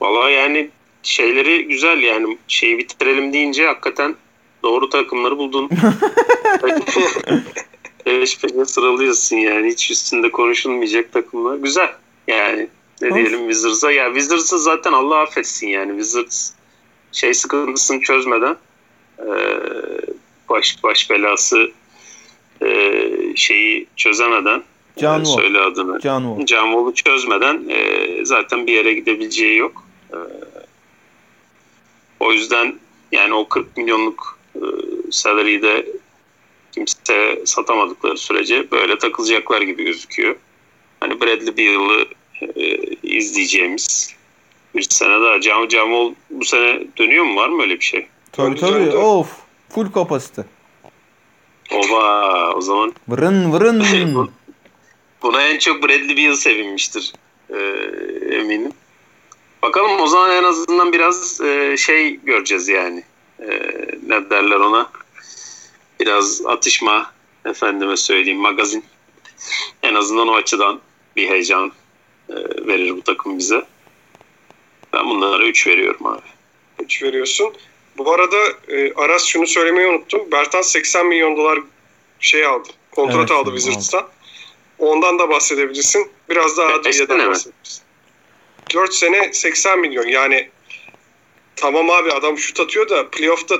[0.00, 0.70] Valla yani
[1.02, 4.16] şeyleri güzel yani şeyi bitirelim deyince hakikaten
[4.62, 5.70] doğru takımları buldun.
[8.06, 11.56] Beş peşe sıralıyorsun yani hiç üstünde konuşulmayacak takımlar.
[11.56, 11.92] Güzel
[12.28, 12.68] yani
[13.02, 13.92] ne diyelim Wizards'a.
[13.92, 16.52] Ya Wizards'ı zaten Allah affetsin yani Wizards
[17.12, 18.56] şey sıkıntısını çözmeden
[19.18, 19.32] e,
[20.48, 21.70] baş baş belası
[22.62, 23.00] e,
[23.36, 24.62] şeyi çözemeden
[24.96, 25.40] Can Wall.
[25.40, 26.00] Söyle adını.
[26.00, 26.46] Can Wall.
[26.46, 29.84] Can Wall'u çözmeden e, zaten bir yere gidebileceği yok.
[30.12, 30.18] E,
[32.20, 32.78] o yüzden
[33.12, 34.60] yani o 40 milyonluk e,
[35.10, 35.86] salary'i de
[36.72, 40.36] kimse satamadıkları sürece böyle takılacaklar gibi gözüküyor.
[41.00, 42.06] Hani Bradley Beal'ı
[42.40, 44.14] e, izleyeceğimiz
[44.74, 45.40] bir sene daha.
[45.40, 47.36] Can Wall bu sene dönüyor mu?
[47.36, 48.06] Var mı öyle bir şey?
[48.32, 48.72] Tabii tabii.
[48.72, 48.96] döndü.
[48.96, 49.28] Of.
[49.68, 50.44] Full kapasite.
[51.72, 53.84] Oba o zaman Vırın vırın.
[55.22, 57.12] Buna en çok Bradley Beal sevinmiştir
[57.50, 57.58] e,
[58.36, 58.72] eminim.
[59.62, 63.04] Bakalım o zaman en azından biraz e, şey göreceğiz yani.
[63.40, 63.48] E,
[64.06, 64.90] ne derler ona?
[66.00, 67.12] Biraz atışma
[67.44, 68.84] efendime söyleyeyim magazin.
[69.82, 70.80] En azından o açıdan
[71.16, 71.72] bir heyecan
[72.66, 73.62] verir bu takım bize.
[74.92, 76.22] Ben bunlara 3 veriyorum abi.
[76.82, 77.54] 3 veriyorsun.
[77.98, 78.36] Bu arada
[78.68, 80.32] e, Aras şunu söylemeyi unuttum.
[80.32, 81.58] Bertans 80 milyon dolar
[82.20, 82.68] şey aldı.
[82.90, 83.50] Kontrat Evet, aldı.
[83.50, 84.08] Wizards'tan.
[84.78, 86.10] Ondan da bahsedebilirsin.
[86.30, 87.30] Biraz daha sene mi?
[87.30, 87.82] bahsedebilirsin.
[88.74, 90.06] 4 sene 80 milyon.
[90.06, 90.50] Yani
[91.56, 93.56] tamam abi adam şut atıyor da playoff'ta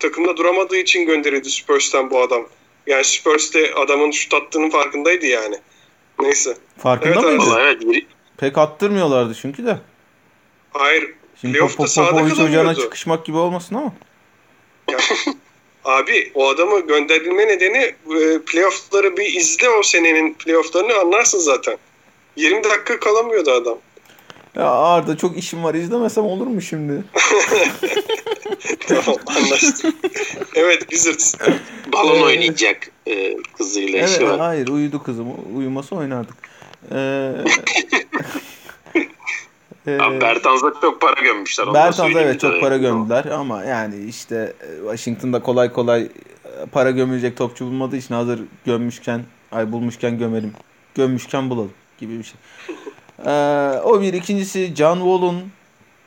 [0.00, 2.48] takımda duramadığı için gönderildi Spurs'tan bu adam.
[2.86, 5.56] Yani Spurs'te adamın şut attığının farkındaydı yani.
[6.20, 6.56] Neyse.
[6.78, 7.50] Farkında Evet, mıydı?
[7.50, 8.04] Vallahi evet
[8.36, 9.78] Pek attırmıyorlardı çünkü de.
[10.72, 11.14] Hayır.
[11.40, 12.80] Şimdi Pop- sahada Popovic hocana kalamıyordu.
[12.80, 13.92] çıkışmak gibi olmasın ama.
[15.84, 21.78] Abi o adamı gönderilme nedeni e, playoff'ları bir izle o senenin playoff'larını anlarsın zaten.
[22.36, 23.78] 20 dakika kalamıyordu adam.
[24.58, 27.04] Ya Arda çok işim var izlemesem olur mu şimdi?
[28.88, 29.94] Tamam anlaştık.
[30.54, 31.34] evet Wizards.
[31.92, 34.40] balon Ee, oynayacak e, kızıyla Evet, işi var.
[34.40, 35.26] hayır uyudu kızım.
[35.56, 36.34] Uyumasa oynardık.
[36.92, 37.32] Ee,
[39.86, 40.20] ee, Abi
[40.80, 41.74] çok para gömmüşler.
[41.92, 46.08] söyleyeyim evet çok para gömdüler ama yani işte e, Washington'da kolay kolay e,
[46.72, 50.52] para gömülecek topçu bulmadığı için hazır gömmüşken ay bulmuşken gömelim.
[50.94, 52.36] Gömmüşken bulalım gibi bir şey.
[53.26, 53.30] Ee,
[53.84, 54.12] o bir.
[54.12, 55.52] ikincisi John Wall'un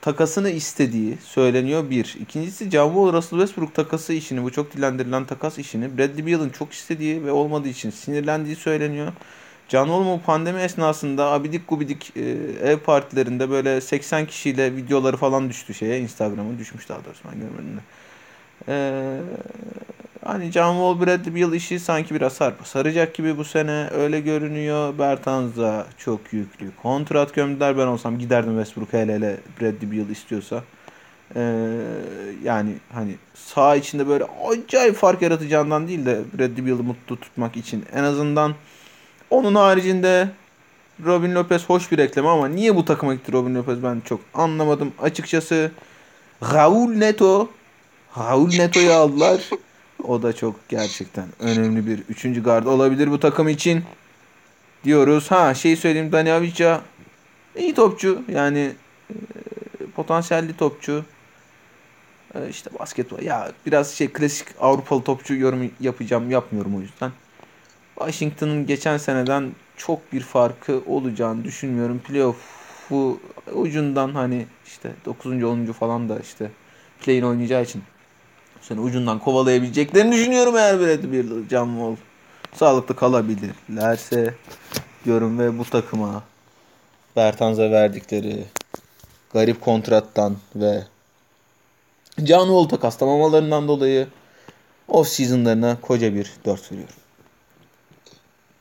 [0.01, 2.17] takasını istediği söyleniyor bir.
[2.21, 6.73] İkincisi John Wall Russell Westbrook takası işini bu çok dilendirilen takas işini Bradley Beal'ın çok
[6.73, 9.13] istediği ve olmadığı için sinirlendiği söyleniyor.
[9.69, 12.21] Can Wall'un bu pandemi esnasında abidik gubidik e,
[12.63, 17.77] ev partilerinde böyle 80 kişiyle videoları falan düştü şeye Instagram'a düşmüş daha doğrusu ben görmedim
[17.77, 17.81] de.
[18.67, 19.19] Ee,
[20.25, 24.99] hani John Wall Bradley Beal işi sanki biraz sarpa saracak gibi bu sene öyle görünüyor.
[24.99, 27.77] Bertans'a çok yüklü kontrat gömdüler.
[27.77, 30.63] Ben olsam giderdim Westbrook hele hele Bradley Beal istiyorsa.
[31.35, 31.41] Ee,
[32.43, 37.85] yani hani sağ içinde böyle acayip fark yaratacağından değil de Bradley Beal'ı mutlu tutmak için
[37.93, 38.55] en azından
[39.29, 40.29] onun haricinde
[41.05, 44.93] Robin Lopez hoş bir ekleme ama niye bu takıma gitti Robin Lopez ben çok anlamadım.
[45.01, 45.71] Açıkçası
[46.53, 47.49] Raul Neto
[48.17, 49.49] Raul Neto'yu aldılar.
[50.03, 53.83] O da çok gerçekten önemli bir üçüncü gard olabilir bu takım için
[54.83, 55.31] diyoruz.
[55.31, 56.77] Ha şey söyleyeyim Dani Avicii
[57.55, 58.71] iyi topçu yani
[59.09, 59.15] e,
[59.95, 61.05] potansiyelli topçu.
[62.35, 67.11] E, işte basketbol ya biraz şey klasik Avrupalı topçu yorum yapacağım yapmıyorum o yüzden.
[67.95, 71.99] Washington'ın geçen seneden çok bir farkı olacağını düşünmüyorum.
[71.99, 73.19] Playoff'u
[73.53, 75.43] ucundan hani işte 9.
[75.43, 75.65] 10.
[75.65, 76.51] falan da işte
[77.01, 77.83] play'in oynayacağı için
[78.61, 81.95] seni ucundan kovalayabileceklerini düşünüyorum eğer Bradley bir John Wall
[82.53, 84.35] sağlıklı kalabilirlerse
[85.05, 86.23] diyorum ve bu takıma
[87.15, 88.45] Bertans'a verdikleri
[89.33, 90.83] garip kontrattan ve
[92.17, 94.07] John Wall takaslamamalarından dolayı
[94.87, 96.95] off season'larına koca bir 4 veriyorum.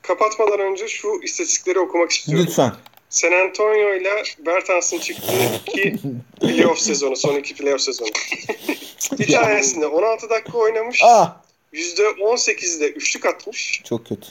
[0.03, 2.47] Kapatmadan önce şu istatistikleri okumak istiyorum.
[2.49, 2.73] Lütfen.
[3.11, 5.95] San Antonio ile Bertans'ın çıktığı iki
[6.41, 8.09] playoff sezonu, son iki playoff sezonu.
[9.19, 11.01] Bir tanesinde 16 dakika oynamış.
[11.05, 11.37] Ah!
[11.75, 13.81] %18'de üçlük atmış.
[13.85, 14.27] Çok kötü.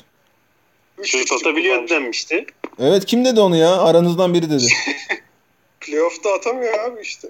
[0.97, 2.45] Üç Şut üçlük atabiliyor denmişti.
[2.79, 3.81] Evet kim dedi onu ya?
[3.81, 4.67] Aranızdan biri dedi.
[5.79, 7.27] Playoff'ta atamıyor abi işte.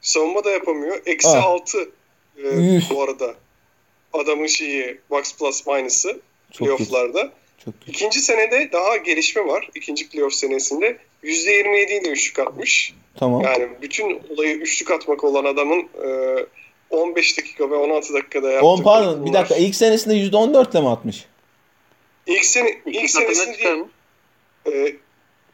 [0.00, 1.02] Savunma da yapamıyor.
[1.06, 1.44] Eksi Ah.
[1.44, 1.90] 6
[2.38, 3.34] e, bu arada.
[4.12, 6.20] Adamın şeyi box plus minus'ı
[6.52, 7.30] Çok kötü.
[7.64, 7.90] Çok kötü.
[7.90, 9.68] İkinci senede daha gelişme var.
[9.74, 12.94] İkinci playoff senesinde %27 ile üçlük atmış.
[13.16, 13.42] Tamam.
[13.42, 16.36] Yani bütün olayı üçlük atmak olan adamın e,
[16.90, 19.40] 15 dakika ve 16 dakikada yaptığı 10 pardon bir bunlar.
[19.40, 21.24] dakika ilk senesinde %14 ile mi atmış?
[22.26, 23.88] İlk, sene, ilk senesinde çıkar mı?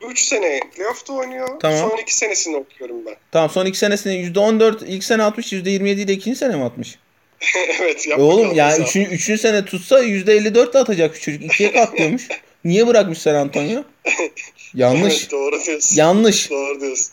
[0.08, 1.60] 3 sene playoff'ta oynuyor.
[1.60, 1.78] Tamam.
[1.90, 3.16] Son 2 senesini okuyorum ben.
[3.32, 6.98] Tamam son iki senesinde %14 ilk sene atmış %27 ile ikinci sene mi atmış?
[7.80, 8.08] evet.
[8.08, 11.44] E oğlum kaldı yani üçüncü, üçüncü sene tutsa %54 de atacak şu çocuk.
[11.44, 12.28] ikiye katlıyormuş.
[12.64, 13.82] Niye bırakmış San Antonio?
[14.74, 15.14] Yanlış.
[15.20, 15.96] Evet, doğru diyorsun.
[15.96, 16.50] Yanlış.
[16.50, 17.12] Doğru diyorsun.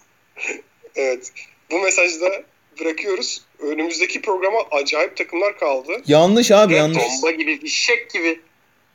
[0.96, 1.32] evet.
[1.72, 2.44] Bu mesajı da
[2.80, 3.42] bırakıyoruz.
[3.60, 5.92] Önümüzdeki programa acayip takımlar kaldı.
[6.08, 7.04] Yanlış abi Evet, yanlış.
[7.04, 8.40] Bomba gibi, fişek gibi.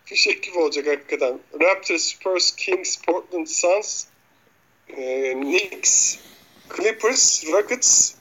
[0.05, 1.39] fişek gibi olacak hakikaten.
[1.61, 4.05] Raptors, Spurs, Kings, Portland Suns,
[4.97, 6.17] e, Knicks,
[6.77, 8.13] Clippers, Rockets,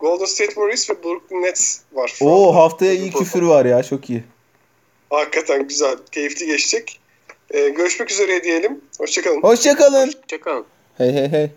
[0.00, 2.08] Golden State Warriors ve Brooklyn Nets var.
[2.08, 2.60] şu Oo anda.
[2.60, 4.24] haftaya iyi küfür var ya çok iyi.
[5.10, 7.00] Hakikaten güzel, keyifli geçecek.
[7.50, 8.80] E, görüşmek üzere diyelim.
[8.98, 9.42] Hoşçakalın.
[9.42, 10.06] Hoşçakalın.
[10.06, 10.64] Hoşçakalın.
[10.98, 11.50] Hey hey hey.